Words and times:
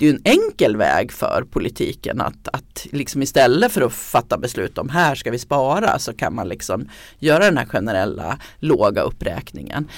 det 0.00 0.06
är 0.06 0.12
ju 0.12 0.16
en 0.16 0.22
enkel 0.24 0.76
väg 0.76 1.12
för 1.12 1.44
politiken 1.50 2.20
att, 2.20 2.48
att 2.52 2.86
liksom 2.90 3.22
istället 3.22 3.72
för 3.72 3.80
att 3.82 3.92
fatta 3.92 4.38
beslut 4.38 4.78
om 4.78 4.88
här 4.88 5.14
ska 5.14 5.30
vi 5.30 5.38
spara 5.38 5.98
så 5.98 6.12
kan 6.12 6.34
man 6.34 6.48
liksom 6.48 6.88
göra 7.18 7.44
den 7.44 7.58
här 7.58 7.66
generella 7.66 8.38
låga 8.58 9.02
uppräkningen. 9.02 9.88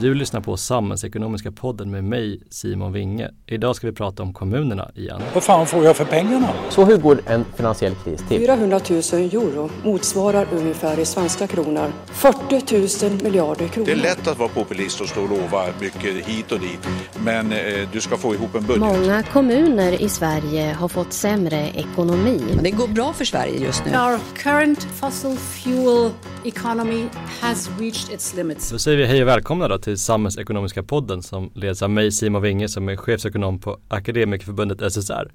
Du 0.00 0.14
lyssnar 0.14 0.40
på 0.40 0.56
Samhällsekonomiska 0.56 1.52
podden 1.52 1.90
med 1.90 2.04
mig 2.04 2.42
Simon 2.50 2.92
Winge. 2.92 3.30
Idag 3.46 3.76
ska 3.76 3.86
vi 3.86 3.92
prata 3.92 4.22
om 4.22 4.32
kommunerna 4.32 4.90
igen. 4.94 5.22
Vad 5.34 5.42
fan 5.42 5.66
får 5.66 5.84
jag 5.84 5.96
för 5.96 6.04
pengarna? 6.04 6.48
Så 6.70 6.84
hur 6.84 6.96
går 6.96 7.20
en 7.26 7.44
finansiell 7.56 7.94
kris 7.94 8.24
till? 8.28 8.38
400 8.38 8.80
000 8.90 8.98
euro 8.98 9.70
motsvarar 9.84 10.46
ungefär 10.52 10.98
i 10.98 11.04
svenska 11.04 11.46
kronor 11.46 11.92
40 12.06 13.08
000 13.10 13.22
miljarder 13.22 13.68
kronor. 13.68 13.86
Det 13.86 13.92
är 13.92 13.96
lätt 13.96 14.28
att 14.28 14.38
vara 14.38 14.48
populist 14.48 15.00
och 15.00 15.08
stå 15.08 15.22
och 15.22 15.28
lova 15.28 15.66
mycket 15.80 16.26
hit 16.26 16.52
och 16.52 16.60
dit. 16.60 16.88
Men 17.24 17.52
eh, 17.52 17.58
du 17.92 18.00
ska 18.00 18.16
få 18.16 18.34
ihop 18.34 18.54
en 18.54 18.66
budget. 18.66 18.80
Många 18.80 19.22
kommuner 19.22 20.02
i 20.02 20.08
Sverige 20.08 20.72
har 20.72 20.88
fått 20.88 21.12
sämre 21.12 21.68
ekonomi. 21.74 22.42
Det 22.62 22.70
går 22.70 22.88
bra 22.88 23.12
för 23.12 23.24
Sverige 23.24 23.58
just 23.58 23.84
nu. 23.84 23.90
Our 23.90 24.18
current 24.42 24.82
fossil 24.82 25.36
fuel 25.36 26.10
economy 26.44 27.08
has 27.40 27.70
reached 27.78 28.14
its 28.14 28.34
limits. 28.34 28.70
Då 28.70 28.78
säger 28.78 28.98
vi 28.98 29.06
hej 29.06 29.22
och 29.22 29.28
välkomna 29.28 29.68
då 29.68 29.78
till 29.84 29.98
Samhällsekonomiska 29.98 30.82
podden 30.82 31.22
som 31.22 31.50
leds 31.54 31.82
av 31.82 31.90
mig 31.90 32.12
Simon 32.12 32.42
Winge 32.42 32.68
som 32.68 32.88
är 32.88 32.96
chefsekonom 32.96 33.58
på 33.58 33.78
Akademikerförbundet 33.88 34.92
SSR. 34.92 35.32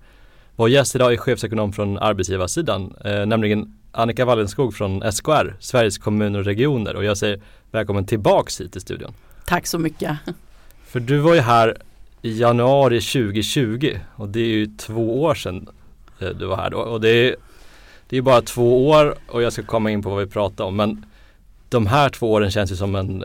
Vår 0.56 0.70
gäst 0.70 0.96
idag 0.96 1.14
är 1.14 1.18
chefsekonom 1.18 1.74
från 1.74 1.98
arbetsgivarsidan, 1.98 2.94
eh, 3.06 3.26
nämligen 3.26 3.78
Annika 3.92 4.26
Wallenskog 4.26 4.74
från 4.74 5.12
SKR, 5.12 5.56
Sveriges 5.60 5.98
kommuner 5.98 6.40
och 6.40 6.46
regioner 6.46 6.96
och 6.96 7.04
jag 7.04 7.18
säger 7.18 7.42
välkommen 7.72 8.06
tillbaks 8.06 8.62
hit 8.62 8.72
till 8.72 8.82
studion. 8.82 9.14
Tack 9.46 9.68
så 9.68 9.80
mycket. 9.80 10.18
För 10.86 11.00
du 11.00 11.18
var 11.18 11.34
ju 11.34 11.40
här 11.40 11.78
i 12.22 12.40
januari 12.40 13.02
2020 13.02 13.98
och 14.16 14.30
det 14.30 14.40
är 14.40 14.48
ju 14.48 14.68
två 14.78 15.24
år 15.24 15.36
sedan 15.36 15.68
eh, 16.20 16.30
du 16.30 16.46
var 16.46 16.58
här 16.58 16.70
då 16.70 16.78
och 16.78 17.02
det 17.02 17.10
är, 17.10 17.36
det 18.10 18.18
är 18.18 18.22
bara 18.22 18.42
två 18.42 18.90
år 18.90 19.16
och 19.28 19.42
jag 19.42 19.54
ska 19.54 19.64
komma 19.64 19.92
in 19.92 20.02
på 20.02 20.10
vad 20.10 20.20
vi 20.20 20.28
pratar 20.28 20.66
om 20.66 20.76
men 20.76 21.06
de 21.70 21.88
här 21.88 22.10
två 22.10 22.32
åren 22.32 22.52
känns 22.52 22.72
ju 22.72 22.76
som 22.76 22.96
en 22.96 23.24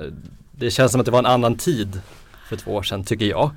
det 0.59 0.71
känns 0.71 0.93
som 0.93 1.01
att 1.01 1.05
det 1.05 1.13
var 1.13 1.19
en 1.19 1.27
annan 1.27 1.57
tid 1.57 2.01
för 2.49 2.57
två 2.57 2.75
år 2.75 2.83
sedan 2.83 3.05
tycker 3.05 3.27
jag. 3.27 3.51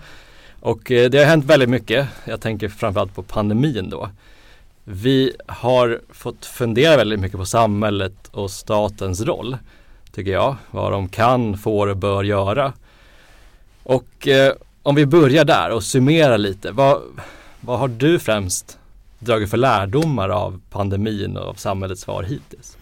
Och 0.60 0.92
eh, 0.92 1.10
det 1.10 1.18
har 1.18 1.26
hänt 1.26 1.46
väldigt 1.46 1.70
mycket. 1.70 2.08
Jag 2.26 2.42
tänker 2.42 2.70
framförallt 2.70 3.16
på 3.16 3.24
pandemin 3.24 3.90
då. 3.90 4.10
Vi 4.84 5.34
har 5.48 6.02
fått 6.10 6.46
fundera 6.46 6.98
väldigt 6.98 7.20
mycket 7.20 7.38
på 7.38 7.46
samhället 7.46 8.28
och 8.32 8.52
statens 8.52 9.22
roll. 9.22 9.58
Tycker 10.12 10.32
jag. 10.32 10.56
Vad 10.72 10.92
de 10.92 11.10
kan, 11.10 11.58
får 11.58 11.88
och 11.88 11.98
bör 11.98 12.24
göra. 12.24 12.74
Och 13.84 14.28
eh, 14.28 14.54
om 14.84 14.96
vi 14.96 15.06
börjar 15.06 15.46
där 15.46 15.70
och 15.70 15.84
summerar 15.84 16.38
lite. 16.38 16.72
Vad, 16.72 17.02
vad 17.62 17.80
har 17.80 17.88
du 17.88 18.20
främst 18.20 18.78
dragit 19.20 19.50
för 19.50 19.58
lärdomar 19.58 20.30
av 20.30 20.62
pandemin 20.70 21.38
och 21.38 21.50
av 21.50 21.54
samhällets 21.54 22.02
svar 22.02 22.24
hittills? 22.24 22.77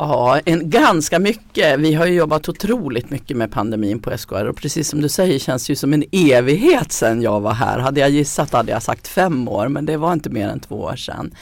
Ja, 0.00 0.40
en, 0.44 0.70
ganska 0.70 1.18
mycket. 1.18 1.80
Vi 1.80 1.94
har 1.94 2.06
ju 2.06 2.14
jobbat 2.14 2.48
otroligt 2.48 3.10
mycket 3.10 3.36
med 3.36 3.52
pandemin 3.52 3.98
på 3.98 4.18
SKR 4.18 4.44
och 4.44 4.56
precis 4.56 4.88
som 4.88 5.00
du 5.00 5.08
säger 5.08 5.38
känns 5.38 5.66
det 5.66 5.70
ju 5.70 5.76
som 5.76 5.92
en 5.92 6.04
evighet 6.12 6.92
sedan 6.92 7.22
jag 7.22 7.40
var 7.40 7.52
här. 7.52 7.78
Hade 7.78 8.00
jag 8.00 8.10
gissat 8.10 8.52
hade 8.52 8.72
jag 8.72 8.82
sagt 8.82 9.08
fem 9.08 9.48
år 9.48 9.68
men 9.68 9.86
det 9.86 9.96
var 9.96 10.12
inte 10.12 10.30
mer 10.30 10.48
än 10.48 10.60
två 10.60 10.74
år 10.74 10.96
sedan. 10.96 11.34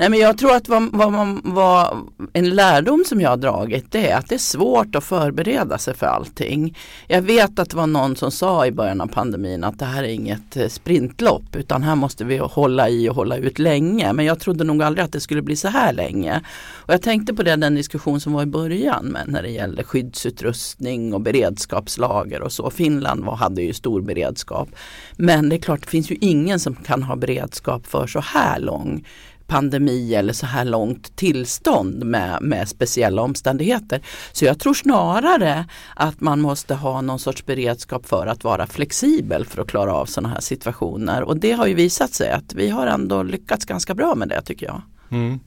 Nej 0.00 0.10
men 0.10 0.18
jag 0.18 0.38
tror 0.38 0.52
att 0.54 0.68
vad, 0.68 0.88
vad, 0.92 1.40
vad, 1.44 2.08
en 2.32 2.50
lärdom 2.50 3.04
som 3.06 3.20
jag 3.20 3.30
har 3.30 3.36
dragit 3.36 3.92
det 3.92 4.10
är 4.10 4.16
att 4.16 4.28
det 4.28 4.34
är 4.34 4.38
svårt 4.38 4.94
att 4.96 5.04
förbereda 5.04 5.78
sig 5.78 5.94
för 5.94 6.06
allting. 6.06 6.78
Jag 7.08 7.22
vet 7.22 7.58
att 7.58 7.70
det 7.70 7.76
var 7.76 7.86
någon 7.86 8.16
som 8.16 8.30
sa 8.30 8.66
i 8.66 8.72
början 8.72 9.00
av 9.00 9.06
pandemin 9.06 9.64
att 9.64 9.78
det 9.78 9.84
här 9.84 10.02
är 10.02 10.08
inget 10.08 10.56
eh, 10.56 10.68
sprintlopp 10.68 11.56
utan 11.56 11.82
här 11.82 11.94
måste 11.94 12.24
vi 12.24 12.38
hålla 12.38 12.88
i 12.88 13.08
och 13.08 13.14
hålla 13.14 13.36
ut 13.36 13.58
länge. 13.58 14.12
Men 14.12 14.24
jag 14.24 14.40
trodde 14.40 14.64
nog 14.64 14.82
aldrig 14.82 15.04
att 15.04 15.12
det 15.12 15.20
skulle 15.20 15.42
bli 15.42 15.56
så 15.56 15.68
här 15.68 15.92
länge. 15.92 16.40
Och 16.70 16.92
jag 16.92 17.02
tänkte 17.02 17.34
på 17.34 17.42
det, 17.42 17.56
den 17.56 17.74
diskussion 17.74 18.20
som 18.20 18.32
var 18.32 18.42
i 18.42 18.46
början 18.46 19.04
med 19.04 19.24
när 19.28 19.42
det 19.42 19.50
gällde 19.50 19.84
skyddsutrustning 19.84 21.14
och 21.14 21.20
beredskapslager 21.20 22.42
och 22.42 22.52
så. 22.52 22.70
Finland 22.70 23.24
var, 23.24 23.36
hade 23.36 23.62
ju 23.62 23.72
stor 23.72 24.00
beredskap. 24.00 24.68
Men 25.16 25.48
det 25.48 25.56
är 25.56 25.60
klart, 25.60 25.80
det 25.80 25.88
finns 25.88 26.10
ju 26.10 26.16
ingen 26.20 26.60
som 26.60 26.74
kan 26.74 27.02
ha 27.02 27.16
beredskap 27.16 27.86
för 27.86 28.06
så 28.06 28.20
här 28.20 28.60
lång 28.60 29.04
pandemi 29.50 30.14
eller 30.14 30.32
så 30.32 30.46
här 30.46 30.64
långt 30.64 31.16
tillstånd 31.16 32.04
med, 32.04 32.42
med 32.42 32.68
speciella 32.68 33.22
omständigheter. 33.22 34.00
Så 34.32 34.44
jag 34.44 34.58
tror 34.58 34.74
snarare 34.74 35.64
att 35.96 36.20
man 36.20 36.40
måste 36.40 36.74
ha 36.74 37.00
någon 37.00 37.18
sorts 37.18 37.46
beredskap 37.46 38.06
för 38.06 38.26
att 38.26 38.44
vara 38.44 38.66
flexibel 38.66 39.46
för 39.46 39.62
att 39.62 39.68
klara 39.68 39.94
av 39.94 40.06
sådana 40.06 40.28
här 40.34 40.40
situationer. 40.40 41.22
Och 41.22 41.36
det 41.36 41.52
har 41.52 41.66
ju 41.66 41.74
visat 41.74 42.14
sig 42.14 42.30
att 42.30 42.54
vi 42.54 42.68
har 42.68 42.86
ändå 42.86 43.22
lyckats 43.22 43.64
ganska 43.64 43.94
bra 43.94 44.14
med 44.14 44.28
det 44.28 44.42
tycker 44.42 44.66
jag. 44.66 44.82
Mm. 45.10 45.40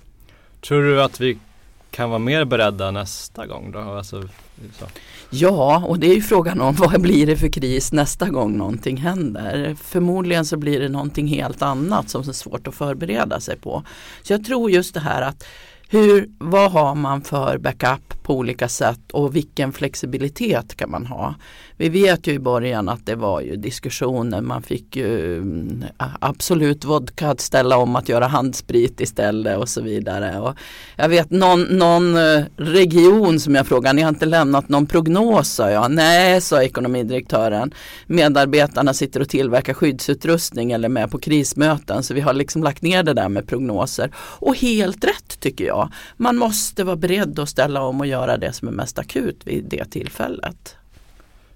Tror 0.61 0.83
du 0.83 1.01
att 1.01 1.21
vi 1.21 1.37
kan 1.93 2.09
vara 2.09 2.19
mer 2.19 2.45
beredda 2.45 2.91
nästa 2.91 3.45
gång 3.45 3.71
då? 3.71 3.79
Alltså, 3.79 4.21
så. 4.79 4.85
Ja, 5.29 5.83
och 5.87 5.99
det 5.99 6.07
är 6.07 6.15
ju 6.15 6.21
frågan 6.21 6.61
om 6.61 6.75
vad 6.77 7.01
blir 7.01 7.27
det 7.27 7.37
för 7.37 7.47
kris 7.47 7.91
nästa 7.91 8.29
gång 8.29 8.57
någonting 8.57 8.97
händer. 8.97 9.75
Förmodligen 9.83 10.45
så 10.45 10.57
blir 10.57 10.79
det 10.79 10.89
någonting 10.89 11.27
helt 11.27 11.61
annat 11.61 12.09
som 12.09 12.21
är 12.21 12.33
svårt 12.33 12.67
att 12.67 12.75
förbereda 12.75 13.39
sig 13.39 13.57
på. 13.57 13.83
Så 14.21 14.33
jag 14.33 14.45
tror 14.45 14.71
just 14.71 14.93
det 14.93 14.99
här 14.99 15.21
att 15.21 15.45
hur, 15.89 16.29
vad 16.37 16.71
har 16.71 16.95
man 16.95 17.21
för 17.21 17.57
backup 17.57 18.22
på 18.23 18.35
olika 18.35 18.67
sätt 18.67 19.11
och 19.11 19.35
vilken 19.35 19.73
flexibilitet 19.73 20.75
kan 20.75 20.91
man 20.91 21.05
ha? 21.05 21.35
Vi 21.77 21.89
vet 21.89 22.27
ju 22.27 22.31
i 22.31 22.39
början 22.39 22.89
att 22.89 23.05
det 23.05 23.15
var 23.15 23.41
ju 23.41 23.55
diskussioner. 23.55 24.41
Man 24.41 24.61
fick 24.61 24.95
ju 24.95 25.37
mm, 25.37 25.85
absolut 25.97 26.85
vodka 26.85 27.29
att 27.29 27.41
ställa 27.41 27.77
om 27.77 27.95
att 27.95 28.09
göra 28.09 28.27
handsprit 28.27 29.01
istället 29.01 29.57
och 29.57 29.69
så 29.69 29.81
vidare. 29.81 30.39
Och 30.39 30.55
jag 30.95 31.09
vet 31.09 31.29
någon, 31.29 31.61
någon 31.61 32.15
eh, 32.17 32.43
region 32.57 33.39
som 33.39 33.55
jag 33.55 33.67
frågade, 33.67 33.93
ni 33.93 34.01
har 34.01 34.09
inte 34.09 34.25
lämnat 34.25 34.69
någon 34.69 34.85
prognos 34.85 35.49
sa 35.49 35.71
jag. 35.71 35.91
Nej, 35.91 36.41
sa 36.41 36.63
ekonomidirektören. 36.63 37.73
Medarbetarna 38.07 38.93
sitter 38.93 39.19
och 39.19 39.29
tillverkar 39.29 39.73
skyddsutrustning 39.73 40.71
eller 40.71 40.89
med 40.89 41.11
på 41.11 41.19
krismöten 41.19 42.03
så 42.03 42.13
vi 42.13 42.21
har 42.21 42.33
liksom 42.33 42.63
lagt 42.63 42.81
ner 42.81 43.03
det 43.03 43.13
där 43.13 43.29
med 43.29 43.47
prognoser. 43.47 44.11
Och 44.15 44.55
helt 44.57 45.03
rätt 45.03 45.39
tycker 45.39 45.65
jag. 45.65 45.89
Man 46.17 46.37
måste 46.37 46.83
vara 46.83 46.95
beredd 46.95 47.39
att 47.39 47.49
ställa 47.49 47.81
om 47.81 47.99
och 47.99 48.07
göra 48.13 48.37
det 48.37 48.53
som 48.53 48.67
är 48.67 48.71
mest 48.71 48.99
akut 48.99 49.41
vid 49.43 49.65
det 49.65 49.85
tillfället. 49.85 50.75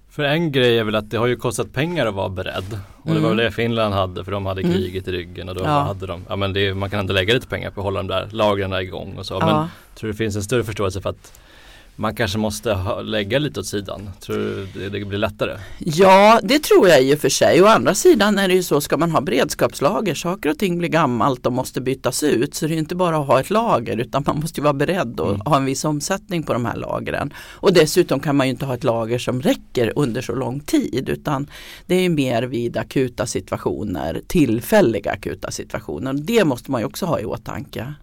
För 0.10 0.24
en 0.24 0.52
grej 0.52 0.80
är 0.80 0.84
väl 0.84 0.96
att 0.96 1.10
det 1.10 1.18
har 1.18 1.28
ju 1.28 1.36
kostat 1.36 1.74
pengar 1.74 2.06
att 2.06 2.14
vara 2.14 2.30
beredd. 2.30 2.80
Och 2.98 3.06
mm. 3.06 3.18
det 3.18 3.22
var 3.22 3.36
väl 3.36 3.38
det 3.38 3.52
Finland 3.52 3.94
hade 3.94 4.24
för 4.24 4.32
de 4.32 4.46
hade 4.46 4.62
mm. 4.62 4.74
kriget 4.74 5.08
i 5.08 5.12
ryggen 5.12 5.50
och 5.50 5.56
då 5.56 5.64
ja. 5.64 5.70
hade 5.80 6.08
de, 6.08 6.22
ja 6.30 6.36
men 6.36 6.54
det, 6.54 6.74
man 6.74 6.90
kan 6.90 7.00
ändå 7.00 7.14
lägga 7.14 7.34
lite 7.34 7.48
pengar 7.48 7.72
på 7.72 7.80
att 7.80 7.84
hålla 7.84 8.00
de 8.00 8.08
där 8.08 8.28
lagren 8.32 8.74
igång 8.74 9.18
och 9.18 9.26
så. 9.26 9.34
Ja. 9.34 9.46
Men 9.46 9.68
tror 9.96 10.08
du 10.08 10.12
det 10.12 10.18
finns 10.18 10.36
en 10.36 10.44
större 10.44 10.64
förståelse 10.64 11.02
för 11.02 11.10
att 11.10 11.40
man 12.00 12.16
kanske 12.16 12.38
måste 12.38 12.78
lägga 13.04 13.40
lite 13.40 13.60
åt 13.60 13.66
sidan. 13.66 14.10
Tror 14.20 14.38
du 14.38 14.68
det, 14.74 14.90
det 14.90 15.06
blir 15.06 15.20
lättare? 15.20 15.58
Ja, 15.80 16.40
det 16.44 16.60
tror 16.60 16.88
jag 16.88 17.04
i 17.04 17.16
och 17.16 17.20
för 17.20 17.30
sig. 17.30 17.64
Å 17.64 17.66
andra 17.66 17.96
sidan 17.96 18.40
är 18.40 18.48
det 18.48 18.54
ju 18.54 18.64
så, 18.64 18.82
ska 18.82 18.98
man 18.98 19.12
ha 19.12 19.22
beredskapslager, 19.22 20.16
saker 20.16 20.50
och 20.50 20.58
ting 20.58 20.78
blir 20.78 20.90
gammalt 20.90 21.46
och 21.46 21.54
måste 21.54 21.82
bytas 21.82 22.24
ut. 22.24 22.56
Så 22.56 22.68
det 22.68 22.74
är 22.74 22.78
inte 22.78 22.96
bara 22.96 23.18
att 23.18 23.28
ha 23.28 23.40
ett 23.40 23.50
lager 23.50 23.98
utan 23.98 24.24
man 24.28 24.40
måste 24.40 24.62
vara 24.62 24.74
beredd 24.74 25.20
och 25.20 25.30
mm. 25.30 25.42
ha 25.46 25.58
en 25.58 25.66
viss 25.66 25.86
omsättning 25.86 26.44
på 26.44 26.54
de 26.54 26.66
här 26.66 26.76
lagren. 26.76 27.34
Och 27.38 27.74
dessutom 27.74 28.20
kan 28.20 28.36
man 28.36 28.48
ju 28.48 28.52
inte 28.52 28.66
ha 28.66 28.74
ett 28.74 28.84
lager 28.84 29.20
som 29.20 29.42
räcker 29.42 29.94
under 29.96 30.22
så 30.22 30.36
lång 30.36 30.60
tid 30.60 31.10
utan 31.10 31.48
det 31.86 31.96
är 31.96 32.10
mer 32.10 32.44
vid 32.44 32.78
akuta 32.78 33.26
situationer, 33.26 34.22
tillfälliga 34.28 35.12
akuta 35.12 35.52
situationer. 35.52 36.14
Det 36.14 36.46
måste 36.46 36.72
man 36.72 36.82
ju 36.82 36.86
också 36.86 37.06
ha 37.06 37.20
i 37.20 37.26
åtanke. 37.26 37.94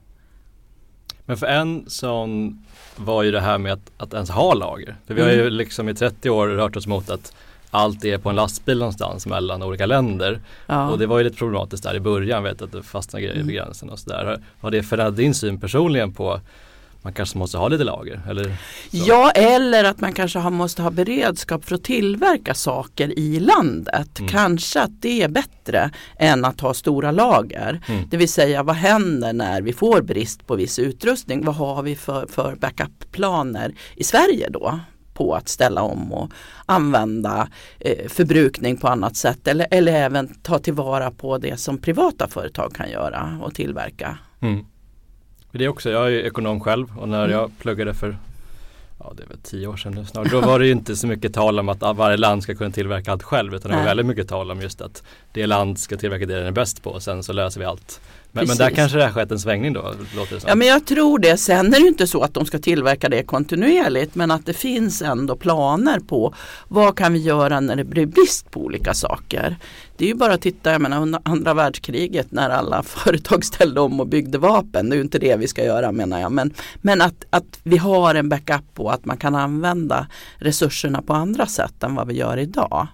Men 1.26 1.36
för 1.36 1.46
en 1.46 1.84
sån 1.86 2.58
var 2.96 3.22
ju 3.22 3.30
det 3.30 3.40
här 3.40 3.58
med 3.58 3.72
att, 3.72 3.90
att 3.96 4.14
ens 4.14 4.30
ha 4.30 4.54
lager. 4.54 4.96
För 5.06 5.14
vi 5.14 5.22
har 5.22 5.30
ju 5.30 5.40
mm. 5.40 5.52
liksom 5.52 5.88
i 5.88 5.94
30 5.94 6.30
år 6.30 6.48
rört 6.48 6.76
oss 6.76 6.86
mot 6.86 7.10
att 7.10 7.34
allt 7.70 8.04
är 8.04 8.18
på 8.18 8.30
en 8.30 8.36
lastbil 8.36 8.78
någonstans 8.78 9.26
mellan 9.26 9.62
olika 9.62 9.86
länder. 9.86 10.40
Ja. 10.66 10.90
Och 10.90 10.98
det 10.98 11.06
var 11.06 11.18
ju 11.18 11.24
lite 11.24 11.36
problematiskt 11.36 11.82
där 11.82 11.94
i 11.94 12.00
början, 12.00 12.42
vet 12.42 12.62
att 12.62 12.72
det 12.72 12.82
fastnade 12.82 13.22
grejer 13.22 13.34
mm. 13.34 13.46
vid 13.46 13.56
gränsen 13.56 13.90
och 13.90 13.98
sådär. 13.98 14.40
Har 14.60 14.70
det 14.70 14.82
förändrat 14.82 15.16
din 15.16 15.34
syn 15.34 15.60
personligen 15.60 16.12
på 16.12 16.40
man 17.04 17.12
kanske 17.12 17.38
måste 17.38 17.58
ha 17.58 17.68
lite 17.68 17.84
lager? 17.84 18.20
Eller 18.28 18.56
ja, 18.90 19.30
eller 19.30 19.84
att 19.84 20.00
man 20.00 20.12
kanske 20.12 20.38
har, 20.38 20.50
måste 20.50 20.82
ha 20.82 20.90
beredskap 20.90 21.64
för 21.64 21.74
att 21.74 21.84
tillverka 21.84 22.54
saker 22.54 23.18
i 23.18 23.40
landet. 23.40 24.18
Mm. 24.18 24.30
Kanske 24.30 24.80
att 24.80 25.02
det 25.02 25.22
är 25.22 25.28
bättre 25.28 25.90
än 26.18 26.44
att 26.44 26.60
ha 26.60 26.74
stora 26.74 27.10
lager. 27.10 27.80
Mm. 27.88 28.08
Det 28.10 28.16
vill 28.16 28.28
säga 28.28 28.62
vad 28.62 28.76
händer 28.76 29.32
när 29.32 29.62
vi 29.62 29.72
får 29.72 30.02
brist 30.02 30.46
på 30.46 30.56
viss 30.56 30.78
utrustning? 30.78 31.44
Vad 31.44 31.54
har 31.54 31.82
vi 31.82 31.96
för, 31.96 32.26
för 32.26 32.54
backup-planer 32.56 33.74
i 33.96 34.04
Sverige 34.04 34.48
då? 34.50 34.80
på 35.14 35.34
att 35.34 35.48
ställa 35.48 35.82
om 35.82 36.12
och 36.12 36.30
använda 36.66 37.48
eh, 37.80 38.08
förbrukning 38.08 38.76
på 38.76 38.88
annat 38.88 39.16
sätt 39.16 39.48
eller, 39.48 39.66
eller 39.70 39.92
även 39.92 40.34
ta 40.42 40.58
tillvara 40.58 41.10
på 41.10 41.38
det 41.38 41.60
som 41.60 41.78
privata 41.78 42.28
företag 42.28 42.74
kan 42.74 42.90
göra 42.90 43.38
och 43.42 43.54
tillverka. 43.54 44.18
Mm. 44.40 44.64
Det 45.58 45.64
är 45.64 45.68
också, 45.68 45.90
jag 45.90 46.06
är 46.06 46.26
ekonom 46.26 46.60
själv 46.60 46.98
och 46.98 47.08
när 47.08 47.24
mm. 47.24 47.30
jag 47.30 47.58
pluggade 47.58 47.94
för 47.94 48.16
ja 48.98 49.12
det 49.16 49.22
väl 49.28 49.38
tio 49.42 49.66
år 49.66 49.76
sedan 49.76 49.92
nu 49.92 50.04
snart. 50.04 50.30
Då 50.30 50.40
var 50.40 50.58
det 50.58 50.66
ju 50.66 50.72
inte 50.72 50.96
så 50.96 51.06
mycket 51.06 51.34
tal 51.34 51.58
om 51.58 51.68
att 51.68 51.82
varje 51.96 52.16
land 52.16 52.42
ska 52.42 52.54
kunna 52.54 52.70
tillverka 52.70 53.12
allt 53.12 53.22
själv 53.22 53.54
utan 53.54 53.70
det 53.70 53.76
var 53.76 53.84
väldigt 53.84 54.06
mycket 54.06 54.28
tal 54.28 54.50
om 54.50 54.60
just 54.60 54.80
att 54.80 55.02
det 55.32 55.46
land 55.46 55.78
ska 55.78 55.96
tillverka 55.96 56.26
det 56.26 56.34
den 56.34 56.46
är 56.46 56.50
bäst 56.50 56.82
på 56.82 56.90
och 56.90 57.02
sen 57.02 57.22
så 57.22 57.32
löser 57.32 57.60
vi 57.60 57.66
allt. 57.66 58.00
Men, 58.36 58.46
men 58.46 58.56
där 58.56 58.70
kanske 58.70 58.98
det 58.98 59.04
har 59.04 59.12
skett 59.12 59.30
en 59.30 59.38
svängning 59.38 59.72
då? 59.72 59.94
Låter 60.16 60.34
det 60.34 60.40
som. 60.40 60.48
Ja 60.48 60.54
men 60.54 60.68
jag 60.68 60.86
tror 60.86 61.18
det. 61.18 61.36
Sen 61.36 61.66
är 61.66 61.70
det 61.70 61.78
ju 61.78 61.88
inte 61.88 62.06
så 62.06 62.22
att 62.22 62.34
de 62.34 62.46
ska 62.46 62.58
tillverka 62.58 63.08
det 63.08 63.22
kontinuerligt 63.22 64.14
men 64.14 64.30
att 64.30 64.46
det 64.46 64.52
finns 64.52 65.02
ändå 65.02 65.36
planer 65.36 66.00
på 66.00 66.34
vad 66.68 66.96
kan 66.96 67.12
vi 67.12 67.18
göra 67.18 67.60
när 67.60 67.76
det 67.76 67.84
blir 67.84 68.06
brist 68.06 68.50
på 68.50 68.60
olika 68.60 68.94
saker. 68.94 69.56
Det 69.96 70.04
är 70.04 70.08
ju 70.08 70.14
bara 70.14 70.34
att 70.34 70.40
titta, 70.40 70.72
jag 70.72 70.80
menar 70.80 71.02
under 71.02 71.20
andra 71.24 71.54
världskriget 71.54 72.32
när 72.32 72.50
alla 72.50 72.82
företag 72.82 73.44
ställde 73.44 73.80
om 73.80 74.00
och 74.00 74.06
byggde 74.06 74.38
vapen. 74.38 74.88
Det 74.88 74.94
är 74.94 74.96
ju 74.96 75.02
inte 75.02 75.18
det 75.18 75.36
vi 75.36 75.48
ska 75.48 75.64
göra 75.64 75.92
menar 75.92 76.20
jag. 76.20 76.32
Men, 76.32 76.54
men 76.76 77.02
att, 77.02 77.24
att 77.30 77.60
vi 77.62 77.76
har 77.76 78.14
en 78.14 78.28
backup 78.28 78.74
på 78.74 78.90
att 78.90 79.04
man 79.04 79.16
kan 79.16 79.34
använda 79.34 80.06
resurserna 80.38 81.02
på 81.02 81.12
andra 81.12 81.46
sätt 81.46 81.82
än 81.82 81.94
vad 81.94 82.08
vi 82.08 82.14
gör 82.14 82.36
idag. 82.36 82.88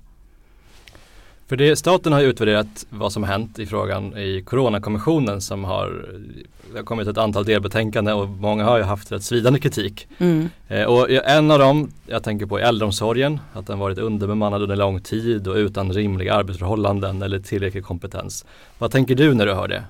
För 1.50 1.56
det, 1.56 1.76
staten 1.76 2.12
har 2.12 2.20
utvärderat 2.20 2.86
vad 2.90 3.12
som 3.12 3.24
hänt 3.24 3.58
i 3.58 3.66
frågan 3.66 4.18
i 4.18 4.42
Coronakommissionen 4.42 5.40
som 5.40 5.64
har 5.64 6.06
det 6.72 6.78
har 6.78 6.84
kommit 6.84 7.08
ett 7.08 7.18
antal 7.18 7.44
delbetänkanden 7.44 8.14
och 8.14 8.28
många 8.28 8.64
har 8.64 8.78
ju 8.78 8.82
haft 8.82 9.12
rätt 9.12 9.22
svidande 9.22 9.60
kritik. 9.60 10.08
Mm. 10.18 10.48
Eh, 10.68 10.84
och 10.84 11.10
en 11.10 11.50
av 11.50 11.58
dem, 11.58 11.90
jag 12.06 12.22
tänker 12.22 12.46
på 12.46 12.58
äldreomsorgen, 12.58 13.40
att 13.52 13.66
den 13.66 13.78
varit 13.78 13.98
underbemannad 13.98 14.62
under 14.62 14.76
lång 14.76 15.00
tid 15.00 15.48
och 15.48 15.56
utan 15.56 15.92
rimliga 15.92 16.34
arbetsförhållanden 16.34 17.22
eller 17.22 17.38
tillräcklig 17.38 17.84
kompetens. 17.84 18.44
Vad 18.78 18.90
tänker 18.90 19.14
du 19.14 19.34
när 19.34 19.46
du 19.46 19.54
hör 19.54 19.68
det? 19.68 19.84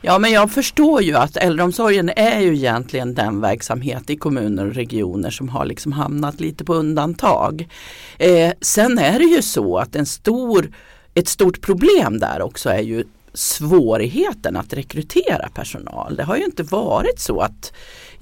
Ja 0.00 0.18
men 0.18 0.32
jag 0.32 0.50
förstår 0.50 1.02
ju 1.02 1.14
att 1.14 1.36
äldreomsorgen 1.36 2.10
är 2.16 2.40
ju 2.40 2.56
egentligen 2.56 3.14
den 3.14 3.40
verksamhet 3.40 4.10
i 4.10 4.16
kommuner 4.16 4.66
och 4.66 4.74
regioner 4.74 5.30
som 5.30 5.48
har 5.48 5.64
liksom 5.66 5.92
hamnat 5.92 6.40
lite 6.40 6.64
på 6.64 6.74
undantag. 6.74 7.68
Eh, 8.18 8.52
sen 8.60 8.98
är 8.98 9.18
det 9.18 9.24
ju 9.24 9.42
så 9.42 9.78
att 9.78 9.96
en 9.96 10.06
stor, 10.06 10.72
ett 11.14 11.28
stort 11.28 11.60
problem 11.60 12.18
där 12.18 12.42
också 12.42 12.70
är 12.70 12.82
ju 12.82 13.04
svårigheten 13.34 14.56
att 14.56 14.72
rekrytera 14.72 15.48
personal. 15.54 16.16
Det 16.16 16.24
har 16.24 16.36
ju 16.36 16.44
inte 16.44 16.62
varit 16.62 17.20
så 17.20 17.40
att 17.40 17.72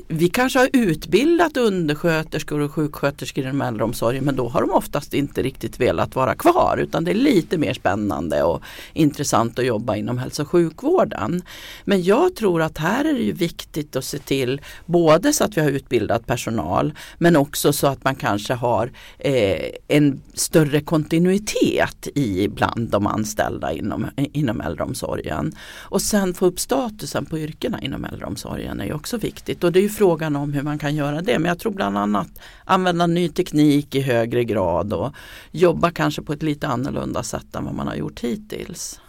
vi 0.09 0.29
kanske 0.29 0.59
har 0.59 0.69
utbildat 0.73 1.57
undersköterskor 1.57 2.61
och 2.61 2.73
sjuksköterskor 2.73 3.45
inom 3.45 3.61
äldreomsorgen 3.61 4.25
men 4.25 4.37
då 4.37 4.49
har 4.49 4.61
de 4.61 4.71
oftast 4.71 5.15
inte 5.15 5.43
riktigt 5.43 5.81
velat 5.81 6.15
vara 6.15 6.35
kvar 6.35 6.79
utan 6.83 7.05
det 7.05 7.11
är 7.11 7.15
lite 7.15 7.59
mer 7.59 7.75
spännande 7.75 8.43
och 8.43 8.63
intressant 8.93 9.59
att 9.59 9.67
jobba 9.67 9.97
inom 9.97 10.19
hälso 10.19 10.43
och 10.43 10.49
sjukvården. 10.49 11.43
Men 11.85 12.03
jag 12.03 12.37
tror 12.37 12.63
att 12.63 12.79
här 12.79 13.05
är 13.05 13.13
det 13.13 13.23
ju 13.23 13.33
viktigt 13.33 13.97
att 13.97 14.05
se 14.05 14.19
till 14.19 14.61
både 14.87 15.33
så 15.33 15.45
att 15.45 15.57
vi 15.57 15.61
har 15.61 15.71
utbildat 15.71 16.27
personal 16.27 16.93
men 17.19 17.37
också 17.37 17.73
så 17.73 17.87
att 17.87 18.05
man 18.05 18.15
kanske 18.15 18.55
har 18.55 18.91
eh, 19.19 19.71
en 19.89 20.23
större 20.35 20.81
kontinuitet 20.81 22.09
i 22.15 22.49
bland 22.49 22.89
de 22.89 23.07
anställda 23.07 23.73
inom, 23.73 24.07
inom 24.17 24.61
äldreomsorgen. 24.61 25.53
Och 25.77 26.03
sen 26.03 26.35
få 26.35 26.47
upp 26.47 26.61
statusen 26.61 27.27
på 27.27 27.39
yrkena 27.39 27.81
inom 27.81 28.05
äldreomsorgen 28.05 28.81
är 28.81 28.85
ju 28.85 28.93
också 28.93 29.17
viktigt. 29.17 29.65
Och 29.65 29.73
det 29.73 29.79
är 29.79 29.83
ju 29.83 29.94
frågan 29.95 30.37
om 30.37 30.53
hur 30.53 30.63
man 30.63 30.79
kan 30.79 30.95
göra 30.95 31.23
det. 31.23 31.39
Men 31.39 31.49
jag 31.49 31.59
tror 31.59 31.73
bland 31.73 31.99
annat 31.99 32.29
använda 32.65 33.07
ny 33.07 33.29
teknik 33.29 33.95
i 33.95 34.01
högre 34.01 34.45
grad 34.45 34.93
och 34.93 35.13
jobba 35.51 35.91
kanske 35.91 36.23
på 36.23 36.33
ett 36.33 36.43
lite 36.43 36.69
annorlunda 36.69 37.23
sätt 37.23 37.57
än 37.57 37.65
vad 37.65 37.75
man 37.75 37.87
har 37.87 37.95
gjort 37.95 38.21
hittills. 38.21 39.01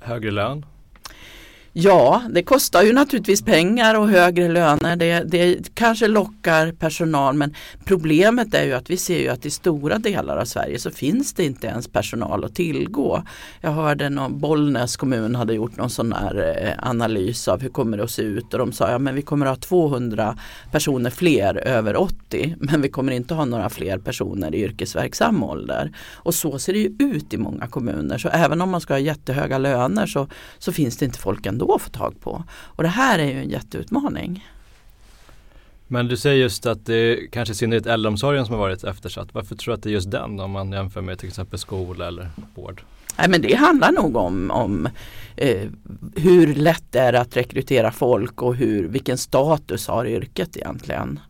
Högre 0.00 0.30
lön? 0.30 0.66
Ja, 1.74 2.22
det 2.30 2.42
kostar 2.42 2.82
ju 2.82 2.92
naturligtvis 2.92 3.42
pengar 3.42 3.94
och 3.94 4.08
högre 4.08 4.48
löner. 4.48 4.96
Det, 4.96 5.22
det, 5.26 5.74
kanske 5.74 6.08
lockar 6.08 6.72
personal 6.72 7.34
men 7.34 7.54
problemet 7.84 8.54
är 8.54 8.64
ju 8.64 8.72
att 8.72 8.90
vi 8.90 8.96
ser 8.96 9.18
ju 9.18 9.28
att 9.28 9.46
i 9.46 9.50
stora 9.50 9.98
delar 9.98 10.36
av 10.36 10.44
Sverige 10.44 10.78
så 10.78 10.90
finns 10.90 11.32
det 11.32 11.44
inte 11.44 11.66
ens 11.66 11.88
personal 11.88 12.44
att 12.44 12.54
tillgå. 12.54 13.22
Jag 13.60 13.70
hörde 13.70 14.08
någon 14.08 14.40
Bollnäs 14.40 14.96
kommun 14.96 15.34
hade 15.34 15.54
gjort 15.54 15.76
någon 15.76 15.90
sån 15.90 16.12
här 16.12 16.58
eh, 16.62 16.88
analys 16.88 17.48
av 17.48 17.60
hur 17.60 17.68
kommer 17.68 17.96
det 17.96 18.04
att 18.04 18.10
se 18.10 18.22
ut 18.22 18.52
och 18.52 18.58
de 18.58 18.72
sa 18.72 18.90
ja 18.90 18.98
men 18.98 19.14
vi 19.14 19.22
kommer 19.22 19.46
att 19.46 19.64
ha 19.64 19.68
200 19.68 20.38
personer 20.72 21.10
fler 21.10 21.56
över 21.56 21.96
80 21.96 22.56
men 22.58 22.82
vi 22.82 22.88
kommer 22.88 23.12
inte 23.12 23.34
ha 23.34 23.44
några 23.44 23.70
fler 23.70 23.98
personer 23.98 24.54
i 24.54 24.62
yrkesverksam 24.62 25.42
ålder. 25.42 25.96
Och 26.14 26.34
så 26.34 26.58
ser 26.58 26.72
det 26.72 26.78
ju 26.78 26.96
ut 26.98 27.34
i 27.34 27.36
många 27.36 27.66
kommuner 27.66 28.18
så 28.18 28.28
även 28.28 28.60
om 28.60 28.70
man 28.70 28.80
ska 28.80 28.94
ha 28.94 28.98
jättehöga 28.98 29.58
löner 29.58 30.06
så, 30.06 30.28
så 30.58 30.72
finns 30.72 30.96
det 30.96 31.04
inte 31.04 31.18
folk 31.18 31.46
ändå 31.46 31.61
ändå 31.62 31.78
få 31.78 31.90
tag 31.90 32.20
på. 32.20 32.44
Och 32.50 32.82
det 32.82 32.88
här 32.88 33.18
är 33.18 33.26
ju 33.26 33.38
en 33.38 33.50
jätteutmaning. 33.50 34.46
Men 35.88 36.08
du 36.08 36.16
säger 36.16 36.36
just 36.36 36.66
att 36.66 36.86
det 36.86 37.30
kanske 37.32 37.52
i 37.52 37.54
synnerhet 37.54 37.86
äldreomsorgen 37.86 38.46
som 38.46 38.54
har 38.54 38.60
varit 38.60 38.84
eftersatt. 38.84 39.34
Varför 39.34 39.56
tror 39.56 39.72
du 39.72 39.76
att 39.76 39.82
det 39.82 39.88
är 39.88 39.92
just 39.92 40.10
den 40.10 40.40
om 40.40 40.50
man 40.50 40.72
jämför 40.72 41.00
med 41.00 41.18
till 41.18 41.28
exempel 41.28 41.58
skola 41.58 42.06
eller 42.06 42.30
vård? 42.54 42.82
Nej 43.18 43.28
men 43.28 43.42
det 43.42 43.54
handlar 43.54 43.92
nog 43.92 44.16
om, 44.16 44.50
om 44.50 44.88
eh, 45.36 45.68
hur 46.16 46.54
lätt 46.54 46.84
det 46.90 46.98
är 46.98 47.12
att 47.12 47.36
rekrytera 47.36 47.92
folk 47.92 48.42
och 48.42 48.54
hur, 48.54 48.88
vilken 48.88 49.18
status 49.18 49.88
har 49.88 50.06
yrket 50.06 50.56
egentligen. 50.56 51.20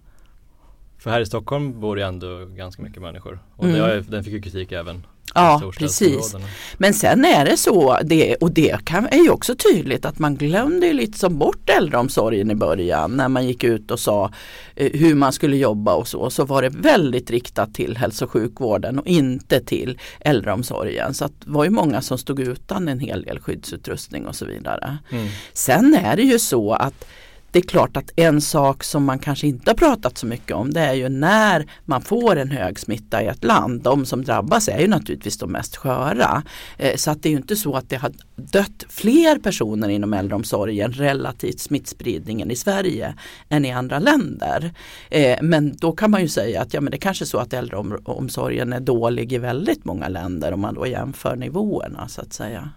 För 0.99 1.11
här 1.11 1.21
i 1.21 1.27
Stockholm 1.27 1.81
bor 1.81 1.97
det 1.97 2.05
ändå 2.05 2.45
ganska 2.45 2.83
mycket 2.83 3.03
människor 3.03 3.39
och 3.57 3.65
mm. 3.65 3.81
det, 3.81 4.01
den 4.01 4.25
fick 4.25 4.33
ju 4.33 4.43
kritik 4.43 4.73
även 4.73 5.07
Ja, 5.35 5.73
precis. 5.79 6.37
Men 6.77 6.95
sen 6.95 7.25
är 7.25 7.45
det 7.45 7.57
så, 7.57 7.99
det, 8.05 8.35
och 8.35 8.51
det 8.51 8.85
kan, 8.85 9.07
är 9.07 9.23
ju 9.23 9.31
också 9.31 9.55
tydligt 9.55 10.05
att 10.05 10.19
man 10.19 10.37
glömde 10.37 10.93
lite 10.93 11.19
som 11.19 11.39
bort 11.39 11.71
äldreomsorgen 11.71 12.51
i 12.51 12.55
början 12.55 13.11
när 13.11 13.29
man 13.29 13.47
gick 13.47 13.65
ut 13.65 13.91
och 13.91 14.01
sa 14.01 14.33
eh, 14.77 14.91
hur 14.93 15.15
man 15.15 15.33
skulle 15.33 15.57
jobba 15.57 15.95
och 15.95 16.09
så. 16.09 16.31
Så 16.31 16.45
var 16.45 16.63
det 16.63 16.69
väldigt 16.69 17.31
riktat 17.31 17.75
till 17.75 17.97
hälso 17.97 18.25
och 18.25 18.31
sjukvården 18.31 18.99
och 18.99 19.07
inte 19.07 19.61
till 19.61 19.99
äldreomsorgen. 20.21 21.15
Så 21.15 21.25
det 21.25 21.33
var 21.47 21.65
ju 21.65 21.71
många 21.71 22.03
som 22.03 22.19
stod 22.19 22.41
utan 22.41 22.89
en 22.89 23.01
hel 23.01 23.23
del 23.23 23.41
skyddsutrustning 23.41 24.27
och 24.27 24.37
så 24.37 24.45
vidare. 24.45 24.99
Mm. 25.11 25.29
Sen 25.53 25.95
är 25.95 26.17
det 26.17 26.23
ju 26.23 26.39
så 26.39 26.73
att 26.73 27.05
det 27.53 27.59
är 27.59 27.63
klart 27.63 27.97
att 27.97 28.11
en 28.17 28.41
sak 28.41 28.85
som 28.85 29.05
man 29.05 29.19
kanske 29.19 29.47
inte 29.47 29.71
har 29.71 29.75
pratat 29.75 30.19
så 30.19 30.27
mycket 30.27 30.57
om 30.57 30.73
det 30.73 30.81
är 30.81 30.93
ju 30.93 31.09
när 31.09 31.67
man 31.85 32.03
får 32.03 32.37
en 32.37 32.51
hög 32.51 32.79
smitta 32.79 33.23
i 33.23 33.27
ett 33.27 33.45
land. 33.45 33.83
De 33.83 34.07
som 34.07 34.25
drabbas 34.25 34.69
är 34.69 34.79
ju 34.79 34.89
naturligtvis 34.89 35.39
de 35.39 35.53
mest 35.53 35.77
sköra. 35.77 36.43
Eh, 36.79 36.97
så 36.97 37.11
att 37.11 37.23
det 37.23 37.29
är 37.29 37.31
ju 37.31 37.37
inte 37.37 37.57
så 37.57 37.75
att 37.75 37.89
det 37.89 37.97
har 37.97 38.13
dött 38.37 38.85
fler 38.89 39.39
personer 39.39 39.89
inom 39.89 40.13
äldreomsorgen 40.13 40.93
relativt 40.93 41.61
smittspridningen 41.61 42.51
i 42.51 42.57
Sverige 42.57 43.15
än 43.49 43.65
i 43.65 43.73
andra 43.73 43.99
länder. 43.99 44.73
Eh, 45.11 45.39
men 45.43 45.77
då 45.77 45.93
kan 45.93 46.11
man 46.11 46.21
ju 46.21 46.29
säga 46.29 46.63
att 46.63 46.75
ja, 46.75 46.81
men 46.81 46.91
det 46.91 46.97
är 46.97 47.01
kanske 47.01 47.25
är 47.25 47.27
så 47.27 47.39
att 47.39 47.53
äldreomsorgen 47.53 48.73
är 48.73 48.81
dålig 48.81 49.33
i 49.33 49.39
väldigt 49.39 49.85
många 49.85 50.09
länder 50.09 50.53
om 50.53 50.61
man 50.61 50.75
då 50.75 50.87
jämför 50.87 51.37
nivåerna 51.37 52.09
så 52.09 52.21
att 52.21 52.33
säga. 52.33 52.71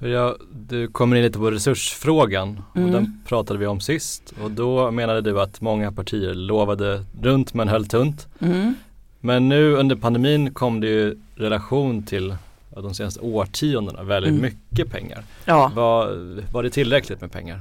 För 0.00 0.08
jag, 0.08 0.36
du 0.52 0.88
kommer 0.88 1.16
in 1.16 1.22
lite 1.22 1.38
på 1.38 1.50
resursfrågan 1.50 2.62
och 2.70 2.76
mm. 2.76 2.92
den 2.92 3.20
pratade 3.26 3.58
vi 3.58 3.66
om 3.66 3.80
sist 3.80 4.32
och 4.42 4.50
då 4.50 4.90
menade 4.90 5.20
du 5.20 5.40
att 5.40 5.60
många 5.60 5.92
partier 5.92 6.34
lovade 6.34 7.04
runt 7.22 7.54
men 7.54 7.68
höll 7.68 7.86
tunt. 7.86 8.28
Mm. 8.38 8.74
Men 9.20 9.48
nu 9.48 9.74
under 9.74 9.96
pandemin 9.96 10.54
kom 10.54 10.80
det 10.80 10.86
ju 10.86 11.16
relation 11.34 12.02
till 12.02 12.34
de 12.70 12.94
senaste 12.94 13.20
årtiondena 13.20 14.02
väldigt 14.02 14.30
mm. 14.30 14.42
mycket 14.42 14.92
pengar. 14.92 15.24
Ja. 15.44 15.72
Var, 15.74 16.16
var 16.52 16.62
det 16.62 16.70
tillräckligt 16.70 17.20
med 17.20 17.32
pengar? 17.32 17.60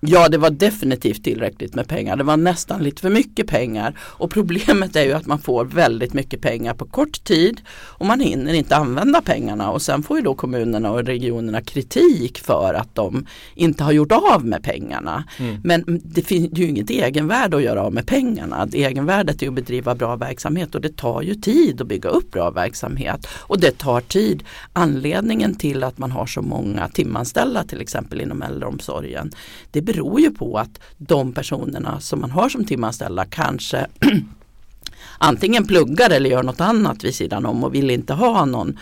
Ja 0.00 0.28
det 0.28 0.38
var 0.38 0.50
definitivt 0.50 1.24
tillräckligt 1.24 1.74
med 1.74 1.88
pengar. 1.88 2.16
Det 2.16 2.24
var 2.24 2.36
nästan 2.36 2.82
lite 2.82 3.02
för 3.02 3.10
mycket 3.10 3.46
pengar. 3.46 3.98
Och 4.00 4.30
problemet 4.30 4.96
är 4.96 5.04
ju 5.04 5.12
att 5.12 5.26
man 5.26 5.38
får 5.38 5.64
väldigt 5.64 6.14
mycket 6.14 6.40
pengar 6.40 6.74
på 6.74 6.84
kort 6.84 7.24
tid 7.24 7.60
och 7.70 8.06
man 8.06 8.20
hinner 8.20 8.54
inte 8.54 8.76
använda 8.76 9.22
pengarna 9.22 9.70
och 9.70 9.82
sen 9.82 10.02
får 10.02 10.16
ju 10.16 10.22
då 10.22 10.34
kommunerna 10.34 10.90
och 10.90 11.04
regionerna 11.04 11.60
kritik 11.60 12.38
för 12.38 12.74
att 12.74 12.94
de 12.94 13.26
inte 13.54 13.84
har 13.84 13.92
gjort 13.92 14.12
av 14.12 14.44
med 14.44 14.62
pengarna. 14.62 15.24
Mm. 15.38 15.60
Men 15.64 16.00
det 16.04 16.22
finns 16.22 16.58
ju 16.58 16.68
inget 16.68 16.90
egenvärde 16.90 17.56
att 17.56 17.62
göra 17.62 17.82
av 17.82 17.92
med 17.92 18.06
pengarna. 18.06 18.68
Egenvärdet 18.72 19.42
är 19.42 19.48
att 19.48 19.54
bedriva 19.54 19.94
bra 19.94 20.16
verksamhet 20.16 20.74
och 20.74 20.80
det 20.80 20.96
tar 20.96 21.22
ju 21.22 21.34
tid 21.34 21.80
att 21.80 21.86
bygga 21.86 22.08
upp 22.08 22.30
bra 22.30 22.50
verksamhet. 22.50 23.26
Och 23.30 23.60
det 23.60 23.78
tar 23.78 24.00
tid. 24.00 24.42
Anledningen 24.72 25.54
till 25.54 25.84
att 25.84 25.98
man 25.98 26.10
har 26.10 26.26
så 26.26 26.42
många 26.42 26.88
timanställda 26.88 27.64
till 27.64 27.80
exempel 27.80 28.20
inom 28.20 28.42
äldreomsorgen 28.42 29.30
det 29.70 29.82
beror 29.92 30.20
ju 30.20 30.30
på 30.30 30.58
att 30.58 30.80
de 30.96 31.32
personerna 31.32 32.00
som 32.00 32.20
man 32.20 32.30
har 32.30 32.48
som 32.48 32.64
timanställda 32.64 33.24
kanske 33.24 33.86
antingen 35.18 35.66
pluggar 35.66 36.10
eller 36.10 36.30
gör 36.30 36.42
något 36.42 36.60
annat 36.60 37.04
vid 37.04 37.14
sidan 37.14 37.46
om 37.46 37.64
och 37.64 37.74
vill 37.74 37.90
inte 37.90 38.14
ha 38.14 38.44
någon 38.44 38.78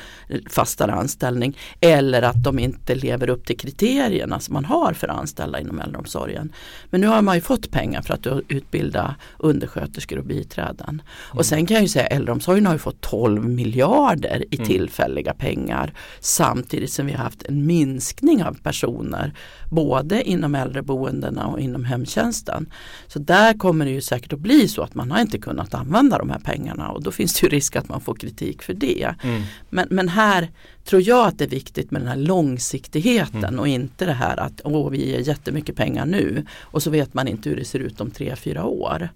fastare 0.51 0.93
anställning. 0.93 1.59
Eller 1.81 2.23
att 2.23 2.43
de 2.43 2.59
inte 2.59 2.95
lever 2.95 3.31
upp 3.31 3.47
till 3.47 3.59
kriterierna 3.59 4.41
som 4.41 4.55
man 4.55 4.65
har 4.65 4.93
för 4.93 5.09
anställda 5.09 5.61
inom 5.61 5.81
äldreomsorgen. 5.81 6.53
Men 6.91 7.01
nu 7.01 7.07
har 7.07 7.23
man 7.23 7.35
ju 7.35 7.41
fått 7.41 7.71
pengar 7.71 8.03
för 8.03 8.15
att 8.15 8.27
utbilda 8.49 9.15
undersköterskor 9.39 10.19
och 10.19 10.25
biträden. 10.25 10.89
Mm. 10.89 11.39
Och 11.39 11.47
sen 11.47 11.67
kan 11.67 11.75
jag 11.75 11.83
ju 11.83 11.89
säga 11.89 12.07
äldreomsorgen 12.07 12.67
har 12.67 12.73
ju 12.73 12.79
fått 12.79 13.01
12 13.01 13.49
miljarder 13.49 14.45
i 14.51 14.57
mm. 14.57 14.69
tillfälliga 14.69 15.35
pengar 15.35 15.93
samtidigt 16.21 16.93
som 16.93 17.07
vi 17.07 17.13
har 17.13 17.25
haft 17.25 17.43
en 17.43 17.67
minskning 17.67 18.45
av 18.45 18.59
personer 18.63 19.33
både 19.71 20.23
inom 20.23 20.55
äldreboendena 20.55 21.47
och 21.47 21.61
inom 21.61 21.85
hemtjänsten. 21.85 22.67
Så 23.07 23.19
där 23.19 23.59
kommer 23.59 23.85
det 23.85 23.91
ju 23.91 24.01
säkert 24.01 24.33
att 24.33 24.39
bli 24.39 24.69
så 24.69 24.83
att 24.83 24.95
man 24.95 25.11
har 25.11 25.21
inte 25.21 25.39
kunnat 25.39 25.75
använda 25.75 26.19
de 26.19 26.26
här 26.31 26.39
pengarna 26.39 26.89
och 26.89 27.03
då 27.03 27.11
finns 27.11 27.35
det 27.35 27.47
ju 27.47 27.49
risk 27.49 27.77
att 27.77 27.89
man 27.89 28.01
får 28.01 28.15
kritik 28.15 28.63
för 28.63 28.75
det. 28.75 29.15
Mm. 29.23 29.43
Men, 29.71 29.89
men 29.91 30.09
här 30.09 30.51
tror 30.85 31.03
jag 31.03 31.29
att 31.29 31.39
det 31.39 31.45
är 31.45 31.49
viktigt 31.49 31.91
med 31.91 32.01
den 32.01 32.09
här 32.09 32.17
långsiktigheten 32.17 33.45
mm. 33.45 33.61
och 33.61 33.69
inte 33.69 34.07
det 34.07 34.13
här 34.13 34.37
att 34.37 34.61
åh, 34.65 34.91
vi 34.91 35.11
ger 35.11 35.21
jättemycket 35.21 35.77
pengar 35.77 36.07
nu 36.07 36.47
och 36.61 36.83
så 36.83 36.91
vet 36.91 37.15
man 37.15 37.29
inte 37.29 37.49
hur 37.49 37.57
det 37.57 37.65
ser 37.65 37.79
ut 37.79 38.01
om 38.01 38.11
tre, 38.11 38.37
fyra 38.37 38.65
år. 38.65 39.09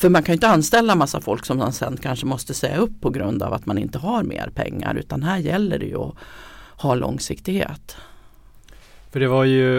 För 0.00 0.08
man 0.08 0.22
kan 0.22 0.32
ju 0.32 0.36
inte 0.36 0.48
anställa 0.48 0.94
massa 0.94 1.20
folk 1.20 1.46
som 1.46 1.58
man 1.58 1.72
sen 1.72 1.96
kanske 1.96 2.26
måste 2.26 2.54
säga 2.54 2.76
upp 2.76 3.00
på 3.00 3.10
grund 3.10 3.42
av 3.42 3.52
att 3.52 3.66
man 3.66 3.78
inte 3.78 3.98
har 3.98 4.22
mer 4.22 4.50
pengar 4.54 4.94
utan 4.94 5.22
här 5.22 5.38
gäller 5.38 5.78
det 5.78 5.86
ju 5.86 5.96
att 5.96 6.14
ha 6.76 6.94
långsiktighet. 6.94 7.96
För 9.10 9.20
det 9.20 9.28
var 9.28 9.44
ju 9.44 9.78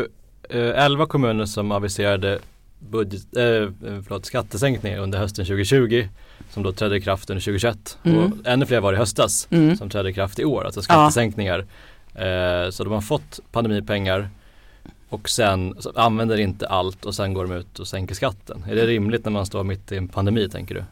eh, 0.49 0.85
11 0.85 1.05
kommuner 1.05 1.45
som 1.45 1.71
aviserade 1.71 2.39
budget, 2.79 3.37
eh, 3.37 3.69
förlåt, 4.03 4.25
skattesänkningar 4.25 4.99
under 4.99 5.19
hösten 5.19 5.45
2020 5.45 6.07
som 6.49 6.63
då 6.63 6.71
trädde 6.71 6.97
i 6.97 7.01
kraft 7.01 7.29
under 7.29 7.41
2021 7.41 7.97
mm. 8.03 8.19
och 8.19 8.31
ännu 8.45 8.65
fler 8.65 8.79
var 8.79 8.93
i 8.93 8.95
höstas 8.95 9.47
mm. 9.51 9.77
som 9.77 9.89
trädde 9.89 10.09
i 10.09 10.13
kraft 10.13 10.39
i 10.39 10.45
år, 10.45 10.65
alltså 10.65 10.81
skattesänkningar. 10.81 11.65
Ja. 12.13 12.21
Eh, 12.21 12.69
så 12.69 12.83
de 12.83 12.93
har 12.93 13.01
fått 13.01 13.39
pandemipengar 13.51 14.29
och 15.09 15.29
sen 15.29 15.75
använder 15.95 16.39
inte 16.39 16.67
allt 16.67 17.05
och 17.05 17.15
sen 17.15 17.33
går 17.33 17.45
de 17.45 17.53
ut 17.53 17.79
och 17.79 17.87
sänker 17.87 18.15
skatten. 18.15 18.63
Är 18.69 18.75
det 18.75 18.87
rimligt 18.87 19.25
när 19.25 19.31
man 19.31 19.45
står 19.45 19.63
mitt 19.63 19.91
i 19.91 19.97
en 19.97 20.07
pandemi 20.07 20.49
tänker 20.49 20.75
du? 20.75 20.83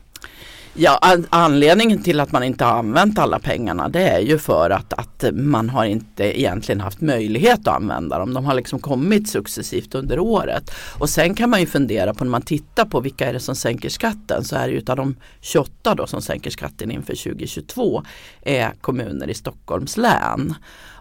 Ja, 0.73 1.17
anledningen 1.29 2.03
till 2.03 2.19
att 2.19 2.31
man 2.31 2.43
inte 2.43 2.65
har 2.65 2.71
använt 2.71 3.19
alla 3.19 3.39
pengarna 3.39 3.89
det 3.89 4.07
är 4.07 4.19
ju 4.19 4.37
för 4.37 4.69
att, 4.69 4.93
att 4.93 5.23
man 5.33 5.69
har 5.69 5.85
inte 5.85 6.39
egentligen 6.39 6.81
haft 6.81 7.01
möjlighet 7.01 7.59
att 7.59 7.75
använda 7.75 8.19
dem. 8.19 8.33
De 8.33 8.45
har 8.45 8.53
liksom 8.53 8.79
kommit 8.79 9.29
successivt 9.29 9.95
under 9.95 10.19
året. 10.19 10.71
Och 10.99 11.09
sen 11.09 11.35
kan 11.35 11.49
man 11.49 11.59
ju 11.59 11.65
fundera 11.65 12.13
på 12.13 12.23
när 12.23 12.31
man 12.31 12.41
tittar 12.41 12.85
på 12.85 12.99
vilka 12.99 13.29
är 13.29 13.33
det 13.33 13.39
som 13.39 13.55
sänker 13.55 13.89
skatten 13.89 14.43
så 14.43 14.55
är 14.55 14.67
det 14.67 14.73
utav 14.73 14.95
de 14.95 15.15
28 15.41 15.95
då 15.95 16.07
som 16.07 16.21
sänker 16.21 16.49
skatten 16.49 16.91
inför 16.91 17.15
2022 17.15 18.03
är 18.41 18.71
kommuner 18.81 19.29
i 19.29 19.33
Stockholms 19.33 19.97
län. 19.97 20.55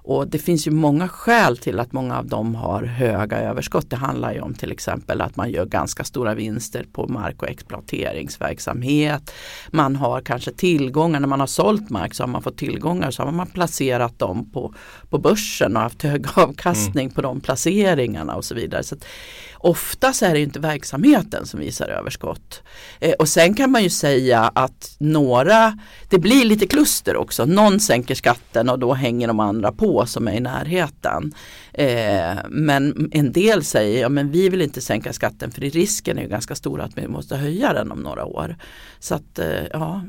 Och 0.08 0.28
det 0.28 0.38
finns 0.38 0.66
ju 0.66 0.70
många 0.70 1.08
skäl 1.08 1.56
till 1.56 1.80
att 1.80 1.92
många 1.92 2.18
av 2.18 2.26
dem 2.26 2.54
har 2.54 2.82
höga 2.82 3.38
överskott. 3.38 3.90
Det 3.90 3.96
handlar 3.96 4.32
ju 4.32 4.40
om 4.40 4.54
till 4.54 4.72
exempel 4.72 5.20
att 5.20 5.36
man 5.36 5.50
gör 5.50 5.64
ganska 5.64 6.04
stora 6.04 6.34
vinster 6.34 6.86
på 6.92 7.08
mark 7.08 7.42
och 7.42 7.48
exploateringsverksamhet. 7.48 9.32
Man 9.70 9.96
har 9.96 10.20
kanske 10.20 10.52
tillgångar, 10.52 11.20
när 11.20 11.28
man 11.28 11.40
har 11.40 11.46
sålt 11.46 11.90
mark 11.90 12.14
så 12.14 12.22
har 12.22 12.28
man 12.28 12.42
fått 12.42 12.58
tillgångar 12.58 13.10
så 13.10 13.22
har 13.22 13.32
man 13.32 13.46
placerat 13.46 14.18
dem 14.18 14.50
på, 14.50 14.74
på 15.10 15.18
börsen 15.18 15.76
och 15.76 15.82
haft 15.82 16.02
hög 16.02 16.26
avkastning 16.34 17.04
mm. 17.04 17.14
på 17.14 17.22
de 17.22 17.40
placeringarna 17.40 18.34
och 18.34 18.44
så 18.44 18.54
vidare. 18.54 18.82
Så 18.82 18.96
Oftast 19.60 20.22
är 20.22 20.34
det 20.34 20.40
inte 20.40 20.60
verksamheten 20.60 21.46
som 21.46 21.60
visar 21.60 21.88
överskott. 21.88 22.62
Eh, 23.00 23.12
och 23.12 23.28
sen 23.28 23.54
kan 23.54 23.70
man 23.70 23.82
ju 23.82 23.90
säga 23.90 24.40
att 24.54 24.96
några, 24.98 25.78
det 26.08 26.18
blir 26.18 26.44
lite 26.44 26.66
kluster 26.66 27.16
också. 27.16 27.44
Någon 27.44 27.80
sänker 27.80 28.14
skatten 28.14 28.68
och 28.68 28.78
då 28.78 28.94
hänger 28.94 29.28
de 29.28 29.40
andra 29.40 29.72
på 29.72 30.06
som 30.06 30.28
är 30.28 30.32
i 30.32 30.40
närheten. 30.40 31.34
Eh, 31.72 32.36
men 32.48 33.10
en 33.12 33.32
del 33.32 33.64
säger, 33.64 34.00
ja 34.00 34.08
men 34.08 34.30
vi 34.30 34.48
vill 34.48 34.62
inte 34.62 34.80
sänka 34.80 35.12
skatten 35.12 35.50
för 35.50 35.60
risken 35.60 36.18
är 36.18 36.22
ju 36.22 36.28
ganska 36.28 36.54
stor 36.54 36.80
att 36.80 36.98
vi 36.98 37.08
måste 37.08 37.36
höja 37.36 37.72
den 37.72 37.92
om 37.92 37.98
några 38.00 38.24
år. 38.24 38.56
Så 38.98 39.14
att 39.14 39.38
eh, 39.38 39.66
ja, 39.72 40.02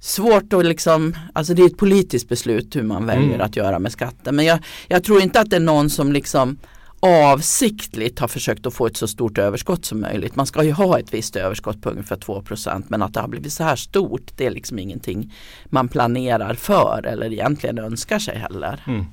svårt 0.00 0.52
att 0.52 0.64
liksom, 0.64 1.16
alltså 1.32 1.54
det 1.54 1.62
är 1.62 1.66
ett 1.66 1.78
politiskt 1.78 2.28
beslut 2.28 2.76
hur 2.76 2.82
man 2.82 3.06
väljer 3.06 3.34
mm. 3.34 3.40
att 3.40 3.56
göra 3.56 3.78
med 3.78 3.92
skatten. 3.92 4.36
Men 4.36 4.44
jag, 4.44 4.58
jag 4.88 5.04
tror 5.04 5.22
inte 5.22 5.40
att 5.40 5.50
det 5.50 5.56
är 5.56 5.60
någon 5.60 5.90
som 5.90 6.12
liksom 6.12 6.58
avsiktligt 7.00 8.18
har 8.18 8.28
försökt 8.28 8.66
att 8.66 8.74
få 8.74 8.86
ett 8.86 8.96
så 8.96 9.08
stort 9.08 9.38
överskott 9.38 9.84
som 9.84 10.00
möjligt. 10.00 10.36
Man 10.36 10.46
ska 10.46 10.64
ju 10.64 10.72
ha 10.72 10.98
ett 10.98 11.14
visst 11.14 11.36
överskott 11.36 11.82
på 11.82 11.90
ungefär 11.90 12.16
2 12.16 12.42
men 12.88 13.02
att 13.02 13.14
det 13.14 13.20
har 13.20 13.28
blivit 13.28 13.52
så 13.52 13.64
här 13.64 13.76
stort 13.76 14.32
det 14.36 14.46
är 14.46 14.50
liksom 14.50 14.78
ingenting 14.78 15.32
man 15.66 15.88
planerar 15.88 16.54
för 16.54 17.06
eller 17.06 17.32
egentligen 17.32 17.78
önskar 17.78 18.18
sig 18.18 18.38
heller. 18.38 18.82
Mm. 18.86 19.06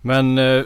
Men, 0.00 0.38
eh, 0.38 0.64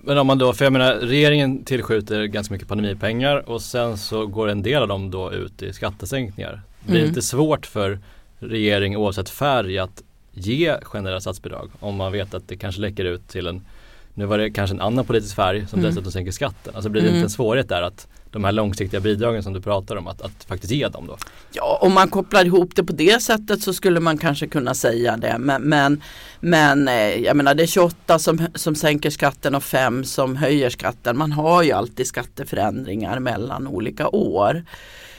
men 0.00 0.18
om 0.18 0.26
man 0.26 0.38
då, 0.38 0.52
för 0.52 0.64
jag 0.64 0.72
menar 0.72 0.94
regeringen 0.94 1.64
tillskjuter 1.64 2.24
ganska 2.24 2.54
mycket 2.54 2.68
pandemipengar 2.68 3.48
och 3.48 3.62
sen 3.62 3.98
så 3.98 4.26
går 4.26 4.48
en 4.48 4.62
del 4.62 4.82
av 4.82 4.88
dem 4.88 5.10
då 5.10 5.32
ut 5.32 5.62
i 5.62 5.72
skattesänkningar. 5.72 6.62
Det 6.80 6.90
blir 6.90 7.00
mm. 7.00 7.08
lite 7.08 7.22
svårt 7.22 7.66
för 7.66 7.98
regering 8.38 8.96
oavsett 8.96 9.30
färg 9.30 9.78
att 9.78 10.02
ge 10.32 10.76
generella 10.82 11.20
statsbidrag 11.20 11.70
om 11.80 11.96
man 11.96 12.12
vet 12.12 12.34
att 12.34 12.48
det 12.48 12.56
kanske 12.56 12.80
läcker 12.80 13.04
ut 13.04 13.28
till 13.28 13.46
en 13.46 13.64
nu 14.14 14.26
var 14.26 14.38
det 14.38 14.50
kanske 14.50 14.76
en 14.76 14.80
annan 14.80 15.04
politisk 15.04 15.36
färg 15.36 15.66
som 15.66 15.78
mm. 15.78 15.90
dessutom 15.90 16.12
sänker 16.12 16.32
skatten. 16.32 16.74
Alltså 16.74 16.90
blir 16.90 17.02
det 17.02 17.08
mm. 17.08 17.18
inte 17.18 17.26
en 17.26 17.30
svårighet 17.30 17.68
där 17.68 17.82
att 17.82 18.06
de 18.30 18.44
här 18.44 18.52
långsiktiga 18.52 19.00
bidragen 19.00 19.42
som 19.42 19.52
du 19.52 19.60
pratar 19.60 19.96
om, 19.96 20.06
att, 20.06 20.22
att 20.22 20.44
faktiskt 20.48 20.72
ge 20.72 20.88
dem 20.88 21.06
då? 21.06 21.16
Ja, 21.52 21.78
om 21.82 21.94
man 21.94 22.08
kopplar 22.08 22.44
ihop 22.44 22.76
det 22.76 22.84
på 22.84 22.92
det 22.92 23.22
sättet 23.22 23.62
så 23.62 23.72
skulle 23.72 24.00
man 24.00 24.18
kanske 24.18 24.46
kunna 24.46 24.74
säga 24.74 25.16
det. 25.16 25.36
Men, 25.38 25.62
men, 25.62 26.02
men 26.40 26.88
eh, 26.88 26.94
jag 26.94 27.36
menar 27.36 27.54
det 27.54 27.62
är 27.62 27.66
28 27.66 28.18
som, 28.18 28.46
som 28.54 28.74
sänker 28.74 29.10
skatten 29.10 29.54
och 29.54 29.64
5 29.64 30.04
som 30.04 30.36
höjer 30.36 30.70
skatten. 30.70 31.18
Man 31.18 31.32
har 31.32 31.62
ju 31.62 31.72
alltid 31.72 32.06
skatteförändringar 32.06 33.18
mellan 33.18 33.66
olika 33.66 34.08
år. 34.08 34.64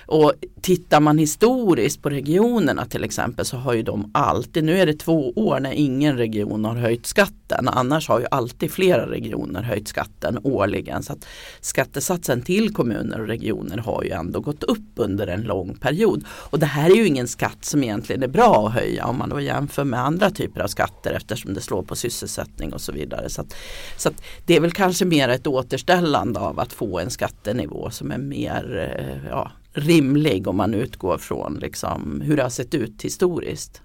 Och 0.07 0.33
tittar 0.61 0.99
man 0.99 1.17
historiskt 1.17 2.01
på 2.01 2.09
regionerna 2.09 2.85
till 2.85 3.03
exempel 3.03 3.45
så 3.45 3.57
har 3.57 3.73
ju 3.73 3.83
de 3.83 4.11
alltid, 4.13 4.63
nu 4.63 4.79
är 4.79 4.85
det 4.85 4.93
två 4.93 5.33
år 5.35 5.59
när 5.59 5.71
ingen 5.71 6.17
region 6.17 6.65
har 6.65 6.75
höjt 6.75 7.05
skatten. 7.05 7.67
Annars 7.67 8.09
har 8.09 8.19
ju 8.19 8.25
alltid 8.31 8.71
flera 8.71 9.11
regioner 9.11 9.61
höjt 9.61 9.87
skatten 9.87 10.39
årligen. 10.43 11.03
Så 11.03 11.13
att 11.13 11.25
Skattesatsen 11.61 12.41
till 12.41 12.73
kommuner 12.73 13.21
och 13.21 13.27
regioner 13.27 13.77
har 13.77 14.03
ju 14.03 14.09
ändå 14.09 14.39
gått 14.39 14.63
upp 14.63 14.91
under 14.95 15.27
en 15.27 15.41
lång 15.41 15.75
period. 15.75 16.25
Och 16.27 16.59
det 16.59 16.65
här 16.65 16.89
är 16.89 16.95
ju 16.95 17.07
ingen 17.07 17.27
skatt 17.27 17.65
som 17.65 17.83
egentligen 17.83 18.23
är 18.23 18.27
bra 18.27 18.67
att 18.67 18.73
höja 18.73 19.05
om 19.05 19.17
man 19.17 19.29
då 19.29 19.41
jämför 19.41 19.83
med 19.83 19.99
andra 19.99 20.29
typer 20.29 20.61
av 20.61 20.67
skatter 20.67 21.13
eftersom 21.13 21.53
det 21.53 21.61
slår 21.61 21.83
på 21.83 21.95
sysselsättning 21.95 22.73
och 22.73 22.81
så 22.81 22.91
vidare. 22.91 23.29
Så, 23.29 23.41
att, 23.41 23.55
så 23.97 24.09
att 24.09 24.23
det 24.45 24.55
är 24.55 24.61
väl 24.61 24.71
kanske 24.71 25.05
mer 25.05 25.29
ett 25.29 25.47
återställande 25.47 26.39
av 26.39 26.59
att 26.59 26.73
få 26.73 26.99
en 26.99 27.09
skattenivå 27.09 27.89
som 27.89 28.11
är 28.11 28.17
mer 28.17 28.93
eh, 28.99 29.29
ja, 29.29 29.51
rimlig 29.75 30.47
om 30.47 30.57
man 30.57 30.73
utgår 30.73 31.17
från 31.17 31.53
liksom 31.61 32.21
hur 32.21 32.37
det 32.37 32.43
har 32.43 32.49
sett 32.49 32.73
ut 32.73 33.01
historiskt. 33.01 33.81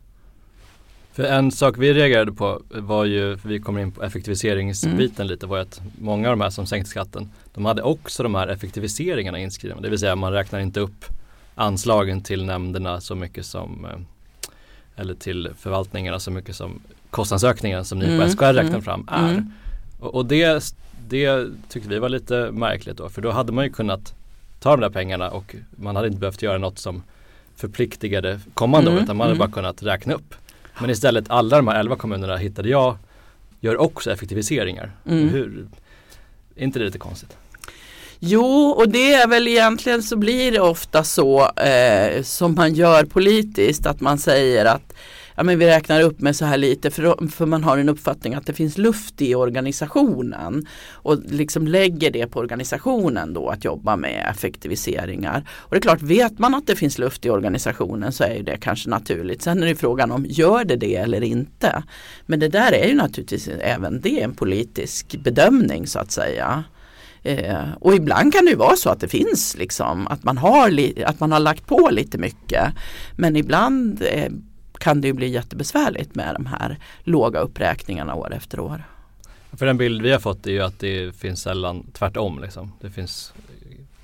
För 1.12 1.22
en 1.22 1.50
sak 1.50 1.78
vi 1.78 1.94
reagerade 1.94 2.32
på 2.32 2.62
var 2.68 3.04
ju, 3.04 3.36
för 3.36 3.48
vi 3.48 3.60
kommer 3.60 3.80
in 3.80 3.92
på 3.92 4.02
effektiviseringsbiten 4.02 5.16
mm. 5.16 5.28
lite, 5.28 5.46
var 5.46 5.58
att 5.58 5.80
många 5.98 6.28
av 6.28 6.32
de 6.32 6.40
här 6.40 6.50
som 6.50 6.66
sänkte 6.66 6.90
skatten, 6.90 7.30
de 7.54 7.64
hade 7.64 7.82
också 7.82 8.22
de 8.22 8.34
här 8.34 8.48
effektiviseringarna 8.48 9.38
inskrivna. 9.38 9.80
Det 9.80 9.90
vill 9.90 9.98
säga 9.98 10.16
man 10.16 10.32
räknar 10.32 10.60
inte 10.60 10.80
upp 10.80 11.04
anslagen 11.54 12.22
till 12.22 12.44
nämnderna 12.44 13.00
så 13.00 13.14
mycket 13.14 13.46
som, 13.46 13.84
eh, 13.84 14.50
eller 14.96 15.14
till 15.14 15.50
förvaltningarna 15.58 16.20
så 16.20 16.30
mycket 16.30 16.56
som 16.56 16.80
kostnadsökningen 17.10 17.84
som 17.84 17.98
ni 17.98 18.06
på 18.06 18.12
mm. 18.12 18.30
SKR 18.30 18.44
räknar 18.44 18.62
mm. 18.62 18.82
fram 18.82 19.08
är. 19.10 19.30
Mm. 19.30 19.52
Och, 20.00 20.14
och 20.14 20.26
det, 20.26 20.74
det 21.08 21.46
tyckte 21.68 21.88
vi 21.88 21.98
var 21.98 22.08
lite 22.08 22.50
märkligt 22.52 22.96
då, 22.96 23.08
för 23.08 23.22
då 23.22 23.30
hade 23.30 23.52
man 23.52 23.64
ju 23.64 23.72
kunnat 23.72 24.14
ta 24.60 24.70
de 24.70 24.80
där 24.80 24.90
pengarna 24.90 25.30
och 25.30 25.56
man 25.70 25.96
hade 25.96 26.08
inte 26.08 26.20
behövt 26.20 26.42
göra 26.42 26.58
något 26.58 26.78
som 26.78 27.02
förpliktigade 27.56 28.40
kommande 28.54 28.90
mm, 28.90 28.98
år 28.98 29.04
utan 29.04 29.16
man 29.16 29.24
hade 29.24 29.36
mm. 29.36 29.50
bara 29.50 29.54
kunnat 29.54 29.82
räkna 29.82 30.14
upp. 30.14 30.34
Men 30.80 30.90
istället 30.90 31.30
alla 31.30 31.56
de 31.56 31.68
här 31.68 31.80
elva 31.80 31.96
kommunerna 31.96 32.36
hittade 32.36 32.68
jag 32.68 32.96
gör 33.60 33.76
också 33.76 34.12
effektiviseringar. 34.12 34.92
Mm. 35.06 35.28
Hur, 35.28 35.68
är 36.56 36.64
inte 36.64 36.78
det 36.78 36.84
lite 36.84 36.98
konstigt? 36.98 37.36
Jo, 38.22 38.74
och 38.76 38.88
det 38.88 39.12
är 39.14 39.28
väl 39.28 39.48
egentligen 39.48 40.02
så 40.02 40.16
blir 40.16 40.52
det 40.52 40.60
ofta 40.60 41.04
så 41.04 41.50
eh, 41.50 42.22
som 42.22 42.54
man 42.54 42.74
gör 42.74 43.04
politiskt 43.04 43.86
att 43.86 44.00
man 44.00 44.18
säger 44.18 44.64
att 44.64 44.92
ja, 45.36 45.42
men 45.42 45.58
vi 45.58 45.66
räknar 45.66 46.00
upp 46.00 46.20
med 46.20 46.36
så 46.36 46.44
här 46.44 46.56
lite 46.56 46.90
för, 46.90 47.28
för 47.28 47.46
man 47.46 47.64
har 47.64 47.78
en 47.78 47.88
uppfattning 47.88 48.34
att 48.34 48.46
det 48.46 48.52
finns 48.52 48.78
luft 48.78 49.22
i 49.22 49.34
organisationen 49.34 50.66
och 50.92 51.18
liksom 51.28 51.66
lägger 51.68 52.10
det 52.10 52.26
på 52.26 52.38
organisationen 52.38 53.34
då 53.34 53.48
att 53.48 53.64
jobba 53.64 53.96
med 53.96 54.26
effektiviseringar. 54.30 55.44
Och 55.50 55.70
det 55.70 55.78
är 55.78 55.80
klart, 55.80 56.02
vet 56.02 56.38
man 56.38 56.54
att 56.54 56.66
det 56.66 56.76
finns 56.76 56.98
luft 56.98 57.26
i 57.26 57.30
organisationen 57.30 58.12
så 58.12 58.24
är 58.24 58.42
det 58.42 58.56
kanske 58.56 58.90
naturligt. 58.90 59.42
Sen 59.42 59.62
är 59.62 59.66
det 59.66 59.74
frågan 59.74 60.10
om 60.10 60.26
gör 60.28 60.64
det 60.64 60.76
det 60.76 60.96
eller 60.96 61.22
inte. 61.22 61.82
Men 62.26 62.40
det 62.40 62.48
där 62.48 62.72
är 62.72 62.88
ju 62.88 62.94
naturligtvis 62.94 63.48
även 63.48 64.00
det 64.00 64.20
en 64.22 64.34
politisk 64.34 65.16
bedömning 65.22 65.86
så 65.86 65.98
att 65.98 66.10
säga. 66.12 66.64
Eh, 67.22 67.72
och 67.80 67.94
ibland 67.94 68.32
kan 68.32 68.44
det 68.44 68.50
ju 68.50 68.56
vara 68.56 68.76
så 68.76 68.90
att 68.90 69.00
det 69.00 69.08
finns 69.08 69.56
liksom 69.58 70.06
att 70.06 70.24
man 70.24 70.38
har, 70.38 70.92
att 71.04 71.20
man 71.20 71.32
har 71.32 71.40
lagt 71.40 71.66
på 71.66 71.88
lite 71.90 72.18
mycket. 72.18 72.72
Men 73.16 73.36
ibland 73.36 74.02
eh, 74.02 74.32
kan 74.78 75.00
det 75.00 75.08
ju 75.08 75.12
bli 75.12 75.28
jättebesvärligt 75.28 76.14
med 76.14 76.34
de 76.34 76.46
här 76.46 76.78
låga 77.04 77.40
uppräkningarna 77.40 78.14
år 78.14 78.34
efter 78.34 78.60
år. 78.60 78.84
För 79.52 79.66
den 79.66 79.76
bild 79.76 80.02
vi 80.02 80.12
har 80.12 80.18
fått 80.18 80.46
är 80.46 80.50
ju 80.50 80.60
att 80.60 80.78
det 80.78 81.16
finns 81.16 81.42
sällan 81.42 81.86
tvärtom. 81.92 82.38
Liksom. 82.42 82.72
Det 82.80 82.90
finns 82.90 83.32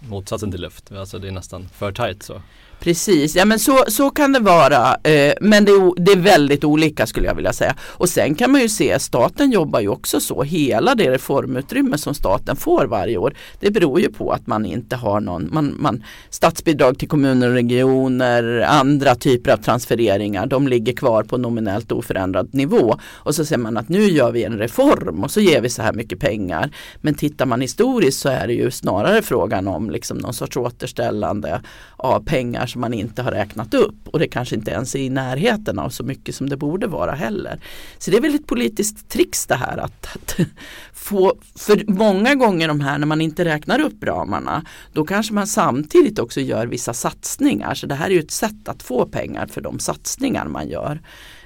motsatsen 0.09 0.51
till 0.51 0.61
luft. 0.61 0.93
Alltså 0.93 1.19
det 1.19 1.29
är 1.29 1.33
nästan 1.33 1.69
för 1.69 1.93
tajt 1.93 2.23
så. 2.23 2.43
Precis, 2.81 3.37
ja 3.37 3.45
men 3.45 3.59
så, 3.59 3.85
så 3.89 4.11
kan 4.11 4.33
det 4.33 4.41
vara. 4.41 4.97
Eh, 5.03 5.35
men 5.41 5.65
det 5.65 5.73
är, 5.73 6.01
det 6.05 6.13
är 6.13 6.17
väldigt 6.17 6.65
olika 6.65 7.07
skulle 7.07 7.27
jag 7.27 7.35
vilja 7.35 7.53
säga. 7.53 7.75
Och 7.81 8.09
sen 8.09 8.35
kan 8.35 8.53
man 8.53 8.61
ju 8.61 8.69
se, 8.69 8.99
staten 8.99 9.51
jobbar 9.51 9.81
ju 9.81 9.89
också 9.89 10.21
så. 10.21 10.43
Hela 10.43 10.95
det 10.95 11.11
reformutrymme 11.11 11.99
som 11.99 12.15
staten 12.15 12.57
får 12.57 12.87
varje 12.87 13.17
år. 13.17 13.35
Det 13.61 13.71
beror 13.71 14.01
ju 14.01 14.13
på 14.13 14.31
att 14.31 14.47
man 14.47 14.67
inte 14.67 14.97
har 14.97 15.21
någon, 15.21 15.49
man, 15.53 15.75
man, 15.79 16.05
statsbidrag 16.31 16.99
till 16.99 17.09
kommuner 17.09 17.49
och 17.49 17.55
regioner, 17.55 18.65
andra 18.69 19.15
typer 19.15 19.53
av 19.53 19.57
transfereringar. 19.57 20.47
De 20.47 20.69
ligger 20.69 20.93
kvar 20.93 21.23
på 21.23 21.39
nominellt 21.39 21.93
oförändrad 21.93 22.55
nivå. 22.55 22.99
Och 23.15 23.35
så 23.35 23.45
säger 23.45 23.59
man 23.59 23.77
att 23.77 23.89
nu 23.89 24.03
gör 24.03 24.33
vi 24.33 24.45
en 24.45 24.59
reform 24.59 25.25
och 25.25 25.31
så 25.31 25.41
ger 25.41 25.61
vi 25.61 25.69
så 25.69 25.83
här 25.83 25.93
mycket 25.93 26.21
pengar. 26.21 26.71
Men 27.01 27.15
tittar 27.15 27.47
man 27.47 27.61
historiskt 27.61 28.21
så 28.21 28.29
är 28.29 28.47
det 28.47 28.55
ju 28.55 28.71
snarare 28.71 29.23
frågan 29.23 29.69
om 29.69 29.91
liksom 29.91 30.19
någon 30.19 30.35
sorts 30.35 30.57
återställande 30.57 31.61
av 31.97 32.25
pengar 32.25 32.67
som 32.67 32.81
man 32.81 32.95
inte 32.95 33.23
har 33.23 33.31
räknat 33.31 33.75
upp 33.75 34.09
och 34.09 34.19
det 34.19 34.29
kanske 34.29 34.55
inte 34.55 34.71
ens 34.71 34.95
är 34.95 34.99
i 34.99 35.11
närheten 35.11 35.79
av 35.79 35.91
så 35.91 36.05
mycket 36.05 36.35
som 36.35 36.49
det 36.49 36.57
borde 36.57 36.87
vara 36.87 37.13
heller. 37.13 37.61
Så 37.99 38.11
det 38.11 38.17
är 38.17 38.21
väl 38.21 38.35
ett 38.35 38.47
politiskt 38.47 39.09
trix 39.09 39.47
det 39.47 39.55
här 39.55 39.77
att, 39.79 40.17
att 40.17 40.37
få, 40.93 41.35
för 41.57 41.85
många 41.87 42.35
gånger 42.35 42.69
de 42.69 42.81
här 42.81 42.99
när 42.99 43.07
man 43.07 43.21
inte 43.21 43.45
räknar 43.45 43.81
upp 43.81 44.05
ramarna 44.05 44.65
då 44.93 45.05
kanske 45.05 45.35
man 45.35 45.47
samtidigt 45.47 46.19
också 46.19 46.41
gör 46.41 46.67
vissa 46.67 46.95
satsningar. 46.95 47.75
Så 47.75 47.87
det 47.87 47.95
här 47.95 48.07
är 48.07 48.15
ju 48.15 48.21
ett 48.21 48.31
sätt 48.31 48.69
att 48.69 48.83
få 48.83 49.07
pengar 49.07 49.47
för 49.47 49.61
de 49.61 49.79
satsningar 49.79 50.47
man 50.47 50.69
gör 50.69 51.01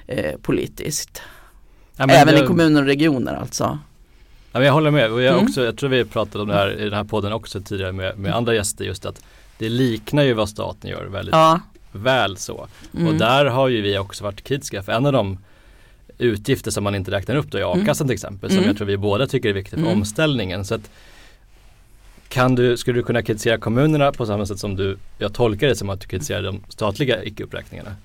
eh, 0.07 0.37
politiskt. 0.41 1.21
Ja, 1.95 2.05
Även 2.09 2.35
det, 2.35 2.43
i 2.43 2.47
kommuner 2.47 2.81
och 2.81 2.87
regioner 2.87 3.33
alltså. 3.33 3.79
Ja, 4.51 4.63
jag 4.63 4.73
håller 4.73 4.91
med 4.91 5.11
och 5.11 5.21
jag, 5.21 5.33
mm. 5.33 5.45
också, 5.45 5.63
jag 5.63 5.77
tror 5.77 5.89
vi 5.89 6.05
pratade 6.05 6.41
om 6.41 6.47
det 6.47 6.55
här 6.55 6.79
i 6.79 6.83
den 6.83 6.93
här 6.93 7.03
podden 7.03 7.33
också 7.33 7.61
tidigare 7.61 7.91
med, 7.91 8.19
med 8.19 8.35
andra 8.35 8.55
gäster 8.55 8.85
just 8.85 9.05
att 9.05 9.21
det 9.61 9.69
liknar 9.69 10.23
ju 10.23 10.33
vad 10.33 10.49
staten 10.49 10.89
gör 10.89 11.05
väldigt 11.05 11.35
ja. 11.35 11.59
väl 11.91 12.37
så. 12.37 12.67
Mm. 12.93 13.07
Och 13.07 13.13
där 13.13 13.45
har 13.45 13.67
ju 13.67 13.81
vi 13.81 13.97
också 13.97 14.23
varit 14.23 14.43
kritiska 14.43 14.83
för 14.83 14.91
en 14.91 15.05
av 15.05 15.13
de 15.13 15.37
utgifter 16.17 16.71
som 16.71 16.83
man 16.83 16.95
inte 16.95 17.11
räknar 17.11 17.35
upp 17.35 17.51
då 17.51 17.57
är 17.57 17.61
mm. 17.61 17.81
a-kassan 17.81 18.05
mm. 18.05 18.07
till 18.07 18.13
exempel 18.13 18.49
som 18.49 18.57
mm. 18.57 18.67
jag 18.67 18.77
tror 18.77 18.87
vi 18.87 18.97
båda 18.97 19.27
tycker 19.27 19.49
är 19.49 19.53
viktigt 19.53 19.79
för 19.79 19.87
mm. 19.87 19.93
omställningen. 19.93 20.65
Så 20.65 20.75
att, 20.75 20.89
kan 22.29 22.55
du, 22.55 22.77
skulle 22.77 22.99
du 22.99 23.03
kunna 23.03 23.21
kritisera 23.21 23.57
kommunerna 23.57 24.11
på 24.11 24.25
samma 24.25 24.45
sätt 24.45 24.59
som 24.59 24.75
du, 24.75 24.97
jag 25.17 25.33
tolkar 25.33 25.67
det 25.67 25.75
som 25.75 25.89
att 25.89 26.01
du 26.01 26.07
kritiserar 26.07 26.43
de 26.43 26.63
statliga 26.69 27.23
icke-uppräkningarna? 27.23 27.95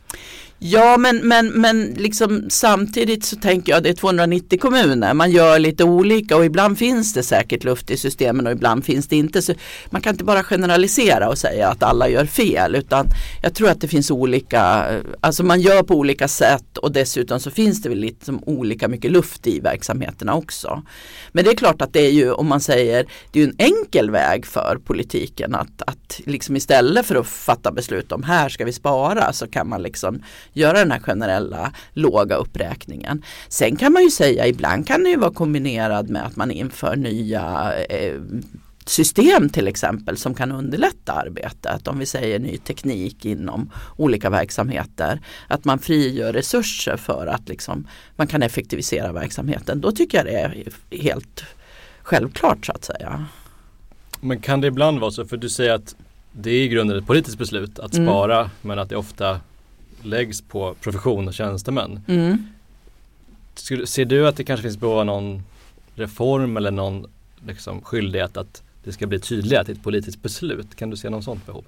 Ja 0.59 0.97
men, 0.97 1.17
men, 1.17 1.49
men 1.49 1.85
liksom 1.85 2.45
samtidigt 2.51 3.25
så 3.25 3.37
tänker 3.37 3.73
jag 3.73 3.77
att 3.77 3.85
det 3.85 3.91
är 3.91 3.95
290 3.95 4.59
kommuner. 4.59 5.15
Man 5.15 5.31
gör 5.31 5.59
lite 5.59 5.85
olika 5.85 6.37
och 6.37 6.45
ibland 6.45 6.79
finns 6.79 7.13
det 7.13 7.23
säkert 7.23 7.65
luft 7.65 7.91
i 7.91 7.97
systemen 7.97 8.47
och 8.47 8.53
ibland 8.53 8.85
finns 8.85 9.09
det 9.09 9.17
inte. 9.17 9.43
Så 9.43 9.55
man 9.91 10.03
kan 10.03 10.15
inte 10.15 10.25
bara 10.25 10.43
generalisera 10.43 11.29
och 11.29 11.39
säga 11.39 11.69
att 11.69 11.83
alla 11.83 12.09
gör 12.09 12.25
fel 12.25 12.75
utan 12.75 13.07
jag 13.43 13.55
tror 13.55 13.69
att 13.71 13.81
det 13.81 13.89
finns 13.89 14.11
olika, 14.11 14.87
alltså 15.21 15.43
man 15.43 15.61
gör 15.61 15.83
på 15.83 15.95
olika 15.95 16.29
sätt 16.29 16.79
och 16.79 16.93
dessutom 16.93 17.41
så 17.41 17.51
finns 17.51 17.83
det 17.83 17.89
väl 17.89 17.99
lite 17.99 18.25
som 18.25 18.45
olika 18.47 18.89
mycket 18.89 19.11
luft 19.11 19.47
i 19.47 19.61
verksamheterna 19.61 20.35
också. 20.35 20.83
Men 21.33 21.45
det 21.45 21.51
är 21.51 21.57
klart 21.57 21.83
att 21.83 21.93
det 21.93 22.07
är 22.07 22.13
ju 22.13 22.33
om 22.33 22.47
man 22.47 22.61
säger 22.61 23.07
det 23.33 23.43
är 23.43 23.45
en 23.45 23.57
enkel 23.59 24.11
väg 24.11 24.47
för 24.47 24.79
politiken 24.85 25.55
att, 25.55 25.83
att 25.87 26.21
liksom 26.25 26.57
istället 26.57 27.07
för 27.07 27.15
att 27.15 27.27
fatta 27.27 27.73
beslut 27.73 28.13
om 28.13 28.23
här 28.23 28.49
ska 28.49 28.65
vi 28.65 28.73
spara 28.73 29.33
så 29.33 29.47
kan 29.47 29.69
man 29.69 29.83
liksom 29.83 30.23
göra 30.57 30.79
den 30.79 30.91
här 30.91 31.01
generella 31.01 31.73
låga 31.93 32.37
uppräkningen. 32.37 33.23
Sen 33.49 33.77
kan 33.77 33.93
man 33.93 34.03
ju 34.03 34.11
säga 34.11 34.47
ibland 34.47 34.87
kan 34.87 35.05
det 35.05 35.11
ju 35.11 35.17
vara 35.17 35.33
kombinerad 35.33 36.11
med 36.11 36.27
att 36.27 36.37
man 36.37 36.51
inför 36.51 36.97
nya 36.97 37.75
eh, 37.91 38.15
system 38.89 39.49
till 39.49 39.69
exempel 39.69 40.17
som 40.17 40.35
kan 40.35 40.53
underlätta 40.53 41.13
arbetet. 41.13 41.89
Om 41.89 41.99
vi 41.99 42.07
säger 42.07 42.39
ny 42.39 42.59
teknik 42.59 43.25
inom 43.25 43.71
olika 43.97 44.31
verksamheter. 44.31 45.21
Att 45.49 45.65
man 45.65 45.79
frigör 45.79 46.33
resurser 46.33 46.97
för 46.97 47.27
att 47.27 47.49
liksom, 47.49 47.89
man 48.17 48.27
kan 48.27 48.43
effektivisera 48.43 49.13
verksamheten. 49.13 49.81
Då 49.81 49.93
tycker 49.93 50.19
jag 50.19 50.27
det 50.27 50.41
är 50.41 50.69
helt 50.91 51.45
självklart 52.03 52.67
så 52.67 52.73
att 52.73 52.85
säga. 52.85 53.25
Men 54.21 54.41
kan 54.41 54.61
det 54.61 54.67
ibland 54.67 54.99
vara 54.99 55.11
så, 55.11 55.25
för 55.25 55.37
du 55.37 55.49
säger 55.49 55.75
att 55.75 55.95
det 56.33 56.51
är 56.51 56.63
i 56.63 56.69
grunden 56.69 56.99
ett 56.99 57.07
politiskt 57.07 57.39
beslut 57.39 57.79
att 57.79 57.95
mm. 57.95 58.07
spara 58.07 58.39
mm. 58.39 58.51
men 58.63 58.79
att 58.79 58.89
det 58.89 58.97
ofta 58.97 59.41
läggs 60.07 60.41
på 60.41 60.75
profession 60.81 61.29
och 61.29 61.35
tjänstemän. 61.35 62.01
Mm. 62.09 62.47
Ser 63.85 64.05
du 64.05 64.29
att 64.29 64.37
det 64.37 64.45
kanske 64.45 64.63
finns 64.63 64.79
behov 64.79 64.99
av 64.99 65.07
någon 65.07 65.43
reform 65.95 66.57
eller 66.57 66.71
någon 66.71 67.07
liksom, 67.47 67.83
skyldighet 67.83 68.37
att 68.37 68.63
det 68.85 68.93
ska 68.93 69.07
bli 69.07 69.21
tydligare 69.21 69.65
till 69.65 69.75
ett 69.75 69.83
politiskt 69.83 70.23
beslut? 70.23 70.75
Kan 70.75 70.91
du 70.91 70.97
se 70.97 71.11
någon 71.11 71.23
sånt 71.23 71.47
behov? 71.47 71.65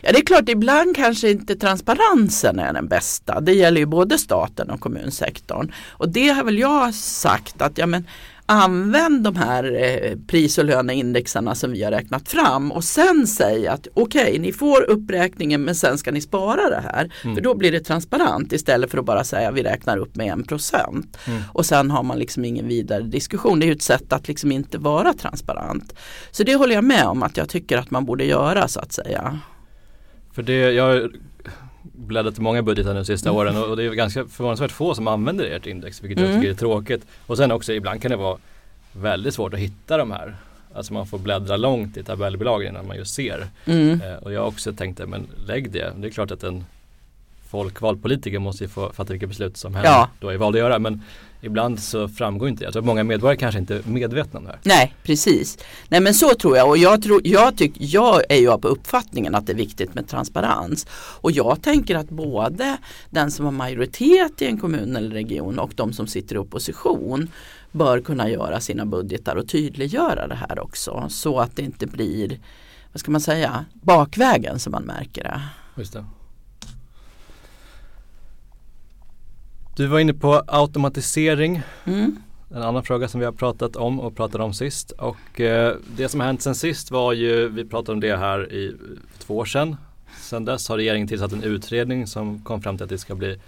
Ja 0.00 0.12
det 0.12 0.18
är 0.18 0.24
klart, 0.24 0.48
ibland 0.48 0.96
kanske 0.96 1.30
inte 1.30 1.56
transparensen 1.56 2.58
är 2.58 2.72
den 2.72 2.88
bästa. 2.88 3.40
Det 3.40 3.52
gäller 3.52 3.80
ju 3.80 3.86
både 3.86 4.18
staten 4.18 4.70
och 4.70 4.80
kommunsektorn. 4.80 5.72
Och 5.88 6.08
det 6.08 6.28
har 6.28 6.44
väl 6.44 6.58
jag 6.58 6.94
sagt 6.94 7.62
att 7.62 7.78
ja, 7.78 7.86
men, 7.86 8.06
använd 8.46 9.24
de 9.24 9.36
här 9.36 9.76
eh, 9.82 10.16
pris 10.26 10.58
och 10.58 10.64
löneindexarna 10.64 11.54
som 11.54 11.72
vi 11.72 11.84
har 11.84 11.90
räknat 11.90 12.28
fram 12.28 12.72
och 12.72 12.84
sen 12.84 13.26
säg 13.26 13.66
att 13.66 13.88
okej, 13.94 14.22
okay, 14.22 14.38
ni 14.38 14.52
får 14.52 14.82
uppräkningen 14.90 15.62
men 15.62 15.74
sen 15.74 15.98
ska 15.98 16.10
ni 16.10 16.20
spara 16.20 16.70
det 16.70 16.80
här. 16.92 17.12
Mm. 17.24 17.36
För 17.36 17.42
då 17.42 17.54
blir 17.54 17.72
det 17.72 17.80
transparent 17.80 18.52
istället 18.52 18.90
för 18.90 18.98
att 18.98 19.04
bara 19.04 19.24
säga 19.24 19.50
vi 19.50 19.62
räknar 19.62 19.96
upp 19.96 20.16
med 20.16 20.32
en 20.32 20.42
procent. 20.42 21.16
Mm. 21.26 21.42
Och 21.52 21.66
sen 21.66 21.90
har 21.90 22.02
man 22.02 22.18
liksom 22.18 22.44
ingen 22.44 22.68
vidare 22.68 23.02
diskussion. 23.02 23.60
Det 23.60 23.66
är 23.66 23.68
ju 23.68 23.72
ett 23.72 23.82
sätt 23.82 24.12
att 24.12 24.28
liksom 24.28 24.52
inte 24.52 24.78
vara 24.78 25.12
transparent. 25.12 25.94
Så 26.30 26.42
det 26.42 26.54
håller 26.54 26.74
jag 26.74 26.84
med 26.84 27.06
om 27.06 27.22
att 27.22 27.36
jag 27.36 27.48
tycker 27.48 27.78
att 27.78 27.90
man 27.90 28.04
borde 28.04 28.24
göra 28.24 28.68
så 28.68 28.80
att 28.80 28.92
säga. 28.92 29.38
För 30.32 30.42
det, 30.42 30.72
jag 30.72 31.10
bläddrat 31.92 32.38
i 32.38 32.40
många 32.40 32.62
budgetar 32.62 32.94
de 32.94 33.04
sista 33.04 33.28
mm. 33.28 33.38
åren 33.38 33.56
och 33.56 33.76
det 33.76 33.84
är 33.84 33.90
ganska 33.90 34.26
förvånansvärt 34.26 34.72
få 34.72 34.94
som 34.94 35.08
använder 35.08 35.44
ert 35.44 35.66
index 35.66 36.02
vilket 36.02 36.18
mm. 36.18 36.30
jag 36.30 36.40
tycker 36.40 36.52
är 36.52 36.56
tråkigt. 36.56 37.06
Och 37.26 37.36
sen 37.36 37.52
också 37.52 37.72
ibland 37.72 38.02
kan 38.02 38.10
det 38.10 38.16
vara 38.16 38.38
väldigt 38.92 39.34
svårt 39.34 39.54
att 39.54 39.60
hitta 39.60 39.96
de 39.96 40.10
här. 40.10 40.36
Alltså 40.74 40.92
man 40.92 41.06
får 41.06 41.18
bläddra 41.18 41.56
långt 41.56 41.96
i 41.96 42.02
tabellbilagan 42.02 42.68
innan 42.68 42.86
man 42.86 42.96
just 42.96 43.14
ser. 43.14 43.46
Mm. 43.64 44.00
Eh, 44.00 44.14
och 44.14 44.32
jag 44.32 44.40
har 44.40 44.48
också 44.48 44.72
tänkt 44.72 45.08
men 45.08 45.26
lägg 45.46 45.70
det. 45.70 45.92
Det 45.96 46.06
är 46.06 46.10
klart 46.10 46.30
att 46.30 46.42
en 46.42 46.64
folkvald 47.50 48.02
politiker 48.02 48.38
måste 48.38 48.64
ju 48.64 48.68
få 48.68 48.92
fatta 48.92 49.12
vilka 49.12 49.26
beslut 49.26 49.56
som 49.56 49.74
hen 49.74 49.84
ja. 49.84 50.08
då 50.20 50.28
är 50.28 50.36
vald 50.36 50.56
att 50.56 50.60
göra. 50.60 50.78
Men 50.78 51.02
ibland 51.44 51.80
så 51.80 52.08
framgår 52.08 52.48
inte 52.48 52.60
det. 52.60 52.64
Jag 52.64 52.72
tror 52.72 52.82
att 52.82 52.86
många 52.86 53.04
medborgare 53.04 53.36
kanske 53.36 53.58
inte 53.60 53.74
är 53.74 53.82
medvetna 53.84 54.38
om 54.38 54.44
det 54.44 54.50
här. 54.50 54.60
Nej, 54.62 54.94
precis. 55.02 55.58
Nej 55.88 56.00
men 56.00 56.14
så 56.14 56.34
tror 56.34 56.56
jag 56.56 56.68
och 56.68 56.78
jag, 56.78 57.02
tror, 57.02 57.20
jag, 57.24 57.56
tyck, 57.56 57.72
jag 57.78 58.22
är 58.28 58.36
ju 58.36 58.58
på 58.58 58.68
uppfattningen 58.68 59.34
att 59.34 59.46
det 59.46 59.52
är 59.52 59.56
viktigt 59.56 59.94
med 59.94 60.08
transparens. 60.08 60.86
Och 61.20 61.30
jag 61.30 61.62
tänker 61.62 61.96
att 61.96 62.08
både 62.08 62.76
den 63.10 63.30
som 63.30 63.44
har 63.44 63.52
majoritet 63.52 64.42
i 64.42 64.46
en 64.46 64.58
kommun 64.58 64.96
eller 64.96 65.10
region 65.10 65.58
och 65.58 65.72
de 65.74 65.92
som 65.92 66.06
sitter 66.06 66.34
i 66.34 66.38
opposition 66.38 67.30
bör 67.72 68.00
kunna 68.00 68.30
göra 68.30 68.60
sina 68.60 68.86
budgetar 68.86 69.36
och 69.36 69.48
tydliggöra 69.48 70.28
det 70.28 70.34
här 70.34 70.60
också. 70.60 71.06
Så 71.08 71.40
att 71.40 71.56
det 71.56 71.62
inte 71.62 71.86
blir, 71.86 72.40
vad 72.92 73.00
ska 73.00 73.10
man 73.10 73.20
säga, 73.20 73.64
bakvägen 73.72 74.58
som 74.58 74.70
man 74.70 74.82
märker 74.82 75.22
det. 75.22 75.40
Just 75.76 75.92
det. 75.92 76.04
Du 79.76 79.86
var 79.86 79.98
inne 79.98 80.14
på 80.14 80.42
automatisering. 80.46 81.62
Mm. 81.84 82.16
En 82.50 82.62
annan 82.62 82.82
fråga 82.82 83.08
som 83.08 83.20
vi 83.20 83.26
har 83.26 83.32
pratat 83.32 83.76
om 83.76 84.00
och 84.00 84.16
pratade 84.16 84.44
om 84.44 84.54
sist. 84.54 84.90
Och 84.90 85.40
eh, 85.40 85.76
det 85.96 86.08
som 86.08 86.20
har 86.20 86.26
hänt 86.26 86.42
sen 86.42 86.54
sist 86.54 86.90
var 86.90 87.12
ju, 87.12 87.48
vi 87.48 87.64
pratade 87.64 87.92
om 87.92 88.00
det 88.00 88.16
här 88.16 88.52
i 88.52 88.76
två 89.18 89.36
år 89.36 89.44
sedan. 89.44 89.76
Sen 90.20 90.44
dess 90.44 90.68
har 90.68 90.76
regeringen 90.76 91.08
tillsatt 91.08 91.32
en 91.32 91.42
utredning 91.42 92.06
som 92.06 92.42
kom 92.42 92.62
fram 92.62 92.76
till 92.76 92.84
att 92.84 92.90
det 92.90 92.98
ska 92.98 93.14
bli 93.14 93.40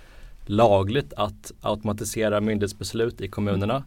lagligt 0.46 1.12
att 1.16 1.52
automatisera 1.60 2.40
myndighetsbeslut 2.40 3.20
i 3.20 3.28
kommunerna. 3.28 3.84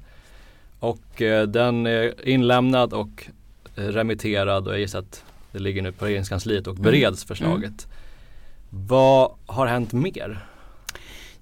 Och 0.80 1.22
eh, 1.22 1.48
den 1.48 1.86
är 1.86 2.28
inlämnad 2.28 2.94
och 2.94 3.30
remitterad 3.76 4.68
och 4.68 4.74
jag 4.74 4.80
gissar 4.80 5.00
att 5.00 5.24
det 5.52 5.60
ligger 5.60 5.82
nu 5.82 5.92
på 5.92 6.06
regeringskansliet 6.06 6.68
och 6.68 6.76
bereds 6.76 7.24
mm. 7.24 7.28
förslaget. 7.28 7.88
Mm. 7.88 8.88
Vad 8.88 9.32
har 9.46 9.68
hänt 9.68 9.94
mer? 9.94 10.46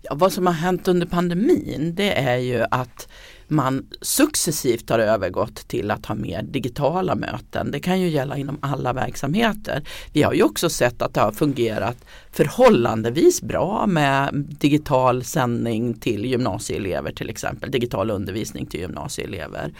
Ja, 0.09 0.15
vad 0.15 0.33
som 0.33 0.45
har 0.45 0.53
hänt 0.53 0.87
under 0.87 1.07
pandemin 1.07 1.93
det 1.95 2.19
är 2.19 2.37
ju 2.37 2.65
att 2.71 3.07
man 3.47 3.87
successivt 4.01 4.89
har 4.89 4.99
övergått 4.99 5.67
till 5.67 5.91
att 5.91 6.05
ha 6.05 6.15
mer 6.15 6.41
digitala 6.41 7.15
möten. 7.15 7.71
Det 7.71 7.79
kan 7.79 8.01
ju 8.01 8.09
gälla 8.09 8.37
inom 8.37 8.57
alla 8.61 8.93
verksamheter. 8.93 9.83
Vi 10.13 10.23
har 10.23 10.33
ju 10.33 10.43
också 10.43 10.69
sett 10.69 11.01
att 11.01 11.13
det 11.13 11.21
har 11.21 11.31
fungerat 11.31 11.97
förhållandevis 12.31 13.41
bra 13.41 13.87
med 13.87 14.29
digital 14.59 15.23
sändning 15.23 15.93
till 15.93 16.25
gymnasieelever 16.25 17.11
till 17.11 17.29
exempel, 17.29 17.71
digital 17.71 18.11
undervisning 18.11 18.65
till 18.65 18.79
gymnasieelever. 18.79 19.73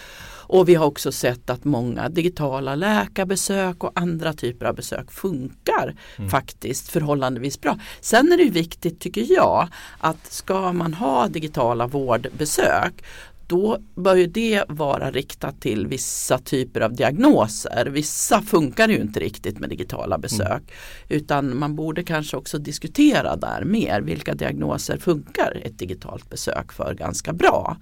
Och 0.48 0.70
vi 0.70 0.76
har 0.76 0.86
också 0.86 1.12
sett 1.12 1.50
att 1.50 1.64
många 1.64 2.10
digitala 2.10 2.76
läkarbesök 2.76 3.84
och 3.84 3.92
andra 3.96 4.34
typer 4.34 4.66
av 4.66 4.76
besök 4.76 5.12
funkar 5.12 5.96
mm. 6.18 6.30
faktiskt 6.30 6.90
förhållandevis 6.90 7.62
bra. 7.62 7.80
Sen 8.02 8.32
är 8.32 8.38
det 8.38 8.50
viktigt 8.50 9.00
tycker 9.00 9.34
jag 9.34 9.68
att 9.98 10.34
ska 10.34 10.74
man 10.74 10.94
ha 10.94 11.28
digitala 11.28 11.88
vårdbesök 11.88 13.04
då 13.48 13.78
bör 13.96 14.16
ju 14.16 14.28
det 14.28 14.64
vara 14.68 15.12
riktat 15.12 15.62
till 15.62 15.88
vissa 15.88 16.38
typer 16.38 16.82
av 16.82 16.96
diagnoser. 16.96 17.86
Vissa 17.86 18.42
funkar 18.42 18.88
ju 18.88 18.98
inte 18.98 19.20
riktigt 19.20 19.60
med 19.60 19.70
digitala 19.70 20.18
besök. 20.18 20.62
Mm. 20.62 20.64
Utan 21.08 21.58
man 21.58 21.76
borde 21.76 22.04
kanske 22.04 22.38
också 22.38 22.58
diskutera 22.58 23.36
där 23.36 23.64
mer. 23.64 24.02
Vilka 24.02 24.34
diagnoser 24.34 24.98
funkar 24.98 25.62
ett 25.66 25.80
digitalt 25.80 26.30
besök 26.30 26.72
för 26.72 26.94
ganska 26.94 27.34
bra? 27.34 27.78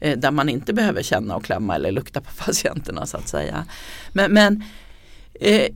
Eh, 0.00 0.18
där 0.18 0.30
man 0.30 0.48
inte 0.48 0.72
behöver 0.72 1.02
känna 1.02 1.36
och 1.36 1.44
klämma 1.44 1.74
eller 1.74 1.92
lukta 1.92 2.20
på 2.20 2.30
patienterna 2.44 3.06
så 3.06 3.16
att 3.16 3.28
säga. 3.28 3.66
Men, 4.12 4.32
men 4.32 4.64
eh, 5.40 5.68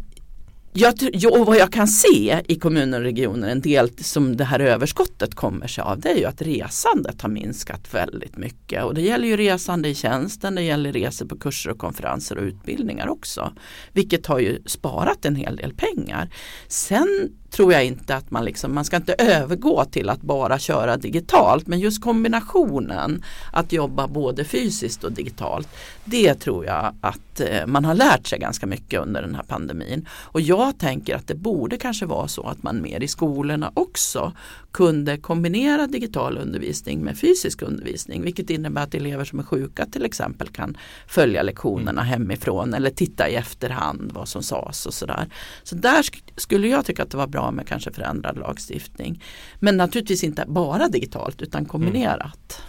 jag, 0.72 0.94
och 1.40 1.46
vad 1.46 1.56
jag 1.56 1.72
kan 1.72 1.88
se 1.88 2.42
i 2.48 2.56
kommuner 2.56 2.98
och 2.98 3.04
regioner, 3.04 3.48
en 3.48 3.60
del 3.60 3.90
som 3.98 4.36
det 4.36 4.44
här 4.44 4.60
överskottet 4.60 5.34
kommer 5.34 5.66
sig 5.66 5.82
av, 5.82 6.00
det 6.00 6.08
är 6.08 6.16
ju 6.16 6.24
att 6.24 6.42
resandet 6.42 7.22
har 7.22 7.28
minskat 7.28 7.94
väldigt 7.94 8.36
mycket. 8.36 8.84
Och 8.84 8.94
det 8.94 9.00
gäller 9.00 9.28
ju 9.28 9.36
resande 9.36 9.88
i 9.88 9.94
tjänsten, 9.94 10.54
det 10.54 10.62
gäller 10.62 10.92
resor 10.92 11.26
på 11.26 11.38
kurser 11.38 11.70
och 11.70 11.78
konferenser 11.78 12.38
och 12.38 12.44
utbildningar 12.44 13.08
också. 13.08 13.52
Vilket 13.92 14.26
har 14.26 14.38
ju 14.38 14.62
sparat 14.66 15.24
en 15.24 15.36
hel 15.36 15.56
del 15.56 15.74
pengar. 15.74 16.30
Sen 16.68 17.32
tror 17.50 17.72
jag 17.72 17.84
inte 17.84 18.16
att 18.16 18.30
man 18.30 18.44
liksom, 18.44 18.74
man 18.74 18.84
ska 18.84 18.96
inte 18.96 19.14
övergå 19.18 19.84
till 19.84 20.08
att 20.08 20.20
bara 20.20 20.58
köra 20.58 20.96
digitalt 20.96 21.66
men 21.66 21.80
just 21.80 22.02
kombinationen 22.02 23.24
att 23.52 23.72
jobba 23.72 24.08
både 24.08 24.44
fysiskt 24.44 25.04
och 25.04 25.12
digitalt 25.12 25.68
det 26.10 26.34
tror 26.34 26.66
jag 26.66 26.94
att 27.00 27.40
eh, 27.40 27.66
man 27.66 27.84
har 27.84 27.94
lärt 27.94 28.26
sig 28.26 28.38
ganska 28.38 28.66
mycket 28.66 29.00
under 29.00 29.22
den 29.22 29.34
här 29.34 29.42
pandemin. 29.42 30.08
Och 30.12 30.40
jag 30.40 30.78
tänker 30.78 31.16
att 31.16 31.26
det 31.26 31.34
borde 31.34 31.76
kanske 31.76 32.06
vara 32.06 32.28
så 32.28 32.42
att 32.42 32.62
man 32.62 32.82
mer 32.82 33.02
i 33.02 33.08
skolorna 33.08 33.72
också 33.74 34.32
kunde 34.72 35.16
kombinera 35.16 35.86
digital 35.86 36.38
undervisning 36.38 37.00
med 37.00 37.18
fysisk 37.18 37.62
undervisning 37.62 38.22
vilket 38.22 38.50
innebär 38.50 38.82
att 38.82 38.94
elever 38.94 39.24
som 39.24 39.38
är 39.38 39.42
sjuka 39.42 39.86
till 39.86 40.04
exempel 40.04 40.48
kan 40.48 40.76
följa 41.06 41.42
lektionerna 41.42 42.02
mm. 42.02 42.06
hemifrån 42.06 42.74
eller 42.74 42.90
titta 42.90 43.28
i 43.28 43.34
efterhand 43.34 44.10
vad 44.14 44.28
som 44.28 44.42
sades 44.42 44.86
och 44.86 44.94
sådär. 44.94 45.26
Så 45.62 45.74
där 45.74 46.02
skulle 46.38 46.68
jag 46.68 46.84
tycka 46.84 47.02
att 47.02 47.10
det 47.10 47.16
var 47.16 47.26
bra 47.26 47.50
med 47.50 47.68
kanske 47.68 47.92
förändrad 47.92 48.38
lagstiftning. 48.38 49.22
Men 49.58 49.76
naturligtvis 49.76 50.24
inte 50.24 50.44
bara 50.48 50.88
digitalt 50.88 51.42
utan 51.42 51.64
kombinerat. 51.64 52.62
Mm. 52.62 52.68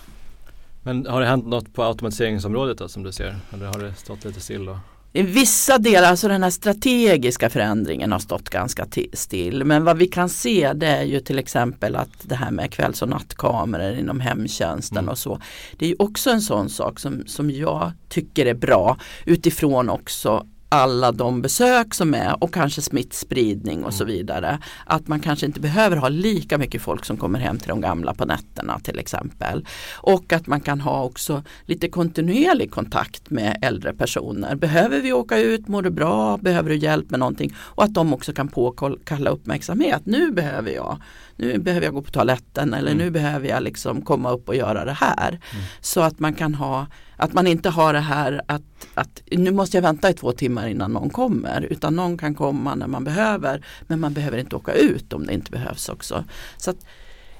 Men 0.83 1.13
har 1.13 1.21
det 1.21 1.27
hänt 1.27 1.45
något 1.45 1.73
på 1.73 1.83
automatiseringsområdet 1.83 2.77
då, 2.77 2.87
som 2.87 3.03
du 3.03 3.11
ser? 3.11 3.35
Eller 3.53 3.65
har 3.65 3.79
det 3.79 3.93
stått 3.93 4.25
lite 4.25 4.41
still? 4.41 4.65
Då? 4.65 4.79
I 5.13 5.21
vissa 5.21 5.77
delar, 5.77 6.09
alltså 6.09 6.27
den 6.27 6.43
här 6.43 6.49
strategiska 6.49 7.49
förändringen 7.49 8.11
har 8.11 8.19
stått 8.19 8.49
ganska 8.49 8.87
still. 9.13 9.63
Men 9.63 9.83
vad 9.83 9.97
vi 9.97 10.07
kan 10.07 10.29
se 10.29 10.73
det 10.73 10.87
är 10.87 11.03
ju 11.03 11.19
till 11.19 11.39
exempel 11.39 11.95
att 11.95 12.09
det 12.23 12.35
här 12.35 12.51
med 12.51 12.71
kvälls 12.71 13.01
och 13.01 13.09
nattkameror 13.09 13.97
inom 13.97 14.19
hemtjänsten 14.19 14.97
mm. 14.97 15.09
och 15.09 15.17
så. 15.17 15.41
Det 15.77 15.85
är 15.85 15.89
ju 15.89 15.95
också 15.99 16.29
en 16.29 16.41
sån 16.41 16.69
sak 16.69 16.99
som, 16.99 17.23
som 17.25 17.51
jag 17.51 17.91
tycker 18.09 18.45
är 18.45 18.53
bra 18.53 18.97
utifrån 19.25 19.89
också 19.89 20.45
alla 20.69 21.11
de 21.11 21.41
besök 21.41 21.93
som 21.93 22.13
är 22.13 22.43
och 22.43 22.53
kanske 22.53 22.81
smittspridning 22.81 23.83
och 23.83 23.93
så 23.93 24.03
mm. 24.03 24.15
vidare. 24.15 24.59
Att 24.85 25.07
man 25.07 25.19
kanske 25.19 25.45
inte 25.45 25.59
behöver 25.59 25.97
ha 25.97 26.09
lika 26.09 26.57
mycket 26.57 26.81
folk 26.81 27.05
som 27.05 27.17
kommer 27.17 27.39
hem 27.39 27.57
till 27.57 27.69
de 27.69 27.81
gamla 27.81 28.13
på 28.13 28.25
nätterna 28.25 28.79
till 28.79 28.99
exempel. 28.99 29.65
Och 29.95 30.33
att 30.33 30.47
man 30.47 30.61
kan 30.61 30.81
ha 30.81 31.03
också 31.03 31.43
lite 31.65 31.89
kontinuerlig 31.89 32.71
kontakt 32.71 33.29
med 33.29 33.59
äldre 33.61 33.93
personer. 33.93 34.55
Behöver 34.55 34.99
vi 35.01 35.13
åka 35.13 35.37
ut, 35.37 35.67
mår 35.67 35.81
du 35.81 35.89
bra, 35.89 36.37
behöver 36.37 36.69
du 36.69 36.75
hjälp 36.75 37.09
med 37.09 37.19
någonting? 37.19 37.55
Och 37.57 37.83
att 37.83 37.93
de 37.93 38.13
också 38.13 38.33
kan 38.33 38.47
påkalla 38.47 39.29
uppmärksamhet. 39.29 40.01
Nu 40.05 40.31
behöver 40.31 40.71
jag 40.71 40.97
nu 41.39 41.57
behöver 41.59 41.85
jag 41.87 41.93
gå 41.93 42.01
på 42.01 42.11
toaletten 42.11 42.73
eller 42.73 42.91
mm. 42.91 43.05
nu 43.05 43.11
behöver 43.11 43.47
jag 43.47 43.63
liksom 43.63 44.01
komma 44.01 44.31
upp 44.31 44.49
och 44.49 44.55
göra 44.55 44.85
det 44.85 44.93
här. 44.93 45.29
Mm. 45.29 45.63
Så 45.81 46.01
att 46.01 46.19
man 46.19 46.33
kan 46.33 46.53
ha 46.53 46.87
att 47.17 47.33
man 47.33 47.47
inte 47.47 47.69
har 47.69 47.93
det 47.93 47.99
här 47.99 48.41
att, 48.45 48.61
att 48.93 49.21
nu 49.31 49.51
måste 49.51 49.77
jag 49.77 49.81
vänta 49.81 50.09
i 50.09 50.13
två 50.13 50.31
timmar 50.31 50.67
innan 50.67 50.93
någon 50.93 51.09
kommer. 51.09 51.67
Utan 51.69 51.95
någon 51.95 52.17
kan 52.17 52.35
komma 52.35 52.75
när 52.75 52.87
man 52.87 53.03
behöver. 53.03 53.65
Men 53.87 53.99
man 53.99 54.13
behöver 54.13 54.37
inte 54.37 54.55
åka 54.55 54.73
ut 54.73 55.13
om 55.13 55.25
det 55.25 55.33
inte 55.33 55.51
behövs 55.51 55.89
också. 55.89 56.23
Så 56.57 56.73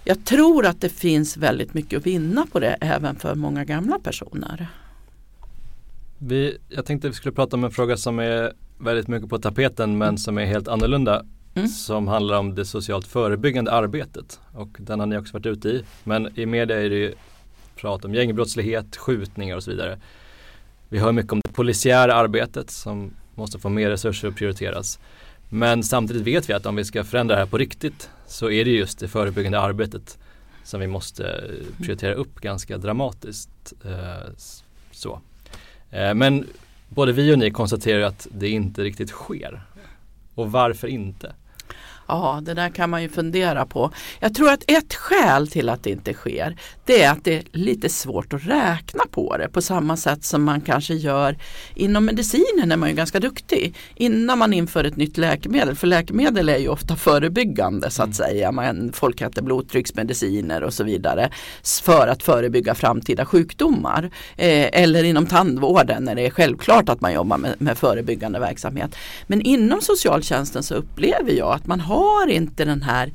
jag 0.04 0.26
tror 0.26 0.66
att 0.66 0.82
det 0.82 0.90
finns 0.90 1.38
väldigt 1.38 1.74
mycket 1.74 2.00
att 2.00 2.06
vinna 2.06 2.46
på 2.52 2.60
det 2.60 2.78
även 2.82 3.16
för 3.16 3.36
många 3.36 3.66
gamla 3.66 4.00
personer. 4.00 4.68
Vi, 6.18 6.58
jag 6.70 6.86
tänkte 6.86 7.08
att 7.08 7.14
vi 7.14 7.18
skulle 7.18 7.36
prata 7.36 7.56
om 7.56 7.64
en 7.64 7.72
fråga 7.72 7.98
som 7.98 8.20
är 8.20 8.54
väldigt 8.80 9.08
mycket 9.08 9.30
på 9.30 9.38
tapeten 9.38 9.98
men 9.98 10.18
som 10.18 10.38
är 10.38 10.46
helt 10.46 10.68
annorlunda. 10.68 11.26
Mm. 11.60 11.70
Som 11.70 12.08
handlar 12.08 12.40
om 12.40 12.56
det 12.56 12.66
socialt 12.66 13.08
förebyggande 13.08 13.72
arbetet. 13.72 14.40
Och 14.54 14.70
den 14.78 15.00
har 15.00 15.08
ni 15.08 15.18
också 15.18 15.34
varit 15.34 15.46
ute 15.46 15.70
i. 15.70 15.84
Men 16.04 16.40
i 16.40 16.46
media 16.46 16.82
är 16.82 16.90
det 16.90 16.96
ju 16.96 17.14
prat 17.76 18.06
om 18.06 18.14
gängbrottslighet, 18.14 18.98
skjutningar 18.98 19.56
och 19.56 19.64
så 19.64 19.72
vidare. 19.72 20.00
Vi 20.90 21.00
hör 21.00 21.12
mycket 21.12 21.32
om 21.32 21.42
det 21.44 21.54
polisiära 21.54 22.14
arbetet 22.14 22.70
som 22.70 23.14
måste 23.36 23.60
få 23.60 23.70
mer 23.70 23.90
resurser 23.90 24.28
och 24.28 24.36
prioriteras. 24.36 25.00
Men 25.50 25.84
samtidigt 25.84 26.24
vet 26.24 26.50
vi 26.50 26.54
att 26.54 26.66
om 26.66 26.76
vi 26.76 26.86
ska 26.86 27.04
förändra 27.04 27.36
det 27.36 27.42
här 27.42 27.48
på 27.48 27.58
riktigt 27.58 28.10
så 28.28 28.50
är 28.50 28.66
det 28.66 28.72
just 28.72 29.00
det 29.00 29.08
förebyggande 29.08 29.60
arbetet 29.60 30.18
som 30.64 30.80
vi 30.80 30.88
måste 30.88 31.28
eh, 31.28 31.84
prioritera 31.84 32.14
upp 32.14 32.42
ganska 32.42 32.78
dramatiskt. 32.78 33.74
Eh, 33.86 34.34
så. 34.92 35.22
Eh, 35.92 36.14
men 36.14 36.48
både 36.90 37.12
vi 37.12 37.34
och 37.34 37.40
ni 37.40 37.52
konstaterar 37.52 38.02
att 38.02 38.28
det 38.32 38.50
inte 38.50 38.84
riktigt 38.84 39.10
sker. 39.10 39.62
Och 40.36 40.52
varför 40.52 40.88
inte? 40.88 41.34
Ja, 42.10 42.40
det 42.44 42.54
där 42.54 42.70
kan 42.70 42.90
man 42.90 43.02
ju 43.02 43.10
fundera 43.10 43.66
på. 43.66 43.92
Jag 44.20 44.36
tror 44.36 44.50
att 44.50 44.64
ett 44.68 44.94
skäl 44.94 45.48
till 45.48 45.70
att 45.70 45.84
det 45.84 45.90
inte 45.90 46.14
sker 46.14 46.56
det 46.90 47.04
är 47.04 47.12
att 47.12 47.24
det 47.24 47.38
är 47.38 47.44
lite 47.52 47.90
svårt 47.90 48.34
att 48.34 48.46
räkna 48.46 49.04
på 49.12 49.38
det 49.38 49.50
på 49.50 49.62
samma 49.62 49.98
sätt 49.98 50.24
som 50.24 50.44
man 50.44 50.62
kanske 50.62 50.94
gör 50.94 51.38
inom 51.76 52.06
medicinen 52.06 52.72
är 52.72 52.78
man 52.78 52.90
ju 52.90 52.96
ganska 52.96 53.20
duktig 53.20 53.76
innan 53.96 54.38
man 54.38 54.54
inför 54.54 54.84
ett 54.84 54.96
nytt 54.96 55.18
läkemedel. 55.18 55.76
För 55.76 55.88
läkemedel 55.88 56.50
är 56.50 56.58
ju 56.58 56.68
ofta 56.68 56.96
förebyggande 56.96 57.90
så 57.90 58.02
att 58.02 58.06
mm. 58.06 58.14
säga. 58.14 58.52
Man, 58.52 58.92
folk 58.94 59.22
äter 59.22 59.42
blodtrycksmediciner 59.42 60.64
och 60.64 60.74
så 60.74 60.84
vidare 60.84 61.30
för 61.84 62.08
att 62.08 62.24
förebygga 62.24 62.76
framtida 62.76 63.26
sjukdomar. 63.26 64.12
Eh, 64.38 64.82
eller 64.82 65.04
inom 65.04 65.26
tandvården 65.26 66.04
när 66.04 66.16
det 66.16 66.26
är 66.26 66.30
självklart 66.30 66.90
att 66.90 67.02
man 67.02 67.14
jobbar 67.14 67.38
med, 67.38 67.56
med 67.58 67.78
förebyggande 67.78 68.40
verksamhet. 68.40 68.96
Men 69.28 69.42
inom 69.42 69.82
socialtjänsten 69.82 70.64
så 70.64 70.76
upplever 70.76 71.32
jag 71.32 71.54
att 71.54 71.68
man 71.68 71.80
har 71.80 71.99
har 72.00 72.28
inte 72.28 72.66
den 72.66 72.82
här 72.82 73.12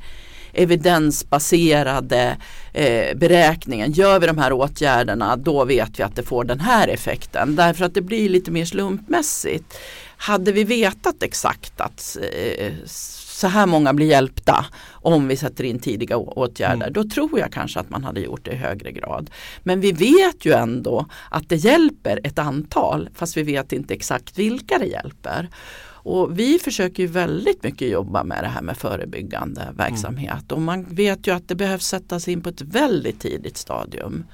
evidensbaserade 0.53 2.37
eh, 2.73 3.17
beräkningen. 3.17 3.91
Gör 3.91 4.19
vi 4.19 4.27
de 4.27 4.37
här 4.37 4.53
åtgärderna 4.53 5.35
då 5.35 5.65
vet 5.65 5.99
vi 5.99 6.03
att 6.03 6.15
det 6.15 6.23
får 6.23 6.43
den 6.43 6.59
här 6.59 6.87
effekten. 6.87 7.55
Därför 7.55 7.85
att 7.85 7.93
det 7.93 8.01
blir 8.01 8.29
lite 8.29 8.51
mer 8.51 8.65
slumpmässigt. 8.65 9.77
Hade 10.17 10.51
vi 10.51 10.63
vetat 10.63 11.23
exakt 11.23 11.81
att 11.81 12.17
eh, 12.57 12.73
så 12.85 13.47
här 13.47 13.65
många 13.65 13.93
blir 13.93 14.05
hjälpta 14.05 14.65
om 14.91 15.27
vi 15.27 15.37
sätter 15.37 15.63
in 15.63 15.79
tidiga 15.79 16.17
åtgärder. 16.17 16.87
Mm. 16.87 16.93
Då 16.93 17.03
tror 17.03 17.39
jag 17.39 17.51
kanske 17.51 17.79
att 17.79 17.89
man 17.89 18.03
hade 18.03 18.19
gjort 18.19 18.45
det 18.45 18.51
i 18.51 18.55
högre 18.55 18.91
grad. 18.91 19.29
Men 19.63 19.81
vi 19.81 19.91
vet 19.91 20.45
ju 20.45 20.53
ändå 20.53 21.05
att 21.29 21.49
det 21.49 21.55
hjälper 21.55 22.19
ett 22.23 22.39
antal 22.39 23.09
fast 23.15 23.37
vi 23.37 23.43
vet 23.43 23.73
inte 23.73 23.93
exakt 23.93 24.39
vilka 24.39 24.77
det 24.77 24.85
hjälper. 24.85 25.49
Och 26.05 26.39
vi 26.39 26.59
försöker 26.59 27.03
ju 27.03 27.07
väldigt 27.07 27.63
mycket 27.63 27.89
jobba 27.89 28.23
med 28.23 28.43
det 28.43 28.47
här 28.47 28.61
med 28.61 28.77
förebyggande 28.77 29.73
verksamhet. 29.77 30.51
Mm. 30.51 30.55
Och 30.55 30.61
man 30.61 30.83
vet 30.83 31.27
ju 31.27 31.35
att 31.35 31.47
det 31.47 31.55
behövs 31.55 31.85
sättas 31.85 32.27
in 32.27 32.41
på 32.41 32.49
ett 32.49 32.61
väldigt 32.61 33.19
tidigt 33.19 33.57
stadium. 33.57 34.25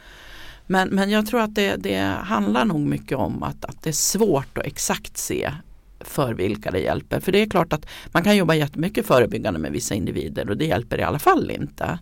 Men, 0.67 0.89
men 0.89 1.10
jag 1.10 1.27
tror 1.27 1.41
att 1.41 1.55
det, 1.55 1.75
det 1.75 1.99
handlar 2.23 2.65
nog 2.65 2.79
mycket 2.79 3.17
om 3.17 3.43
att, 3.43 3.65
att 3.65 3.84
det 3.84 3.89
är 3.89 3.93
svårt 3.93 4.57
att 4.57 4.65
exakt 4.65 5.17
se 5.17 5.51
för 5.99 6.34
vilka 6.34 6.71
det 6.71 6.79
hjälper. 6.79 7.19
För 7.19 7.31
det 7.31 7.41
är 7.41 7.49
klart 7.49 7.73
att 7.73 7.86
man 8.12 8.23
kan 8.23 8.38
jobba 8.38 8.55
jättemycket 8.55 9.05
förebyggande 9.05 9.60
med 9.60 9.71
vissa 9.71 9.95
individer 9.95 10.49
och 10.49 10.57
det 10.57 10.65
hjälper 10.65 10.99
i 10.99 11.03
alla 11.03 11.19
fall 11.19 11.51
inte. 11.51 11.99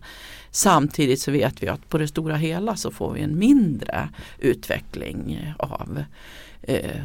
Samtidigt 0.50 1.20
så 1.20 1.30
vet 1.30 1.62
vi 1.62 1.68
att 1.68 1.88
på 1.88 1.98
det 1.98 2.08
stora 2.08 2.36
hela 2.36 2.76
så 2.76 2.90
får 2.90 3.12
vi 3.12 3.20
en 3.20 3.38
mindre 3.38 4.08
utveckling 4.38 5.54
av 5.58 6.04
eh, 6.62 7.02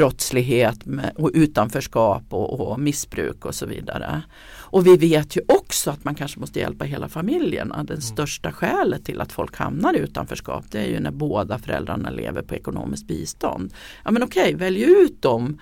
brottslighet 0.00 0.78
och 1.14 1.30
utanförskap 1.34 2.22
och, 2.28 2.60
och, 2.60 2.80
missbruk 2.80 3.44
och 3.44 3.54
så 3.54 3.66
vidare. 3.66 4.22
Och 4.58 4.86
vi 4.86 4.96
vet 4.96 5.36
ju 5.36 5.40
också 5.48 5.90
att 5.90 6.04
man 6.04 6.14
kanske 6.14 6.40
måste 6.40 6.58
hjälpa 6.58 6.84
hela 6.84 7.08
familjerna. 7.08 7.84
Det 7.84 7.92
mm. 7.92 8.00
största 8.00 8.52
skälet 8.52 9.04
till 9.04 9.20
att 9.20 9.32
folk 9.32 9.56
hamnar 9.56 9.96
i 9.96 9.98
utanförskap 9.98 10.64
det 10.70 10.78
är 10.78 10.88
ju 10.88 11.00
när 11.00 11.10
båda 11.10 11.58
föräldrarna 11.58 12.10
lever 12.10 12.42
på 12.42 12.54
ekonomiskt 12.54 13.06
bistånd. 13.06 13.74
Ja 14.04 14.10
men 14.10 14.22
okej, 14.22 14.54
välj 14.54 14.82
ut 14.82 15.22
dem 15.22 15.60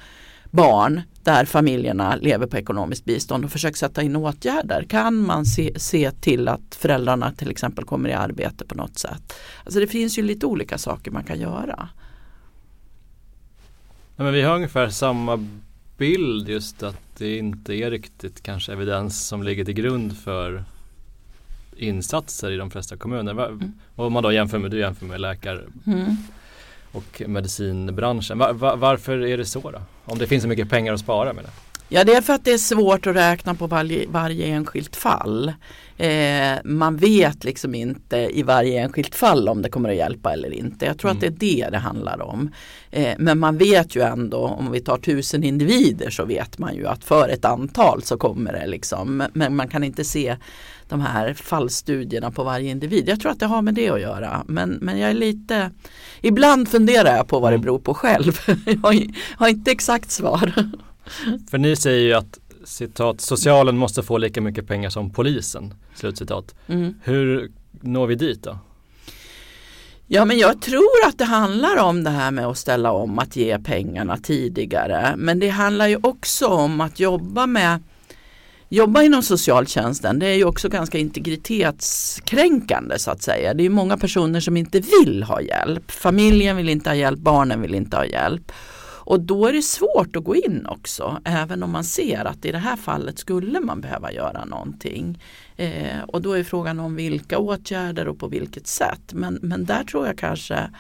barn 0.51 1.03
där 1.23 1.45
familjerna 1.45 2.17
lever 2.17 2.47
på 2.47 2.57
ekonomiskt 2.57 3.05
bistånd 3.05 3.45
och 3.45 3.51
försök 3.51 3.77
sätta 3.77 4.03
in 4.03 4.17
åtgärder. 4.17 4.87
Kan 4.89 5.27
man 5.27 5.47
se, 5.47 5.81
se 5.81 6.11
till 6.11 6.49
att 6.49 6.75
föräldrarna 6.75 7.33
till 7.33 7.51
exempel 7.51 7.85
kommer 7.85 8.09
i 8.09 8.13
arbete 8.13 8.65
på 8.65 8.75
något 8.75 8.99
sätt? 8.99 9.33
Alltså 9.65 9.81
det 9.81 9.87
finns 9.87 10.19
ju 10.19 10.23
lite 10.23 10.47
olika 10.47 10.79
saker 10.79 11.11
man 11.11 11.25
kan 11.25 11.41
göra. 11.41 11.89
Ja, 14.19 14.25
men 14.25 14.33
vi 14.33 14.43
har 14.43 14.55
ungefär 14.55 14.89
samma 14.89 15.47
bild 15.97 16.49
just 16.49 16.83
att 16.83 17.01
det 17.19 17.39
inte 17.39 17.75
är 17.75 17.91
riktigt 17.91 18.43
kanske 18.43 18.73
evidens 18.73 19.27
som 19.27 19.43
ligger 19.43 19.65
till 19.65 19.75
grund 19.75 20.19
för 20.19 20.65
insatser 21.77 22.51
i 22.51 22.57
de 22.57 22.71
flesta 22.71 22.97
kommuner. 22.97 23.47
Mm. 23.47 23.73
Om 23.95 24.13
man 24.13 24.23
då 24.23 24.33
jämför 24.33 24.59
med, 24.59 24.71
du 24.71 24.79
jämför 24.79 25.07
med 25.07 25.21
läkare 25.21 25.61
mm. 25.87 26.17
och 26.93 27.23
medicinbranschen. 27.27 28.39
Var, 28.39 28.53
var, 28.53 28.77
varför 28.77 29.27
är 29.27 29.39
det 29.39 29.47
så 29.47 29.71
då? 29.71 29.81
Om 30.05 30.19
det 30.19 30.27
finns 30.27 30.43
så 30.43 30.49
mycket 30.49 30.71
pengar 30.71 30.93
att 30.93 31.01
spara 31.01 31.33
med 31.33 31.45
det? 31.45 31.51
Ja 31.91 32.05
det 32.05 32.15
är 32.15 32.21
för 32.21 32.33
att 32.33 32.45
det 32.45 32.53
är 32.53 32.59
svårt 32.59 33.07
att 33.07 33.17
räkna 33.17 33.55
på 33.55 33.67
varje, 33.67 34.07
varje 34.09 34.47
enskilt 34.47 34.97
fall. 34.97 35.53
Eh, 35.97 36.59
man 36.65 36.97
vet 36.97 37.45
liksom 37.45 37.75
inte 37.75 38.17
i 38.17 38.43
varje 38.43 38.81
enskilt 38.81 39.15
fall 39.15 39.49
om 39.49 39.63
det 39.63 39.69
kommer 39.69 39.89
att 39.89 39.97
hjälpa 39.97 40.33
eller 40.33 40.53
inte. 40.53 40.87
Jag 40.87 40.99
tror 40.99 41.11
mm. 41.11 41.17
att 41.17 41.41
det 41.41 41.47
är 41.47 41.65
det 41.65 41.71
det 41.71 41.79
handlar 41.79 42.23
om. 42.23 42.51
Eh, 42.91 43.15
men 43.19 43.39
man 43.39 43.59
vet 43.59 43.97
ju 43.97 44.03
ändå 44.03 44.39
om 44.39 44.71
vi 44.73 44.81
tar 44.81 44.99
tusen 44.99 45.45
individer 45.45 46.11
så 46.11 46.25
vet 46.25 46.59
man 46.59 46.75
ju 46.75 46.87
att 46.87 47.05
för 47.05 47.29
ett 47.29 47.45
antal 47.45 48.03
så 48.03 48.17
kommer 48.17 48.53
det 48.53 48.67
liksom. 48.67 49.23
Men 49.33 49.57
man 49.57 49.69
kan 49.69 49.85
inte 49.85 50.05
se 50.05 50.37
de 50.89 51.01
här 51.01 51.35
fallstudierna 51.35 52.31
på 52.31 52.45
varje 52.45 52.71
individ. 52.71 53.09
Jag 53.09 53.21
tror 53.21 53.33
att 53.33 53.41
det 53.41 53.47
har 53.47 53.63
med 53.63 53.75
det 53.75 53.91
att 53.91 54.01
göra. 54.01 54.45
Men, 54.47 54.71
men 54.71 54.99
jag 54.99 55.11
är 55.11 55.15
lite 55.15 55.71
Ibland 56.21 56.69
funderar 56.69 57.17
jag 57.17 57.29
på 57.29 57.41
vad 57.41 57.53
det 57.53 57.55
mm. 57.55 57.65
beror 57.65 57.79
på 57.79 57.95
själv. 57.95 58.39
jag 58.83 59.13
har 59.37 59.49
inte 59.49 59.71
exakt 59.71 60.11
svar. 60.11 60.53
För 61.51 61.59
ni 61.59 61.77
säger 61.77 62.07
ju 62.07 62.15
att 62.15 62.39
citat, 62.65 63.21
socialen 63.21 63.77
måste 63.77 64.03
få 64.03 64.19
lika 64.19 64.41
mycket 64.41 64.67
pengar 64.67 64.91
som 64.91 65.11
polisen. 65.11 65.75
Slutcitat. 65.95 66.55
Mm. 66.67 66.95
Hur 67.03 67.51
når 67.81 68.07
vi 68.07 68.15
dit 68.15 68.43
då? 68.43 68.59
Ja 70.07 70.25
men 70.25 70.39
jag 70.39 70.63
tror 70.63 71.07
att 71.07 71.19
det 71.19 71.25
handlar 71.25 71.77
om 71.77 72.05
det 72.05 72.11
här 72.11 72.31
med 72.31 72.47
att 72.47 72.59
ställa 72.59 72.93
om, 72.93 73.19
att 73.19 73.37
ge 73.37 73.59
pengarna 73.59 74.17
tidigare. 74.17 75.15
Men 75.17 75.39
det 75.39 75.49
handlar 75.49 75.87
ju 75.87 75.99
också 76.03 76.47
om 76.47 76.81
att 76.81 77.01
jobba 77.01 77.47
med 77.47 77.81
Jobba 78.71 79.03
inom 79.03 79.23
socialtjänsten 79.23 80.19
det 80.19 80.27
är 80.27 80.35
ju 80.35 80.45
också 80.45 80.69
ganska 80.69 80.99
integritetskränkande 80.99 82.99
så 82.99 83.11
att 83.11 83.23
säga. 83.23 83.55
Det 83.55 83.67
är 83.67 83.71
många 83.71 83.97
personer 83.97 84.41
som 84.41 84.57
inte 84.57 84.81
vill 84.81 85.23
ha 85.23 85.41
hjälp. 85.41 85.91
Familjen 85.91 86.57
vill 86.57 86.69
inte 86.69 86.91
ha 86.91 86.95
hjälp, 86.95 87.19
barnen 87.19 87.63
vill 87.63 87.75
inte 87.75 87.97
ha 87.97 88.07
hjälp. 88.07 88.53
Och 89.09 89.21
då 89.21 89.47
är 89.47 89.53
det 89.53 89.63
svårt 89.63 90.17
att 90.17 90.25
gå 90.25 90.37
in 90.37 90.67
också, 90.67 91.21
även 91.25 91.63
om 91.63 91.71
man 91.71 91.85
ser 91.85 92.25
att 92.25 92.45
i 92.45 92.53
det 92.53 92.59
här 92.59 92.77
fallet 92.77 93.19
skulle 93.19 93.61
man 93.61 93.81
behöva 93.81 94.13
göra 94.13 94.45
någonting. 94.45 95.23
Eh, 95.57 96.03
och 96.09 96.23
då 96.23 96.33
är 96.33 96.45
frågan 96.45 96.81
om 96.81 96.97
vilka 96.97 97.39
åtgärder 97.39 98.09
och 98.09 98.19
på 98.19 98.29
vilket 98.29 98.67
sätt. 98.67 99.13
Men, 99.13 99.39
men 99.43 99.65
där 99.65 99.85
tror 99.85 100.07
jag 100.07 100.19
kanske 100.19 100.71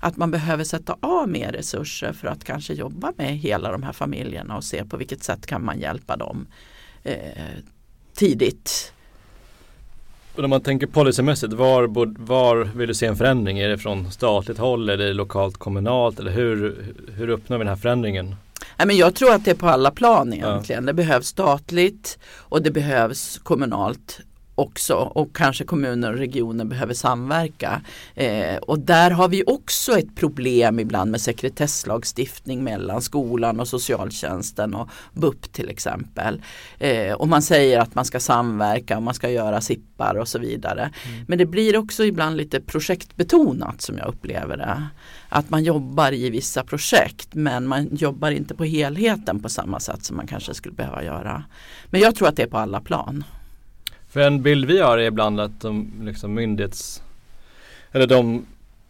att 0.00 0.16
man 0.16 0.30
behöver 0.30 0.64
sätta 0.64 0.96
av 1.00 1.28
mer 1.28 1.52
resurser 1.52 2.12
för 2.12 2.28
att 2.28 2.44
kanske 2.44 2.74
jobba 2.74 3.12
med 3.16 3.38
hela 3.38 3.72
de 3.72 3.82
här 3.82 3.92
familjerna 3.92 4.56
och 4.56 4.64
se 4.64 4.84
på 4.84 4.96
vilket 4.96 5.22
sätt 5.22 5.46
kan 5.46 5.64
man 5.64 5.80
hjälpa 5.80 6.16
dem 6.16 6.46
eh, 7.02 7.58
tidigt. 8.14 8.92
Om 10.36 10.50
man 10.50 10.60
tänker 10.60 10.86
policymässigt, 10.86 11.52
var, 11.52 11.86
var 12.26 12.56
vill 12.76 12.88
du 12.88 12.94
se 12.94 13.06
en 13.06 13.16
förändring? 13.16 13.58
Är 13.58 13.68
det 13.68 13.78
från 13.78 14.10
statligt 14.10 14.58
håll, 14.58 14.88
är 14.88 14.96
det 14.96 15.12
lokalt 15.12 15.56
kommunalt 15.56 16.20
eller 16.20 16.30
hur, 16.30 16.84
hur 17.16 17.28
uppnår 17.28 17.58
vi 17.58 17.64
den 17.64 17.68
här 17.68 17.80
förändringen? 17.80 18.36
Nej, 18.76 18.86
men 18.86 18.96
jag 18.96 19.14
tror 19.14 19.32
att 19.32 19.44
det 19.44 19.50
är 19.50 19.54
på 19.54 19.68
alla 19.68 19.90
plan 19.90 20.32
egentligen. 20.32 20.82
Ja. 20.82 20.86
Det 20.86 20.94
behövs 20.94 21.26
statligt 21.26 22.18
och 22.36 22.62
det 22.62 22.70
behövs 22.70 23.38
kommunalt 23.42 24.20
också 24.54 24.94
och 24.94 25.36
kanske 25.36 25.64
kommuner 25.64 26.12
och 26.12 26.18
regioner 26.18 26.64
behöver 26.64 26.94
samverka. 26.94 27.82
Eh, 28.14 28.56
och 28.56 28.78
där 28.78 29.10
har 29.10 29.28
vi 29.28 29.44
också 29.46 29.98
ett 29.98 30.16
problem 30.16 30.78
ibland 30.80 31.10
med 31.10 31.20
sekretesslagstiftning 31.20 32.64
mellan 32.64 33.02
skolan 33.02 33.60
och 33.60 33.68
socialtjänsten 33.68 34.74
och 34.74 34.88
BUP 35.12 35.52
till 35.52 35.68
exempel. 35.68 36.42
Eh, 36.78 37.12
och 37.12 37.28
man 37.28 37.42
säger 37.42 37.78
att 37.78 37.94
man 37.94 38.04
ska 38.04 38.20
samverka 38.20 38.96
och 38.96 39.02
man 39.02 39.14
ska 39.14 39.30
göra 39.30 39.60
SIPPar 39.60 40.14
och 40.14 40.28
så 40.28 40.38
vidare. 40.38 40.80
Mm. 40.80 41.24
Men 41.28 41.38
det 41.38 41.46
blir 41.46 41.76
också 41.76 42.04
ibland 42.04 42.36
lite 42.36 42.60
projektbetonat 42.60 43.82
som 43.82 43.98
jag 43.98 44.08
upplever 44.08 44.56
det. 44.56 44.82
Att 45.28 45.50
man 45.50 45.64
jobbar 45.64 46.12
i 46.12 46.30
vissa 46.30 46.64
projekt 46.64 47.28
men 47.32 47.66
man 47.66 47.88
jobbar 47.96 48.30
inte 48.30 48.54
på 48.54 48.64
helheten 48.64 49.42
på 49.42 49.48
samma 49.48 49.80
sätt 49.80 50.04
som 50.04 50.16
man 50.16 50.26
kanske 50.26 50.54
skulle 50.54 50.74
behöva 50.74 51.04
göra. 51.04 51.44
Men 51.90 52.00
jag 52.00 52.14
tror 52.14 52.28
att 52.28 52.36
det 52.36 52.42
är 52.42 52.46
på 52.46 52.58
alla 52.58 52.80
plan. 52.80 53.24
För 54.12 54.20
en 54.20 54.42
bild 54.42 54.64
vi 54.64 54.80
har 54.80 54.98
är 54.98 55.02
ibland 55.02 55.40
att 55.40 55.60
de 55.60 55.92
liksom 56.02 56.34
myndighets 56.34 57.02
eller 57.92 58.06
de 58.06 58.46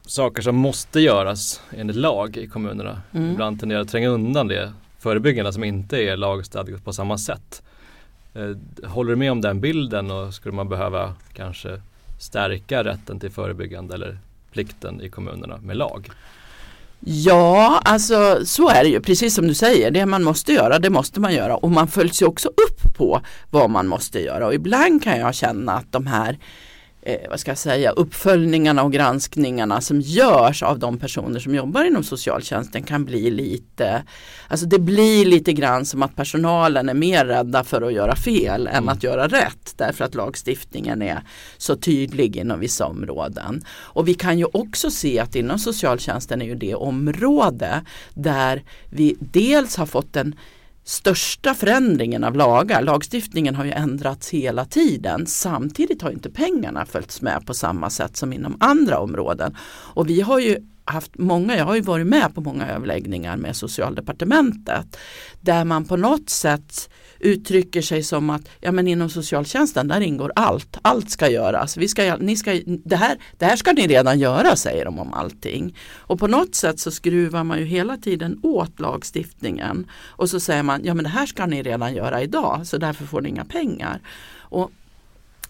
saker 0.07 0.43
som 0.43 0.57
måste 0.57 1.01
göras 1.01 1.63
enligt 1.71 1.97
lag 1.97 2.37
i 2.37 2.47
kommunerna 2.47 3.03
mm. 3.13 3.31
ibland 3.31 3.61
tenderar 3.61 3.81
att 3.81 3.89
tränga 3.89 4.09
undan 4.09 4.49
det 4.49 4.73
förebyggande 4.99 5.53
som 5.53 5.65
inte 5.65 5.97
är 5.97 6.17
lagstadgat 6.17 6.85
på 6.85 6.93
samma 6.93 7.19
sätt. 7.19 7.63
Eh, 8.35 8.89
håller 8.89 9.11
du 9.11 9.17
med 9.17 9.33
om 9.33 9.41
den 9.41 9.61
bilden 9.61 10.11
och 10.11 10.35
skulle 10.35 10.55
man 10.55 10.69
behöva 10.69 11.15
kanske 11.33 11.81
stärka 12.19 12.85
rätten 12.85 13.21
till 13.21 13.31
förebyggande 13.31 13.95
eller 13.95 14.19
plikten 14.53 15.01
i 15.01 15.09
kommunerna 15.09 15.59
med 15.63 15.77
lag? 15.77 16.11
Ja, 17.05 17.81
alltså 17.85 18.41
så 18.45 18.69
är 18.69 18.85
det 18.85 18.91
ju. 18.91 19.01
Precis 19.01 19.35
som 19.35 19.47
du 19.47 19.55
säger, 19.55 19.91
det 19.91 20.07
man 20.07 20.23
måste 20.23 20.53
göra, 20.53 20.79
det 20.79 20.91
måste 20.91 21.21
man 21.21 21.35
göra. 21.35 21.57
Och 21.57 21.71
man 21.71 21.89
följs 21.89 22.23
ju 22.23 22.27
också 22.27 22.49
upp 22.49 22.95
på 22.97 23.21
vad 23.51 23.71
man 23.71 23.87
måste 23.87 24.21
göra. 24.21 24.47
Och 24.47 24.55
ibland 24.55 25.03
kan 25.03 25.19
jag 25.19 25.35
känna 25.35 25.73
att 25.73 25.93
de 25.93 26.07
här 26.07 26.39
eh, 27.03 27.31
vad 27.31 27.41
ska 27.41 27.51
jag 27.51 27.59
säga, 27.59 27.91
uppföljningarna 27.91 28.83
och 28.83 28.93
granskningarna 28.93 29.81
som 29.81 30.01
görs 30.01 30.63
av 30.63 30.79
de 30.79 30.99
personer 30.99 31.41
som 31.41 31.55
jobbar 31.55 31.85
inom 31.85 32.05
socialtjänsten 32.05 32.83
kan 32.83 33.05
bli 33.05 33.31
lite, 33.31 34.03
alltså 34.49 34.67
det 34.67 34.79
blir 34.79 35.25
lite 35.25 35.53
grann 35.53 35.85
som 35.85 36.03
att 36.03 36.17
personalen 36.17 36.89
är 36.89 36.95
mer 36.95 37.25
rädda 37.25 37.65
för 37.65 37.83
att 37.83 37.93
göra 37.93 38.17
fel 38.17 38.67
än 38.67 38.75
mm. 38.75 38.89
att 38.89 39.03
göra 39.03 39.29
rätt 39.29 39.75
därför 39.77 40.05
att 40.05 40.15
lagstiftningen 40.15 41.03
är 41.03 41.23
så 41.59 41.77
tydlig 41.77 42.37
inom 42.37 42.61
vissa 42.61 42.87
områden. 42.87 43.65
Och 43.71 44.09
vi 44.09 44.15
kan 44.15 44.39
ju 44.39 44.45
också 44.53 44.91
se 44.91 45.19
att 45.19 45.37
inom 45.37 45.59
socialtjänsten 45.59 46.43
är 46.43 46.47
ju 46.47 46.55
det 46.55 46.75
område 46.75 47.85
där 48.15 48.63
vi 48.91 49.17
dels 49.21 49.77
har 49.77 49.87
fått 49.87 50.17
en 50.17 50.35
största 50.85 51.55
förändringen 51.55 52.25
av 52.25 52.37
lagar. 52.37 52.83
Lagstiftningen 52.83 53.55
har 53.55 53.65
ju 53.65 53.71
ändrats 53.71 54.31
hela 54.31 54.65
tiden. 54.65 55.27
Samtidigt 55.27 56.03
har 56.03 56.11
inte 56.11 56.31
pengarna 56.31 56.87
följts 56.87 57.23
med 57.23 57.47
på 57.47 57.55
samma 57.55 57.91
sätt 57.91 58.17
som 58.17 58.33
inom 58.33 58.57
andra 58.61 58.99
områden. 58.99 59.57
Och 59.95 60.09
vi 60.09 60.21
har 60.21 60.39
ju 60.39 60.59
haft 60.85 61.19
många, 61.19 61.57
jag 61.57 61.65
har 61.65 61.75
ju 61.75 61.81
varit 61.81 62.07
med 62.07 62.35
på 62.35 62.41
många 62.41 62.69
överläggningar 62.69 63.37
med 63.37 63.57
socialdepartementet 63.57 64.97
där 65.41 65.65
man 65.65 65.85
på 65.85 65.97
något 65.97 66.31
sätt 66.31 66.91
uttrycker 67.23 67.83
sig 67.83 68.03
som 68.03 68.31
att 68.31 68.49
ja, 68.61 68.73
men 68.73 68.89
inom 68.89 69.11
socialtjänsten 69.11 69.89
där 69.89 70.01
ingår 70.01 70.33
allt, 70.37 70.79
allt 70.83 71.11
ska 71.11 71.29
göras. 71.29 71.77
Vi 71.77 71.89
ska, 71.89 72.17
ni 72.17 72.37
ska, 72.37 72.61
det, 72.67 72.97
här, 72.97 73.19
det 73.39 73.45
här 73.45 73.57
ska 73.57 73.73
ni 73.73 73.87
redan 73.87 74.19
göra 74.19 74.57
säger 74.57 74.85
de 74.85 74.99
om 74.99 75.13
allting. 75.13 75.77
Och 75.95 76.19
på 76.19 76.27
något 76.27 76.55
sätt 76.55 76.81
så 76.81 76.91
skruvar 76.91 77.45
man 77.45 77.59
ju 77.59 77.65
hela 77.65 77.97
tiden 77.97 78.41
åt 78.43 78.81
lagstiftningen 78.81 79.87
och 80.07 80.31
så 80.31 80.41
säger 80.41 80.63
man 80.63 80.85
ja 80.85 80.95
men 80.95 81.05
det 81.05 81.11
här 81.11 81.27
ska 81.27 81.47
ni 81.47 81.63
redan 81.63 81.95
göra 81.95 82.23
idag 82.23 82.67
så 82.67 82.79
därför 82.79 83.05
får 83.05 83.21
ni 83.21 83.29
inga 83.29 83.45
pengar. 83.45 84.01
Och 84.39 84.71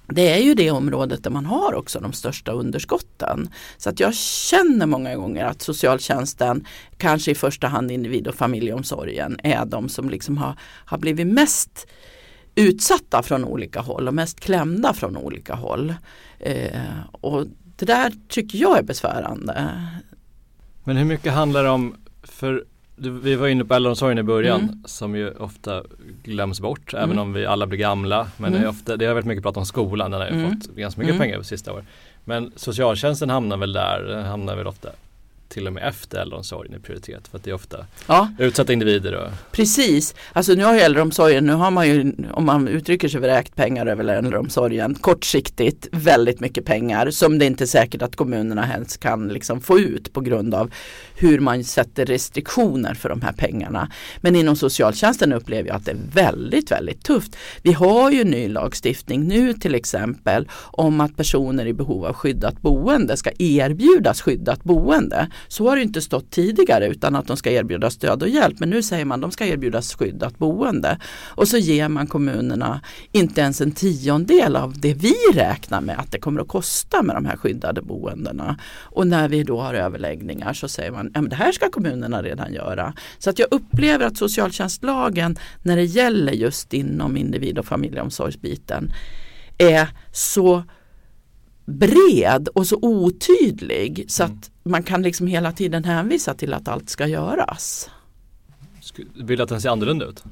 det 0.07 0.33
är 0.33 0.39
ju 0.39 0.55
det 0.55 0.71
området 0.71 1.25
där 1.25 1.31
man 1.31 1.47
har 1.47 1.75
också 1.75 2.01
de 2.01 2.13
största 2.13 2.53
underskotten. 2.53 3.49
Så 3.77 3.91
att 3.91 4.01
jag 4.01 4.15
känner 4.15 4.87
många 4.87 5.17
gånger 5.17 5.45
att 5.45 5.63
socialtjänsten, 5.63 6.67
kanske 6.97 7.31
i 7.31 7.35
första 7.35 7.69
hand 7.69 7.91
individ 7.91 8.29
och 8.29 8.35
familjeomsorgen, 8.35 9.41
är 9.43 9.65
de 9.65 9.89
som 9.89 10.11
liksom 10.11 10.39
har, 10.39 10.55
har 10.85 10.99
blivit 10.99 11.27
mest 11.27 11.87
utsatta 12.55 13.23
från 13.23 13.45
olika 13.45 13.81
håll 13.81 14.09
och 14.09 14.15
mest 14.15 14.41
klämda 14.41 14.95
från 14.95 15.17
olika 15.17 15.55
håll. 15.55 15.95
Eh, 16.39 16.81
och 17.13 17.47
det 17.77 17.87
där 17.87 18.13
tycker 18.29 18.59
jag 18.59 18.79
är 18.79 18.83
besvärande. 18.83 19.81
Men 20.85 20.97
hur 20.97 21.05
mycket 21.05 21.33
handlar 21.33 21.65
det 21.65 21.71
om, 21.71 21.97
för 22.23 22.65
vi 22.97 23.35
var 23.35 23.49
inne 23.49 23.65
på 23.65 23.75
äldreomsorgen 23.75 24.19
i 24.19 24.23
början 24.23 24.61
mm. 24.61 24.83
som 24.85 25.17
ju 25.17 25.31
ofta 25.31 25.83
glöms 26.23 26.61
bort 26.61 26.95
mm. 26.95 27.05
även 27.05 27.19
om 27.19 27.33
vi 27.33 27.47
alla 27.47 27.67
blir 27.67 27.79
gamla. 27.79 28.29
Men 28.37 28.49
mm. 28.49 28.61
det, 28.61 28.67
är 28.67 28.71
ofta, 28.71 28.97
det 28.97 29.07
har 29.07 29.15
väldigt 29.15 29.29
mycket 29.29 29.43
pratat 29.43 29.57
om 29.57 29.67
skolan, 29.67 30.11
den 30.11 30.21
har 30.21 30.29
ju 30.29 30.35
mm. 30.35 30.51
fått 30.51 30.77
ganska 30.77 31.01
mycket 31.01 31.15
mm. 31.15 31.21
pengar 31.21 31.39
på 31.39 31.45
sista 31.45 31.73
år. 31.73 31.85
Men 32.25 32.53
socialtjänsten 32.57 33.31
hamnar 33.31 33.57
väl 33.57 33.73
där, 33.73 34.23
hamnar 34.23 34.57
väl 34.57 34.67
ofta 34.67 34.89
till 35.53 35.67
och 35.67 35.73
med 35.73 35.89
efter 35.89 36.19
äldreomsorgen 36.19 36.75
är 36.75 36.79
prioritet 36.79 37.29
för 37.29 37.39
att 37.39 37.45
det 37.45 37.51
är 37.51 37.55
ofta 37.55 37.87
Ja, 38.07 38.29
utsatta 38.39 38.73
individer 38.73 39.15
och 39.15 39.31
precis. 39.51 40.15
Alltså 40.33 40.53
nu 40.53 40.65
har 40.65 40.75
ju 40.75 40.81
äldreomsorgen, 40.81 41.47
nu 41.47 41.53
har 41.53 41.71
man 41.71 41.89
ju, 41.89 42.13
om 42.31 42.47
man 42.47 42.69
uttrycker 42.69 43.09
sig 43.09 43.21
vräkt 43.21 43.57
pengar 43.57 43.87
över 43.87 44.05
äldreomsorgen, 44.05 44.95
kortsiktigt 44.95 45.89
väldigt 45.93 46.41
mycket 46.41 46.65
pengar 46.65 47.11
som 47.11 47.39
det 47.39 47.47
inte 47.47 47.65
är 47.65 47.67
säkert 47.67 48.03
att 48.03 48.17
kommunerna 48.17 48.63
helst 48.63 49.01
kan 49.01 49.29
liksom 49.29 49.61
få 49.61 49.79
ut 49.79 50.13
på 50.13 50.21
grund 50.21 50.55
av 50.55 50.71
hur 51.17 51.41
man 51.41 51.65
sätter 51.65 52.07
restriktioner 52.07 52.95
för 52.95 53.09
de 53.09 53.23
här 53.23 53.33
pengarna. 53.33 53.89
Men 54.21 54.37
inom 54.37 54.57
socialtjänsten 54.57 55.33
upplever 55.33 55.69
jag 55.69 55.77
att 55.77 55.85
det 55.85 55.91
är 55.91 56.01
väldigt, 56.13 56.71
väldigt 56.71 57.05
tufft. 57.05 57.37
Vi 57.63 57.73
har 57.73 58.11
ju 58.11 58.25
ny 58.25 58.49
lagstiftning 58.49 59.29
nu 59.29 59.55
till 59.55 59.75
exempel 59.75 60.49
om 60.61 61.01
att 61.01 61.17
personer 61.17 61.67
i 61.67 61.73
behov 61.73 62.05
av 62.05 62.15
skyddat 62.15 62.63
boende 62.63 63.17
ska 63.17 63.31
erbjudas 63.39 64.23
skyddat 64.23 64.65
boende. 64.65 65.29
Så 65.49 65.69
har 65.69 65.77
det 65.77 65.83
inte 65.83 66.01
stått 66.01 66.31
tidigare 66.31 66.87
utan 66.87 67.17
att 67.17 67.27
de 67.27 67.37
ska 67.37 67.51
erbjudas 67.51 67.95
stöd 67.95 68.23
och 68.23 68.29
hjälp. 68.29 68.61
Men 68.61 68.71
nu 68.71 68.83
säger 68.83 69.05
man 69.05 69.19
att 69.19 69.23
de 69.23 69.31
ska 69.31 69.47
erbjudas 69.47 69.95
skyddat 69.95 70.39
boende. 70.39 70.99
Och 71.29 71.49
så 71.49 71.57
ger 71.57 71.89
man 71.89 72.07
kommunerna 72.07 72.81
inte 73.13 73.41
ens 73.41 73.61
en 73.61 73.73
tiondel 73.73 74.57
av 74.57 74.81
det 74.81 74.95
vi 74.95 75.15
räknar 75.35 75.81
med 75.81 75.99
att 75.99 76.13
det 76.13 76.19
kommer 76.19 76.41
att 76.41 76.49
kosta 76.49 77.03
med 77.03 77.17
de 77.17 77.25
här 77.27 77.37
skyddade 77.37 77.83
boendena. 77.83 78.59
Och 78.81 79.07
när 79.07 79.29
vi 79.29 79.43
då 79.43 79.61
har 79.61 79.75
överläggningar 79.75 80.53
så 80.53 80.69
säger 80.69 80.91
man 80.91 81.11
att 81.15 81.31
det 81.31 81.37
här 81.37 81.53
ska 81.53 81.71
kommunerna 81.71 82.23
redan 82.23 82.53
göra. 82.53 82.95
Så 83.19 83.31
att 83.31 83.39
jag 83.39 83.49
upplever 83.51 84.07
att 84.07 84.17
socialtjänstlagen 84.17 85.39
när 85.63 85.77
det 85.77 85.85
gäller 85.85 86.33
just 86.33 86.75
inom 86.75 87.17
individ 87.17 87.59
och 87.59 87.67
familjeomsorgsbiten 87.67 88.93
är 89.59 89.89
så 90.13 90.63
bred 91.65 92.49
och 92.49 92.67
så 92.67 92.79
otydlig 92.83 94.05
så 94.09 94.25
att 94.25 94.52
man 94.63 94.83
kan 94.83 95.03
liksom 95.03 95.27
hela 95.27 95.53
tiden 95.53 95.85
hänvisa 95.85 96.35
till 96.35 96.55
att 96.55 96.69
allt 96.69 96.91
ska 96.91 97.07
göras. 97.07 97.91
Vill 99.15 99.37
du 99.37 99.43
att 99.43 99.49
den 99.49 99.61
ser 99.61 99.71
annorlunda 99.71 100.07
ut. 100.07 100.25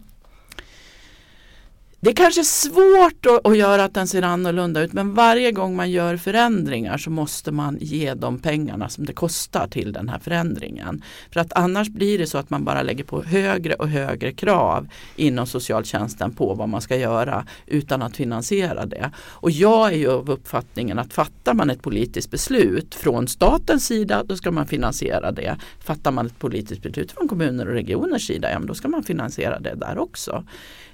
Det 2.02 2.10
är 2.10 2.14
kanske 2.14 2.44
svårt 2.44 3.26
att, 3.26 3.46
att 3.46 3.56
göra 3.56 3.84
att 3.84 3.94
den 3.94 4.08
ser 4.08 4.22
annorlunda 4.22 4.82
ut 4.82 4.92
men 4.92 5.14
varje 5.14 5.52
gång 5.52 5.76
man 5.76 5.90
gör 5.90 6.16
förändringar 6.16 6.98
så 6.98 7.10
måste 7.10 7.52
man 7.52 7.78
ge 7.80 8.14
de 8.14 8.38
pengarna 8.38 8.88
som 8.88 9.04
det 9.04 9.12
kostar 9.12 9.66
till 9.66 9.92
den 9.92 10.08
här 10.08 10.18
förändringen. 10.18 11.02
För 11.30 11.40
att 11.40 11.52
annars 11.52 11.88
blir 11.88 12.18
det 12.18 12.26
så 12.26 12.38
att 12.38 12.50
man 12.50 12.64
bara 12.64 12.82
lägger 12.82 13.04
på 13.04 13.22
högre 13.22 13.74
och 13.74 13.88
högre 13.88 14.32
krav 14.32 14.88
inom 15.16 15.46
socialtjänsten 15.46 16.32
på 16.32 16.54
vad 16.54 16.68
man 16.68 16.80
ska 16.80 16.96
göra 16.96 17.46
utan 17.66 18.02
att 18.02 18.16
finansiera 18.16 18.86
det. 18.86 19.10
Och 19.18 19.50
jag 19.50 19.92
är 19.92 19.96
ju 19.96 20.10
av 20.10 20.30
uppfattningen 20.30 20.98
att 20.98 21.12
fattar 21.12 21.54
man 21.54 21.70
ett 21.70 21.82
politiskt 21.82 22.30
beslut 22.30 22.94
från 22.94 23.28
statens 23.28 23.86
sida 23.86 24.24
då 24.24 24.36
ska 24.36 24.50
man 24.50 24.66
finansiera 24.66 25.32
det. 25.32 25.56
Fattar 25.84 26.10
man 26.10 26.26
ett 26.26 26.38
politiskt 26.38 26.82
beslut 26.82 27.12
från 27.12 27.28
kommuner 27.28 27.68
och 27.68 27.74
regioners 27.74 28.26
sida 28.26 28.50
ja, 28.52 28.58
då 28.58 28.74
ska 28.74 28.88
man 28.88 29.02
finansiera 29.02 29.60
det 29.60 29.74
där 29.74 29.98
också. 29.98 30.44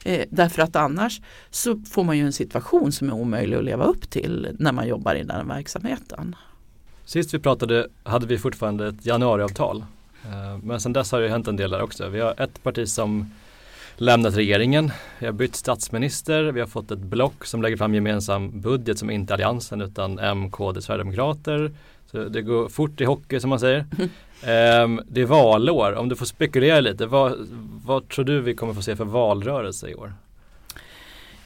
Eh, 0.07 0.25
därför 0.31 0.63
att 0.63 0.77
annars 0.77 1.21
så 1.51 1.81
får 1.91 2.05
man 2.05 2.19
ju 2.19 2.25
en 2.27 2.33
situation 2.33 2.93
som 2.93 3.09
är 3.09 3.13
omöjlig 3.13 3.57
att 3.57 3.65
leva 3.65 3.85
upp 3.85 4.11
till 4.11 4.57
när 4.59 4.73
man 4.73 4.89
jobbar 4.89 5.15
i 5.15 5.23
den 5.23 5.49
verksamheten. 5.49 6.37
Sist 7.05 7.35
vi 7.35 7.39
pratade 7.39 7.89
hade 8.03 8.27
vi 8.27 8.39
fortfarande 8.39 8.89
ett 8.89 9.07
januariavtal. 9.07 9.85
Eh, 10.25 10.59
Men 10.63 10.81
sen 10.81 10.93
dess 10.93 11.13
har 11.13 11.21
det 11.21 11.29
hänt 11.29 11.49
en 11.49 11.57
del 11.57 11.71
där 11.71 11.83
också. 11.83 12.09
Vi 12.09 12.21
har 12.21 12.41
ett 12.41 12.63
parti 12.63 12.89
som 12.89 13.31
lämnat 13.97 14.37
regeringen. 14.37 14.91
Vi 15.19 15.27
har 15.27 15.33
bytt 15.33 15.57
statsminister. 15.57 16.45
Vi 16.45 16.61
har 16.61 16.67
fått 16.67 16.91
ett 16.91 16.99
block 16.99 17.47
som 17.47 17.63
lägger 17.63 17.77
fram 17.77 17.95
gemensam 17.95 18.61
budget 18.61 18.99
som 18.99 19.11
inte 19.11 19.33
är 19.33 19.35
Alliansen 19.35 19.81
utan 19.81 20.19
M, 20.19 20.51
KD, 20.51 20.83
Sverigedemokrater. 20.83 21.73
Så 22.11 22.25
det 22.25 22.43
går 22.43 22.69
fort 22.69 23.01
i 23.01 23.05
hockey 23.05 23.41
som 23.41 23.51
man 23.51 23.61
säger. 23.61 23.87
Um, 24.43 25.01
det 25.09 25.21
är 25.21 25.27
valår. 25.27 25.95
Om 25.95 26.09
du 26.09 26.17
får 26.17 26.27
spekulera 26.27 26.81
lite. 26.81 27.07
Vad, 27.07 27.49
vad 27.85 28.09
tror 28.09 28.25
du 28.25 28.41
vi 28.41 28.55
kommer 28.55 28.75
få 28.75 28.83
se 28.83 28.97
för 28.97 29.05
valrörelse 29.05 29.89
i 29.89 29.95
år? 29.95 30.13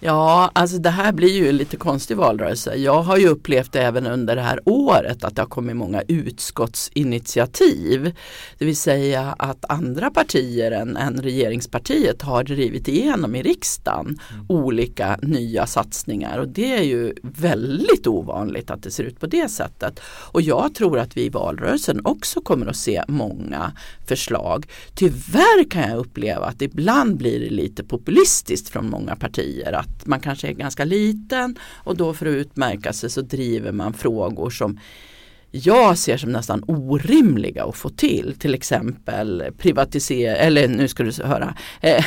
Ja, 0.03 0.51
alltså 0.55 0.79
det 0.79 0.91
här 0.91 1.13
blir 1.13 1.29
ju 1.29 1.49
en 1.49 1.57
lite 1.57 1.77
konstig 1.77 2.17
valrörelse. 2.17 2.75
Jag 2.75 3.03
har 3.03 3.17
ju 3.17 3.29
upplevt 3.29 3.77
även 3.77 4.07
under 4.07 4.37
det 4.37 4.43
här 4.43 4.61
året 4.65 5.25
att 5.25 5.37
det 5.37 5.43
har 5.43 5.49
kommit 5.49 5.77
många 5.77 6.03
utskottsinitiativ. 6.09 8.15
Det 8.59 8.65
vill 8.65 8.77
säga 8.77 9.35
att 9.39 9.65
andra 9.69 10.11
partier 10.11 10.71
än, 10.71 10.97
än 10.97 11.23
regeringspartiet 11.23 12.23
har 12.23 12.45
drivit 12.45 12.89
igenom 12.89 13.35
i 13.35 13.43
riksdagen 13.43 14.19
olika 14.49 15.19
nya 15.23 15.67
satsningar 15.67 16.39
och 16.39 16.49
det 16.49 16.77
är 16.77 16.83
ju 16.83 17.15
väldigt 17.23 18.07
ovanligt 18.07 18.71
att 18.71 18.83
det 18.83 18.91
ser 18.91 19.05
ut 19.05 19.21
på 19.21 19.27
det 19.27 19.51
sättet. 19.51 20.01
Och 20.33 20.43
jag 20.43 20.75
tror 20.75 20.99
att 20.99 21.17
vi 21.17 21.25
i 21.25 21.29
valrörelsen 21.29 22.01
också 22.05 22.41
kommer 22.41 22.67
att 22.67 22.77
se 22.77 23.05
många 23.09 23.73
förslag. 24.09 24.67
Tyvärr 24.95 25.71
kan 25.71 25.91
jag 25.91 25.99
uppleva 25.99 26.47
att 26.47 26.63
ibland 26.63 27.17
blir 27.17 27.41
det 27.41 27.51
lite 27.51 27.85
populistiskt 27.85 28.69
från 28.69 28.91
många 28.91 29.17
partier 29.17 29.73
att 29.73 29.90
man 30.05 30.21
kanske 30.21 30.49
är 30.49 30.53
ganska 30.53 30.85
liten 30.85 31.57
och 31.85 31.97
då 31.97 32.15
för 32.15 32.27
att 32.27 32.35
utmärka 32.35 32.93
sig 32.93 33.11
så 33.11 33.21
driver 33.21 33.73
man 33.73 33.93
frågor 33.93 34.51
som 34.51 34.79
jag 35.51 35.99
ser 35.99 36.17
som 36.17 36.33
nästan 36.33 36.65
orimliga 36.67 37.65
att 37.65 37.77
få 37.77 37.89
till. 37.89 38.35
Till 38.39 38.55
exempel 38.55 39.45
privatisera, 39.59 40.37
eller 40.37 40.69
nu 40.69 40.89
ska 40.89 41.03
du 41.03 41.23
höra, 41.25 41.55
eh, 41.81 42.05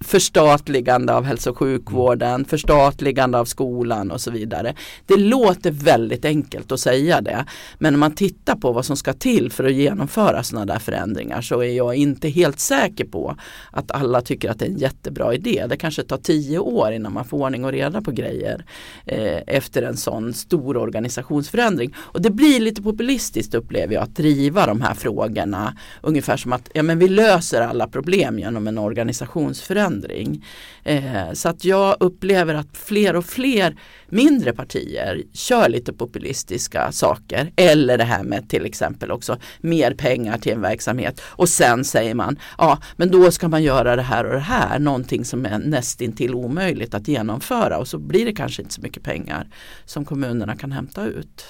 förstatligande 0.00 1.14
av 1.14 1.24
hälso 1.24 1.50
och 1.50 1.58
sjukvården, 1.58 2.44
förstatligande 2.44 3.38
av 3.38 3.44
skolan 3.44 4.10
och 4.10 4.20
så 4.20 4.30
vidare. 4.30 4.74
Det 5.06 5.16
låter 5.16 5.70
väldigt 5.70 6.24
enkelt 6.24 6.72
att 6.72 6.80
säga 6.80 7.20
det. 7.20 7.44
Men 7.78 7.94
om 7.94 8.00
man 8.00 8.14
tittar 8.14 8.56
på 8.56 8.72
vad 8.72 8.84
som 8.84 8.96
ska 8.96 9.12
till 9.12 9.52
för 9.52 9.64
att 9.64 9.72
genomföra 9.72 10.42
sådana 10.42 10.72
där 10.72 10.78
förändringar 10.78 11.40
så 11.40 11.60
är 11.60 11.76
jag 11.76 11.94
inte 11.94 12.28
helt 12.28 12.60
säker 12.60 13.04
på 13.04 13.36
att 13.70 13.90
alla 13.90 14.20
tycker 14.20 14.50
att 14.50 14.58
det 14.58 14.64
är 14.64 14.70
en 14.70 14.78
jättebra 14.78 15.34
idé. 15.34 15.66
Det 15.68 15.76
kanske 15.76 16.02
tar 16.02 16.16
tio 16.16 16.58
år 16.58 16.92
innan 16.92 17.12
man 17.12 17.24
får 17.24 17.38
ordning 17.38 17.64
och 17.64 17.72
reda 17.72 18.02
på 18.02 18.10
grejer 18.10 18.64
eh, 19.06 19.42
efter 19.46 19.82
en 19.82 19.96
sån 19.96 20.34
stor 20.34 20.76
organisationsförändring. 20.76 21.94
Och 21.96 22.22
det 22.28 22.32
blir 22.32 22.60
lite 22.60 22.82
populistiskt 22.82 23.54
upplever 23.54 23.94
jag 23.94 24.02
att 24.02 24.16
driva 24.16 24.66
de 24.66 24.80
här 24.80 24.94
frågorna. 24.94 25.76
Ungefär 26.02 26.36
som 26.36 26.52
att 26.52 26.70
ja, 26.74 26.82
men 26.82 26.98
vi 26.98 27.08
löser 27.08 27.62
alla 27.62 27.88
problem 27.88 28.38
genom 28.38 28.68
en 28.68 28.78
organisationsförändring. 28.78 30.44
Eh, 30.84 31.32
så 31.32 31.48
att 31.48 31.64
jag 31.64 31.96
upplever 32.00 32.54
att 32.54 32.76
fler 32.76 33.16
och 33.16 33.24
fler 33.24 33.76
mindre 34.08 34.52
partier 34.52 35.22
kör 35.32 35.68
lite 35.68 35.92
populistiska 35.92 36.92
saker. 36.92 37.52
Eller 37.56 37.98
det 37.98 38.04
här 38.04 38.22
med 38.22 38.48
till 38.48 38.66
exempel 38.66 39.10
också 39.10 39.36
mer 39.60 39.94
pengar 39.94 40.38
till 40.38 40.52
en 40.52 40.60
verksamhet. 40.60 41.20
Och 41.24 41.48
sen 41.48 41.84
säger 41.84 42.14
man 42.14 42.38
ja 42.58 42.78
men 42.96 43.10
då 43.10 43.30
ska 43.30 43.48
man 43.48 43.62
göra 43.62 43.96
det 43.96 44.02
här 44.02 44.24
och 44.24 44.32
det 44.32 44.38
här. 44.38 44.78
Någonting 44.78 45.24
som 45.24 45.46
är 45.46 45.58
nästintill 45.58 46.34
omöjligt 46.34 46.94
att 46.94 47.08
genomföra. 47.08 47.78
Och 47.78 47.88
så 47.88 47.98
blir 47.98 48.24
det 48.24 48.32
kanske 48.32 48.62
inte 48.62 48.74
så 48.74 48.80
mycket 48.80 49.02
pengar 49.02 49.46
som 49.84 50.04
kommunerna 50.04 50.56
kan 50.56 50.72
hämta 50.72 51.06
ut. 51.06 51.44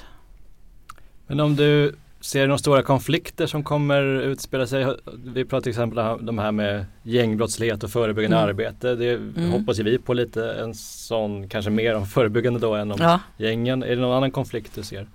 Men 1.29 1.41
om 1.41 1.57
du 1.57 1.95
ser 2.21 2.47
några 2.47 2.59
stora 2.59 2.83
konflikter 2.83 3.47
som 3.47 3.65
kommer 3.65 4.03
utspela 4.05 4.67
sig. 4.67 4.87
Vi 5.25 5.45
pratar 5.45 5.61
till 5.63 5.71
exempel 5.71 5.99
om 5.99 6.27
de 6.27 6.39
här 6.39 6.53
med 6.53 6.85
gängbrottslighet 7.03 7.85
och 7.85 7.91
förebyggande 7.91 8.37
Mm. 8.37 8.49
arbete. 8.49 8.95
Det 8.95 9.11
Mm. 9.11 9.51
hoppas 9.51 9.79
ju 9.79 9.83
vi 9.83 9.99
på 9.99 10.15
lite 10.15 10.53
en 10.53 10.75
sån, 10.75 11.49
kanske 11.49 11.71
mer 11.71 11.95
om 11.95 12.07
förebyggande 12.07 12.61
då 12.61 12.75
än 12.75 12.93
om 12.93 12.99
Ja. 13.01 13.21
gängen. 13.37 13.83
Är 13.83 13.89
det 13.97 13.97
någon 14.03 14.17
annan 14.17 14.31
konflikt 14.31 14.73
du 14.75 14.83
ser? 14.83 15.07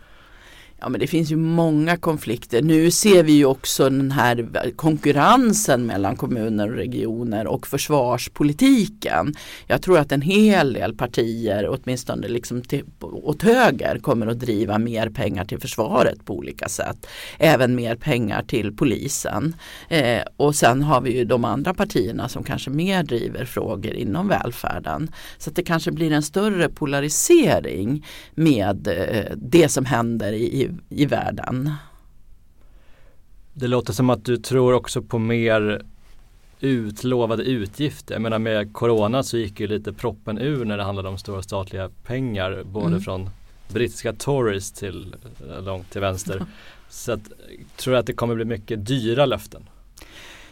Ja 0.84 0.90
men 0.90 1.00
det 1.00 1.08
finns 1.08 1.32
ju 1.32 1.36
många 1.36 1.98
konflikter. 1.98 2.62
Nu 2.62 2.92
ser 2.92 3.24
vi 3.24 3.32
ju 3.34 3.46
också 3.46 3.84
den 3.90 4.12
här 4.12 4.72
konkurrensen 4.76 5.86
mellan 5.86 6.16
kommuner 6.16 6.70
och 6.70 6.76
regioner 6.76 7.48
och 7.48 7.68
försvarspolitiken. 7.68 9.34
Jag 9.68 9.82
tror 9.82 10.00
att 10.00 10.12
en 10.12 10.22
hel 10.22 10.74
del 10.74 10.96
partier, 10.96 11.68
åtminstone 11.70 12.28
liksom 12.28 12.62
till, 12.62 12.84
åt 13.02 13.42
höger, 13.42 14.00
kommer 14.00 14.28
att 14.28 14.40
driva 14.40 14.78
mer 14.78 15.10
pengar 15.10 15.46
till 15.46 15.60
försvaret 15.60 16.26
på 16.26 16.38
olika 16.38 16.70
sätt. 16.70 17.08
Även 17.38 17.76
mer 17.76 17.96
pengar 17.96 18.44
till 18.44 18.76
polisen. 18.76 19.56
Eh, 19.90 20.22
och 20.38 20.56
sen 20.56 20.82
har 20.82 21.02
vi 21.02 21.18
ju 21.18 21.26
de 21.26 21.46
andra 21.46 21.74
partierna 21.74 22.30
som 22.30 22.44
kanske 22.44 22.70
mer 22.70 23.04
driver 23.04 23.46
frågor 23.46 23.94
inom 23.94 24.28
välfärden. 24.28 25.12
Så 25.38 25.50
att 25.50 25.56
det 25.56 25.64
kanske 25.64 25.92
blir 25.92 26.12
en 26.12 26.24
större 26.24 26.70
polarisering 26.70 28.06
med 28.36 28.88
eh, 28.88 29.38
det 29.38 29.70
som 29.70 29.86
händer 29.86 30.34
i, 30.34 30.62
i, 30.62 30.73
i 30.90 31.06
världen. 31.06 31.72
Det 33.54 33.68
låter 33.68 33.94
som 33.94 34.10
att 34.10 34.26
du 34.26 34.38
tror 34.38 34.74
också 34.74 35.02
på 35.02 35.20
mer 35.20 35.82
utlovade 36.60 37.44
utgifter. 37.44 38.16
Jag 38.16 38.22
menar 38.22 38.40
med 38.40 38.74
Corona 38.74 39.24
så 39.24 39.38
gick 39.38 39.60
ju 39.60 39.68
lite 39.68 39.94
proppen 39.94 40.38
ur 40.38 40.66
när 40.66 40.78
det 40.78 40.84
handlade 40.84 41.10
om 41.10 41.18
stora 41.18 41.42
statliga 41.42 41.90
pengar. 42.04 42.64
Både 42.66 42.88
Mm. 42.88 43.02
från 43.02 43.30
brittiska 43.70 44.14
Tories 44.14 44.72
till 44.72 45.16
långt 45.60 45.90
till 45.92 46.02
vänster. 46.02 46.46
Så 46.90 47.12
att, 47.12 47.22
tror 47.76 47.94
du 47.94 47.98
att 48.00 48.06
det 48.06 48.14
kommer 48.14 48.36
bli 48.36 48.46
mycket 48.46 48.86
dyra 48.86 49.26
löften? 49.26 49.70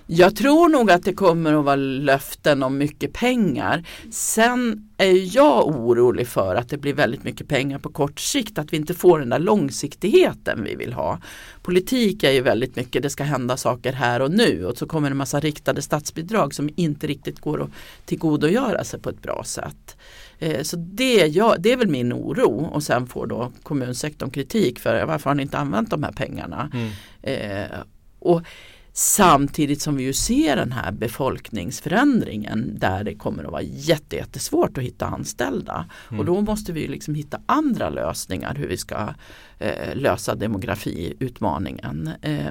Jag 0.07 0.35
tror 0.35 0.69
nog 0.69 0.91
att 0.91 1.03
det 1.03 1.13
kommer 1.13 1.53
att 1.53 1.65
vara 1.65 1.75
löften 1.75 2.63
om 2.63 2.77
mycket 2.77 3.13
pengar. 3.13 3.83
Sen 4.11 4.89
är 4.97 5.35
jag 5.35 5.67
orolig 5.67 6.27
för 6.27 6.55
att 6.55 6.69
det 6.69 6.77
blir 6.77 6.93
väldigt 6.93 7.23
mycket 7.23 7.47
pengar 7.47 7.79
på 7.79 7.89
kort 7.89 8.19
sikt, 8.19 8.57
att 8.57 8.73
vi 8.73 8.77
inte 8.77 8.93
får 8.93 9.19
den 9.19 9.29
där 9.29 9.39
långsiktigheten 9.39 10.63
vi 10.63 10.75
vill 10.75 10.93
ha. 10.93 11.19
Politik 11.61 12.23
är 12.23 12.31
ju 12.31 12.41
väldigt 12.41 12.75
mycket, 12.75 13.03
det 13.03 13.09
ska 13.09 13.23
hända 13.23 13.57
saker 13.57 13.93
här 13.93 14.21
och 14.21 14.31
nu 14.31 14.65
och 14.65 14.77
så 14.77 14.85
kommer 14.87 15.11
en 15.11 15.17
massa 15.17 15.39
riktade 15.39 15.81
statsbidrag 15.81 16.53
som 16.53 16.69
inte 16.75 17.07
riktigt 17.07 17.39
går 17.39 17.61
att 17.61 17.69
tillgodogöra 18.05 18.83
sig 18.83 18.99
på 18.99 19.09
ett 19.09 19.21
bra 19.21 19.43
sätt. 19.45 19.97
Eh, 20.39 20.61
så 20.61 20.75
det, 20.77 21.27
ja, 21.27 21.55
det 21.59 21.71
är 21.71 21.77
väl 21.77 21.89
min 21.89 22.13
oro 22.13 22.65
och 22.65 22.83
sen 22.83 23.07
får 23.07 23.27
då 23.27 23.51
kommunsektorn 23.63 24.29
kritik 24.29 24.79
för 24.79 25.05
varför 25.05 25.29
har 25.29 25.35
ni 25.35 25.43
inte 25.43 25.57
använt 25.57 25.89
de 25.89 26.03
här 26.03 26.11
pengarna. 26.11 26.71
Mm. 26.73 26.91
Eh, 27.21 27.77
och 28.19 28.41
Samtidigt 28.93 29.81
som 29.81 29.95
vi 29.95 30.03
ju 30.03 30.13
ser 30.13 30.55
den 30.55 30.71
här 30.71 30.91
befolkningsförändringen 30.91 32.79
där 32.79 33.03
det 33.03 33.15
kommer 33.15 33.43
att 33.43 33.51
vara 33.51 33.61
jättesvårt 33.61 34.77
att 34.77 34.83
hitta 34.83 35.05
anställda. 35.05 35.85
Mm. 36.09 36.19
Och 36.19 36.25
då 36.25 36.41
måste 36.41 36.71
vi 36.73 36.87
liksom 36.87 37.15
hitta 37.15 37.41
andra 37.45 37.89
lösningar 37.89 38.55
hur 38.55 38.67
vi 38.67 38.77
ska 38.77 39.13
eh, 39.59 39.95
lösa 39.95 40.35
demografiutmaningen. 40.35 42.09
Eh, 42.21 42.47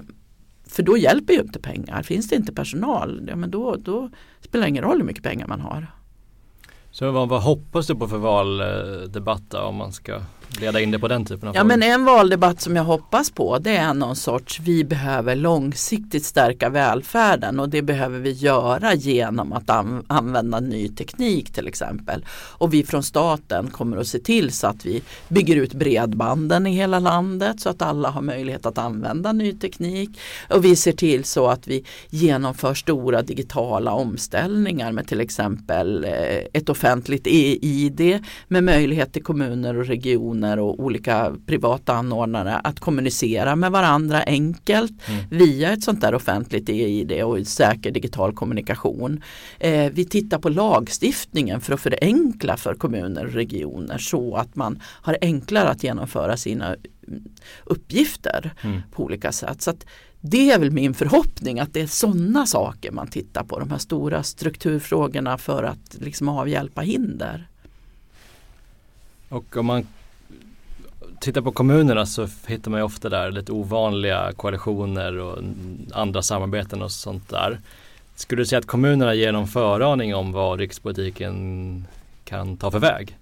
för 0.67 0.83
då 0.83 0.97
hjälper 0.97 1.35
ju 1.35 1.41
inte 1.41 1.61
pengar. 1.61 2.03
Finns 2.03 2.29
det 2.29 2.37
inte 2.37 2.53
personal, 2.53 3.25
ja, 3.29 3.37
men 3.37 3.51
då, 3.51 3.77
då 3.77 4.11
spelar 4.41 4.63
det 4.63 4.69
ingen 4.69 4.85
roll 4.85 4.99
hur 4.99 5.05
mycket 5.05 5.23
pengar 5.23 5.47
man 5.47 5.61
har. 5.61 5.87
Så 6.91 7.11
vad, 7.11 7.29
vad 7.29 7.43
hoppas 7.43 7.87
du 7.87 7.95
på 7.95 8.09
för 8.09 8.19
valdebatt 8.19 9.55
om 9.55 9.77
man 9.77 9.93
ska 9.93 10.21
leda 10.61 10.81
in 10.81 10.91
det 10.91 10.99
på 10.99 11.09
den 11.09 11.25
typen 11.25 11.49
av 11.49 11.55
Ja 11.55 11.61
frågor. 11.61 11.69
men 11.77 11.83
en 11.83 12.05
valdebatt 12.05 12.61
som 12.61 12.77
jag 12.77 12.85
hoppas 12.85 13.31
på 13.31 13.59
det 13.59 13.77
är 13.77 13.95
någon 13.95 14.17
sorts 14.17 14.61
vi 14.61 14.85
behöver 14.85 15.37
långsiktigt 15.37 16.25
stärka 16.25 16.69
välfärden 16.69 17.61
och 17.61 17.69
det 17.69 17.83
behöver 17.83 18.19
vi 18.19 18.31
göra 18.33 18.95
genom 18.95 19.53
att 19.53 19.71
an 19.71 20.05
använda 20.09 20.61
ny 20.61 20.89
teknik 20.89 21.51
till 21.51 21.67
exempel. 21.69 22.25
Och 22.31 22.75
vi 22.75 22.85
från 22.85 23.03
staten 23.03 23.71
kommer 23.71 23.97
att 23.97 24.07
se 24.07 24.19
till 24.19 24.53
så 24.53 24.67
att 24.67 24.87
vi 24.87 25.03
bygger 25.29 25.57
ut 25.57 25.75
bredbanden 25.75 26.67
i 26.67 26.71
hela 26.75 26.99
landet 26.99 27.61
så 27.61 27.69
att 27.69 27.83
alla 27.83 28.11
har 28.11 28.23
möjlighet 28.23 28.67
att 28.67 28.79
använda 28.79 29.33
ny 29.33 29.53
teknik. 29.53 30.11
Och 30.49 30.65
vi 30.65 30.77
ser 30.77 30.93
till 30.93 31.25
så 31.25 31.47
att 31.49 31.69
vi 31.69 31.85
genomför 32.11 32.75
stora 32.75 33.23
digitala 33.23 33.93
omställningar 33.93 34.93
med 34.93 35.07
till 35.07 35.21
exempel 35.21 36.05
eh, 36.05 36.11
ett 36.53 36.69
offentligt 36.69 37.27
e-id 37.27 38.25
med 38.49 38.65
möjlighet 38.65 39.13
till 39.13 39.23
kommuner 39.23 39.79
och 39.79 39.87
regioner 39.87 40.40
organisationer 40.41 40.59
och 40.59 40.81
olika 40.81 41.33
privata 41.47 41.95
anordnare 41.95 42.57
att 42.65 42.81
kommunicera 42.81 43.57
med 43.57 43.71
varandra 43.71 44.23
enkelt 44.23 44.93
mm. 45.09 45.25
via 45.31 45.73
ett 45.73 45.83
sånt 45.83 46.01
där 46.01 46.15
offentligt 46.15 46.69
EID 46.69 47.23
och 47.23 47.47
säker 47.47 47.91
digital 47.91 48.35
kommunikation. 48.35 49.23
Eh, 49.59 49.93
vi 49.93 50.05
tittar 50.05 50.39
på 50.39 50.49
lagstiftningen 50.49 51.61
för 51.61 51.75
att 51.75 51.81
förenkla 51.81 52.57
för 52.57 52.75
kommuner 52.75 53.27
och 53.27 53.33
regioner 53.33 53.99
så 53.99 54.37
att 54.37 54.57
man 54.57 54.81
har 55.03 55.19
enklare 55.21 55.69
att 55.69 55.85
genomföra 55.85 56.37
sina 56.37 56.67
mm, 56.67 57.23
uppgifter 57.67 58.53
mm. 58.63 58.83
på 58.93 59.05
olika 59.05 59.33
sätt. 59.33 59.63
Så 59.63 59.73
det 60.23 60.51
är 60.51 60.59
väl 60.59 60.71
min 60.71 60.95
förhoppning 60.95 61.61
att 61.61 61.73
det 61.73 61.81
är 61.81 61.87
sådana 61.87 62.47
saker 62.47 62.93
man 62.93 63.09
tittar 63.09 63.45
på, 63.45 63.59
de 63.59 63.71
här 63.71 63.79
stora 63.79 64.23
strukturfrågorna 64.23 65.39
för 65.39 65.63
att 65.65 65.97
liksom 66.01 66.29
avhjälpa 66.29 66.81
hinder. 66.81 67.47
Och 69.31 69.57
om 69.57 69.67
man 69.67 69.87
tittar 71.21 71.41
på 71.41 71.53
kommunerna 71.53 72.07
så 72.07 72.29
hittar 72.47 72.71
man 72.71 72.81
ju 72.81 72.85
ofta 72.85 73.09
där 73.09 73.31
lite 73.31 73.53
ovanliga 73.53 74.33
koalitioner 74.33 75.19
och 75.19 75.39
andra 75.93 76.23
samarbeten 76.23 76.83
och 76.83 76.93
sånt 76.93 77.29
där. 77.29 77.61
Skulle 78.15 78.43
du 78.43 78.47
säga 78.47 78.59
att 78.59 78.67
kommunerna 78.67 79.15
ger 79.15 79.33
någon 79.33 79.49
föraning 79.49 80.15
om 80.15 80.33
vad 80.33 80.59
rikspolitiken 80.59 81.85
kan 82.25 82.57
ta 82.57 82.71
för 82.71 82.79
väg? 82.79 83.17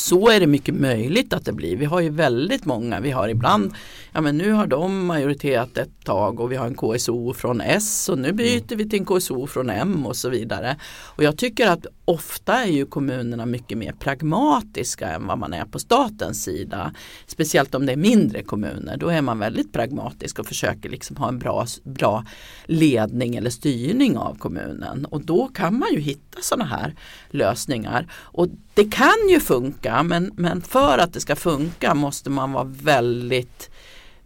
Så 0.00 0.28
är 0.30 0.40
det 0.40 0.46
mycket 0.46 0.74
möjligt 0.74 1.32
att 1.32 1.44
det 1.44 1.52
blir. 1.52 1.76
Vi 1.76 1.84
har 1.84 2.00
ju 2.00 2.10
väldigt 2.10 2.64
många. 2.64 3.00
Vi 3.00 3.10
har 3.10 3.28
ibland, 3.28 3.74
ja 4.12 4.20
men 4.20 4.38
nu 4.38 4.52
har 4.52 4.66
de 4.66 5.06
majoritet 5.06 5.78
ett 5.78 6.04
tag 6.04 6.40
och 6.40 6.52
vi 6.52 6.56
har 6.56 6.66
en 6.66 6.74
KSO 6.74 7.34
från 7.34 7.60
S 7.60 8.08
och 8.08 8.18
nu 8.18 8.32
byter 8.32 8.72
mm. 8.72 8.78
vi 8.78 8.88
till 8.88 8.98
en 8.98 9.04
KSO 9.04 9.46
från 9.46 9.70
M 9.70 10.06
och 10.06 10.16
så 10.16 10.28
vidare. 10.28 10.76
Och 11.06 11.22
jag 11.24 11.36
tycker 11.36 11.66
att 11.66 11.86
ofta 12.04 12.64
är 12.64 12.70
ju 12.70 12.86
kommunerna 12.86 13.46
mycket 13.46 13.78
mer 13.78 13.92
pragmatiska 13.92 15.08
än 15.08 15.26
vad 15.26 15.38
man 15.38 15.52
är 15.52 15.64
på 15.64 15.78
statens 15.78 16.44
sida. 16.44 16.92
Speciellt 17.26 17.74
om 17.74 17.86
det 17.86 17.92
är 17.92 17.96
mindre 17.96 18.42
kommuner. 18.42 18.96
Då 18.96 19.08
är 19.08 19.22
man 19.22 19.38
väldigt 19.38 19.72
pragmatisk 19.72 20.38
och 20.38 20.46
försöker 20.46 20.88
liksom 20.88 21.16
ha 21.16 21.28
en 21.28 21.38
bra, 21.38 21.66
bra 21.82 22.24
ledning 22.64 23.36
eller 23.36 23.50
styrning 23.50 24.16
av 24.16 24.34
kommunen. 24.38 25.04
Och 25.04 25.24
då 25.24 25.48
kan 25.48 25.78
man 25.78 25.88
ju 25.92 26.00
hitta 26.00 26.38
sådana 26.40 26.64
här 26.64 26.94
lösningar. 27.30 28.06
Och 28.12 28.48
det 28.80 28.90
kan 28.90 29.28
ju 29.28 29.40
funka 29.40 30.02
men, 30.02 30.32
men 30.36 30.60
för 30.60 30.98
att 30.98 31.12
det 31.12 31.20
ska 31.20 31.36
funka 31.36 31.94
måste 31.94 32.30
man 32.30 32.52
vara 32.52 32.64
väldigt 32.64 33.70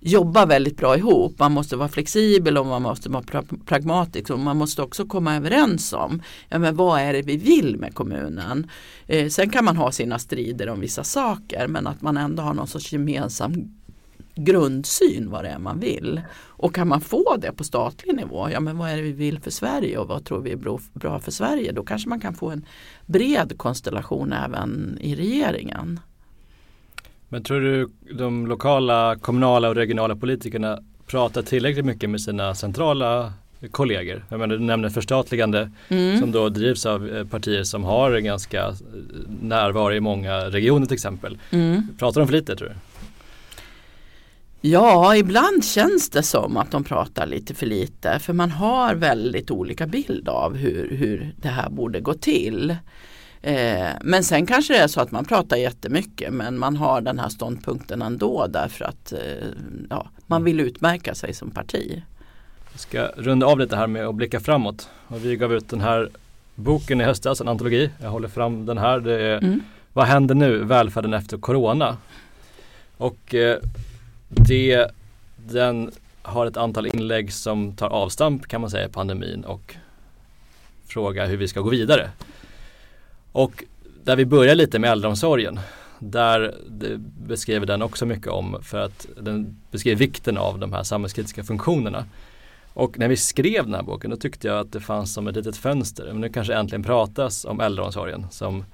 jobba 0.00 0.46
väldigt 0.46 0.76
bra 0.76 0.96
ihop. 0.96 1.38
Man 1.38 1.52
måste 1.52 1.76
vara 1.76 1.88
flexibel 1.88 2.58
och 2.58 2.66
man 2.66 2.82
måste 2.82 3.08
vara 3.08 3.22
pra 3.22 3.42
pragmatisk 3.66 4.30
och 4.30 4.38
man 4.38 4.56
måste 4.56 4.82
också 4.82 5.06
komma 5.06 5.36
överens 5.36 5.92
om 5.92 6.22
ja, 6.48 6.58
men 6.58 6.76
vad 6.76 7.00
är 7.00 7.12
det 7.12 7.22
vi 7.22 7.36
vill 7.36 7.76
med 7.76 7.94
kommunen. 7.94 8.70
Eh, 9.06 9.28
sen 9.28 9.50
kan 9.50 9.64
man 9.64 9.76
ha 9.76 9.92
sina 9.92 10.18
strider 10.18 10.68
om 10.68 10.80
vissa 10.80 11.04
saker 11.04 11.66
men 11.68 11.86
att 11.86 12.02
man 12.02 12.16
ändå 12.16 12.42
har 12.42 12.54
någon 12.54 12.68
sorts 12.68 12.92
gemensam 12.92 13.54
grundsyn 14.34 15.30
vad 15.30 15.44
det 15.44 15.48
är 15.48 15.58
man 15.58 15.80
vill. 15.80 16.20
Och 16.46 16.74
kan 16.74 16.88
man 16.88 17.00
få 17.00 17.36
det 17.36 17.52
på 17.52 17.64
statlig 17.64 18.16
nivå, 18.16 18.50
ja 18.50 18.60
men 18.60 18.78
vad 18.78 18.90
är 18.90 18.96
det 18.96 19.02
vi 19.02 19.12
vill 19.12 19.40
för 19.40 19.50
Sverige 19.50 19.98
och 19.98 20.08
vad 20.08 20.24
tror 20.24 20.40
vi 20.40 20.52
är 20.52 20.78
bra 20.92 21.20
för 21.20 21.30
Sverige? 21.30 21.72
Då 21.72 21.84
kanske 21.84 22.08
man 22.08 22.20
kan 22.20 22.34
få 22.34 22.50
en 22.50 22.66
bred 23.06 23.54
konstellation 23.56 24.32
även 24.32 24.98
i 25.00 25.14
regeringen. 25.14 26.00
Men 27.28 27.42
tror 27.42 27.60
du 27.60 27.88
de 28.14 28.46
lokala, 28.46 29.16
kommunala 29.16 29.68
och 29.68 29.74
regionala 29.74 30.16
politikerna 30.16 30.78
pratar 31.06 31.42
tillräckligt 31.42 31.84
mycket 31.84 32.10
med 32.10 32.20
sina 32.20 32.54
centrala 32.54 33.32
kollegor? 33.70 34.24
Jag 34.28 34.40
menar, 34.40 34.56
du 34.56 34.64
nämner 34.64 34.88
förstatligande 34.88 35.70
mm. 35.88 36.20
som 36.20 36.32
då 36.32 36.48
drivs 36.48 36.86
av 36.86 37.08
eh, 37.08 37.26
partier 37.26 37.64
som 37.64 37.84
har 37.84 38.12
en 38.12 38.24
ganska 38.24 38.66
eh, 38.66 38.74
närvaro 39.42 39.92
i 39.92 40.00
många 40.00 40.38
regioner 40.38 40.86
till 40.86 40.94
exempel. 40.94 41.38
Mm. 41.50 41.88
Pratar 41.98 42.20
de 42.20 42.26
för 42.26 42.34
lite 42.34 42.56
tror 42.56 42.68
du? 42.68 42.74
Ja, 44.66 45.16
ibland 45.16 45.64
känns 45.64 46.10
det 46.10 46.22
som 46.22 46.56
att 46.56 46.70
de 46.70 46.84
pratar 46.84 47.26
lite 47.26 47.54
för 47.54 47.66
lite 47.66 48.18
för 48.18 48.32
man 48.32 48.50
har 48.50 48.94
väldigt 48.94 49.50
olika 49.50 49.86
bild 49.86 50.28
av 50.28 50.56
hur, 50.56 50.96
hur 50.96 51.34
det 51.36 51.48
här 51.48 51.70
borde 51.70 52.00
gå 52.00 52.14
till. 52.14 52.76
Eh, 53.42 53.88
men 54.02 54.24
sen 54.24 54.46
kanske 54.46 54.72
det 54.72 54.78
är 54.78 54.86
så 54.86 55.00
att 55.00 55.10
man 55.10 55.24
pratar 55.24 55.56
jättemycket 55.56 56.32
men 56.32 56.58
man 56.58 56.76
har 56.76 57.00
den 57.00 57.18
här 57.18 57.28
ståndpunkten 57.28 58.02
ändå 58.02 58.46
därför 58.46 58.84
att 58.84 59.12
eh, 59.12 59.48
ja, 59.90 60.08
man 60.26 60.44
vill 60.44 60.60
utmärka 60.60 61.14
sig 61.14 61.34
som 61.34 61.50
parti. 61.50 62.02
Vi 62.72 62.78
ska 62.78 63.06
runda 63.16 63.46
av 63.46 63.58
lite 63.58 63.76
här 63.76 63.86
med 63.86 64.06
att 64.06 64.14
blicka 64.14 64.40
framåt. 64.40 64.88
Och 65.06 65.24
vi 65.24 65.36
gav 65.36 65.52
ut 65.52 65.68
den 65.68 65.80
här 65.80 66.10
boken 66.54 67.00
i 67.00 67.04
höstas, 67.04 67.40
en 67.40 67.48
antologi. 67.48 67.90
Jag 68.02 68.10
håller 68.10 68.28
fram 68.28 68.66
den 68.66 68.78
här. 68.78 69.00
Det 69.00 69.22
är 69.22 69.38
mm. 69.38 69.60
Vad 69.92 70.06
händer 70.06 70.34
nu? 70.34 70.64
Välfärden 70.64 71.14
efter 71.14 71.38
Corona. 71.38 71.96
Och 72.96 73.34
eh, 73.34 73.58
det, 74.36 74.90
den 75.36 75.90
har 76.22 76.46
ett 76.46 76.56
antal 76.56 76.86
inlägg 76.86 77.32
som 77.32 77.76
tar 77.76 77.88
avstamp 77.88 78.48
kan 78.48 78.60
man 78.60 78.70
säga 78.70 78.86
i 78.86 78.88
pandemin 78.88 79.44
och 79.44 79.76
frågar 80.86 81.26
hur 81.26 81.36
vi 81.36 81.48
ska 81.48 81.60
gå 81.60 81.70
vidare. 81.70 82.10
Och 83.32 83.64
där 84.04 84.16
vi 84.16 84.26
börjar 84.26 84.54
lite 84.54 84.78
med 84.78 84.90
äldreomsorgen. 84.90 85.60
Där 85.98 86.54
beskriver 87.26 87.66
den 87.66 87.82
också 87.82 88.06
mycket 88.06 88.28
om 88.28 88.62
för 88.62 88.78
att 88.78 89.06
den 89.20 89.56
beskriver 89.70 89.96
vikten 89.96 90.38
av 90.38 90.58
de 90.58 90.72
här 90.72 90.82
samhällskritiska 90.82 91.44
funktionerna. 91.44 92.04
Och 92.72 92.98
när 92.98 93.08
vi 93.08 93.16
skrev 93.16 93.64
den 93.64 93.74
här 93.74 93.82
boken 93.82 94.10
då 94.10 94.16
tyckte 94.16 94.48
jag 94.48 94.58
att 94.58 94.72
det 94.72 94.80
fanns 94.80 95.14
som 95.14 95.28
ett 95.28 95.36
litet 95.36 95.56
fönster. 95.56 96.04
Men 96.06 96.20
nu 96.20 96.28
kanske 96.28 96.54
äntligen 96.54 96.82
pratas 96.82 97.44
om 97.44 97.60
äldreomsorgen 97.60 98.26
som 98.30 98.64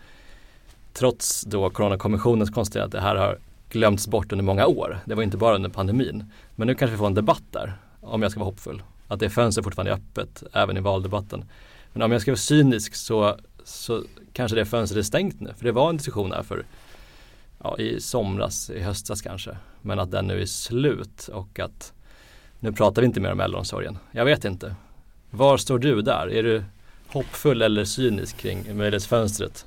trots 0.93 1.43
då 1.43 1.71
Coronakommissionens 1.71 2.51
konstaterande 2.51 2.99
att 2.99 3.03
det 3.03 3.09
här 3.09 3.17
har 3.17 3.39
glömts 3.71 4.09
bort 4.09 4.33
under 4.33 4.45
många 4.45 4.67
år. 4.67 4.99
Det 5.05 5.15
var 5.15 5.23
inte 5.23 5.37
bara 5.37 5.55
under 5.55 5.71
pandemin. 5.71 6.25
Men 6.57 6.67
nu 6.67 6.75
kanske 6.75 6.93
vi 6.93 6.99
får 6.99 7.07
en 7.07 7.15
debatt 7.15 7.43
där, 7.51 7.79
om 8.01 8.23
jag 8.23 8.31
ska 8.31 8.41
vara 8.41 8.51
hoppfull. 8.51 8.83
Att 9.09 9.21
det 9.21 9.31
fönstret 9.31 9.65
fortfarande 9.65 9.93
är 9.93 9.95
öppet, 9.95 10.43
även 10.53 10.77
i 10.77 10.81
valdebatten. 10.81 11.45
Men 11.93 12.03
om 12.03 12.13
jag 12.13 12.23
ska 12.23 12.31
vara 12.31 12.37
cynisk 12.37 12.95
så, 12.95 13.37
så 13.65 14.05
kanske 14.33 14.57
det 14.57 14.65
fönstret 14.65 14.99
är 14.99 15.03
stängt 15.03 15.41
nu. 15.41 15.53
För 15.57 15.65
det 15.65 15.73
var 15.73 15.89
en 15.89 15.97
diskussion 15.97 16.33
här 16.33 16.43
för 16.43 16.65
ja, 17.63 17.79
i 17.79 18.01
somras, 18.01 18.71
i 18.71 18.81
höstas 18.81 19.23
kanske. 19.23 19.57
Men 19.83 19.99
att 19.99 20.11
den 20.11 20.27
nu 20.27 20.43
är 20.43 20.47
slut 20.47 21.29
och 21.33 21.59
att 21.59 21.93
nu 22.61 22.73
pratar 22.73 23.03
vi 23.03 23.07
inte 23.07 23.21
mer 23.21 23.33
om 23.33 23.41
äldreomsorgen. 23.41 23.99
Jag 24.13 24.25
vet 24.25 24.45
inte. 24.45 24.75
Var 25.31 25.57
står 25.57 25.79
du 25.79 26.03
där? 26.03 26.33
Är 26.33 26.43
du 26.43 26.65
hoppfull 27.13 27.63
eller 27.63 27.85
cynisk 27.85 28.37
kring 28.37 28.77
möjlighetsfönstret? 28.77 29.67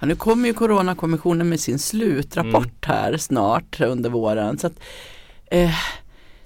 Ja, 0.00 0.06
nu 0.06 0.16
kommer 0.16 0.48
ju 0.48 0.54
Coronakommissionen 0.54 1.48
med 1.48 1.60
sin 1.60 1.78
slutrapport 1.78 2.86
mm. 2.86 2.96
här 2.96 3.16
snart 3.16 3.80
under 3.80 4.10
våren. 4.10 4.58
Så 4.58 4.66
att, 4.66 4.80
eh, 5.46 5.74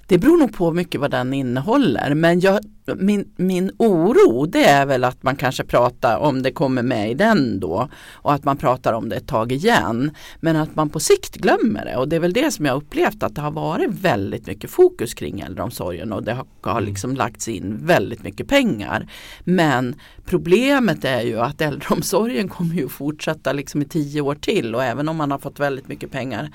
det 0.07 0.17
beror 0.17 0.37
nog 0.37 0.53
på 0.53 0.71
mycket 0.71 1.01
vad 1.01 1.11
den 1.11 1.33
innehåller 1.33 2.13
men 2.13 2.39
jag 2.39 2.59
min, 2.95 3.33
min 3.35 3.71
oro 3.77 4.45
det 4.45 4.63
är 4.63 4.85
väl 4.85 5.03
att 5.03 5.23
man 5.23 5.35
kanske 5.35 5.63
pratar 5.63 6.17
om 6.17 6.41
det 6.41 6.51
kommer 6.51 6.83
med 6.83 7.11
i 7.11 7.13
den 7.13 7.59
då 7.59 7.89
och 8.13 8.33
att 8.33 8.43
man 8.43 8.57
pratar 8.57 8.93
om 8.93 9.09
det 9.09 9.15
ett 9.15 9.27
tag 9.27 9.51
igen. 9.51 10.11
Men 10.39 10.55
att 10.55 10.75
man 10.75 10.89
på 10.89 10.99
sikt 10.99 11.35
glömmer 11.35 11.85
det 11.85 11.95
och 11.95 12.09
det 12.09 12.15
är 12.15 12.19
väl 12.19 12.33
det 12.33 12.51
som 12.51 12.65
jag 12.65 12.77
upplevt 12.77 13.23
att 13.23 13.35
det 13.35 13.41
har 13.41 13.51
varit 13.51 13.89
väldigt 13.89 14.47
mycket 14.47 14.69
fokus 14.69 15.13
kring 15.13 15.39
äldreomsorgen 15.39 16.13
och 16.13 16.23
det 16.23 16.33
har, 16.33 16.45
har 16.61 16.71
mm. 16.71 16.83
liksom 16.83 17.15
lagts 17.15 17.47
in 17.47 17.77
väldigt 17.81 18.23
mycket 18.23 18.47
pengar. 18.47 19.07
Men 19.43 19.95
problemet 20.25 21.05
är 21.05 21.21
ju 21.21 21.39
att 21.39 21.61
äldreomsorgen 21.61 22.49
kommer 22.49 22.75
ju 22.75 22.87
fortsätta 22.89 23.53
liksom 23.53 23.81
i 23.81 23.85
tio 23.85 24.21
år 24.21 24.35
till 24.35 24.75
och 24.75 24.83
även 24.83 25.09
om 25.09 25.17
man 25.17 25.31
har 25.31 25.39
fått 25.39 25.59
väldigt 25.59 25.87
mycket 25.87 26.11
pengar 26.11 26.51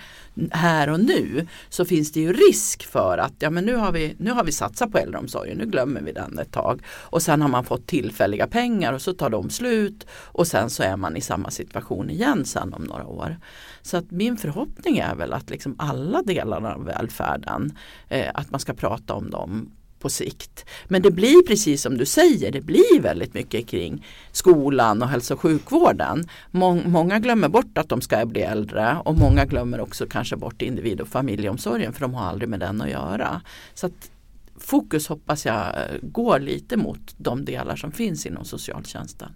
här 0.51 0.91
och 0.91 1.01
nu 1.01 1.47
så 1.68 1.85
finns 1.85 2.12
det 2.12 2.20
ju 2.20 2.32
risk 2.32 2.87
för 2.87 3.18
att 3.18 3.35
ja, 3.39 3.51
men 3.51 3.64
nu, 3.64 3.76
har 3.76 3.93
vi, 3.93 4.14
nu 4.18 4.30
har 4.30 4.45
vi 4.45 4.53
satsat 4.53 4.93
på 4.93 4.99
äldreomsorgen, 4.99 5.59
nu 5.59 5.66
glömmer 5.66 6.01
vi 6.01 6.12
den 6.29 6.39
ett 6.39 6.53
tag. 6.53 6.83
Och 6.87 7.22
sen 7.22 7.43
har 7.43 7.49
man 7.49 7.64
fått 7.64 7.87
tillfälliga 7.87 8.47
pengar 8.47 8.93
och 8.93 9.03
så 9.03 9.12
tar 9.12 9.31
de 9.31 9.51
slut 9.51 10.07
och 10.12 10.47
sen 10.47 10.70
så 10.70 10.83
är 10.83 10.97
man 10.97 11.16
i 11.16 11.20
samma 11.20 11.51
situation 11.51 12.11
igen 12.11 12.45
sen 12.45 12.75
om 12.75 12.85
några 12.85 13.07
år. 13.07 13.37
Så 13.83 13.97
att 13.97 14.11
min 14.11 14.37
förhoppning 14.37 14.99
är 14.99 15.14
väl 15.14 15.33
att 15.33 15.51
liksom 15.51 15.75
alla 15.79 16.22
delar 16.22 16.62
av 16.62 16.85
välfärden, 16.85 17.79
eh, 18.09 18.31
att 18.35 18.51
man 18.51 18.61
ska 18.61 18.75
prata 18.75 19.14
om 19.14 19.31
dem 19.31 19.70
på 20.05 20.11
sikt. 20.11 20.64
Men 20.85 21.03
det 21.03 21.11
blir 21.11 21.43
precis 21.47 21.83
som 21.83 21.99
du 21.99 22.07
säger, 22.07 22.53
det 22.53 22.61
blir 22.61 23.01
väldigt 23.01 23.35
mycket 23.35 23.66
kring 23.66 24.07
skolan 24.33 25.03
och 25.03 25.09
hälso 25.09 25.35
och 25.35 25.41
sjukvården. 25.41 26.29
många 26.51 27.18
glömmer 27.18 27.49
bort 27.49 27.79
att 27.79 27.89
de 27.89 28.01
ska 28.01 28.27
bli 28.27 28.41
äldre 28.41 28.97
och 29.05 29.14
många 29.14 29.45
glömmer 29.45 29.81
också 29.81 30.07
kanske 30.07 30.37
bort 30.37 30.62
individ 30.62 31.01
och 31.01 31.09
familjeomsorgen 31.09 31.93
för 31.93 32.01
de 32.01 32.14
har 32.14 32.27
aldrig 32.27 32.49
med 32.49 32.61
den 32.61 32.81
att 32.81 32.91
göra. 32.91 33.41
Så 33.75 33.87
att 33.87 34.11
fokus 34.57 35.09
hoppas 35.09 35.46
jag 35.46 35.74
går 36.02 36.38
lite 36.38 36.76
mot 36.76 37.14
de 37.16 37.44
delar 37.44 37.76
som 37.76 37.92
finns 37.92 38.26
inom 38.26 38.44
socialtjänsten. 38.44 39.32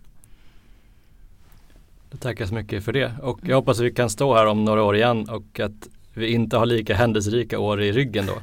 Jag 2.10 2.20
tackar 2.20 2.46
så 2.46 2.54
mycket 2.54 2.84
för 2.84 2.92
det 2.92 3.12
och 3.22 3.38
jag 3.42 3.56
hoppas 3.56 3.78
att 3.78 3.84
vi 3.84 3.92
kan 3.92 4.10
stå 4.10 4.34
här 4.34 4.46
om 4.46 4.64
några 4.64 4.82
år 4.82 4.96
igen 4.96 5.28
och 5.28 5.60
att 5.60 5.88
vi 6.14 6.32
inte 6.32 6.56
har 6.56 6.66
lika 6.66 6.94
händelserika 6.94 7.58
år 7.58 7.82
i 7.82 7.92
ryggen 7.92 8.26
då. 8.26 8.42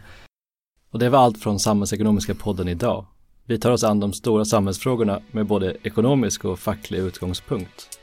Och 0.90 1.00
det 1.00 1.10
var 1.10 1.20
allt 1.20 1.38
från 1.38 1.60
Samhällsekonomiska 1.60 2.36
podden 2.36 2.68
idag. 2.68 3.06
Vi 3.46 3.60
tar 3.60 3.72
oss 3.72 3.84
an 3.84 4.00
de 4.00 4.14
stora 4.14 4.46
samhällsfrågorna 4.46 5.22
med 5.32 5.46
både 5.46 5.78
ekonomisk 5.84 6.46
och 6.46 6.60
facklig 6.60 7.00
utgångspunkt. 7.00 8.00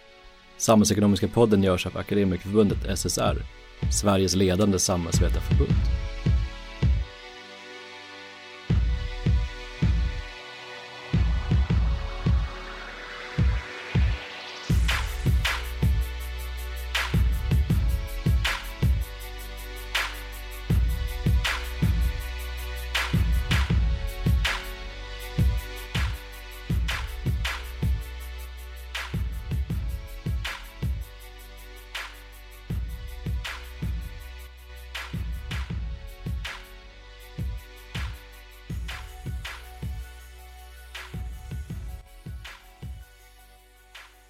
Samhällsekonomiska 0.57 1.29
podden 1.29 1.63
görs 1.63 1.87
av 1.87 1.97
Akademikerförbundet 1.97 2.99
SSR, 2.99 3.43
Sveriges 3.93 4.37
ledande 4.37 4.79
samhällsvetarförbund. 4.79 6.12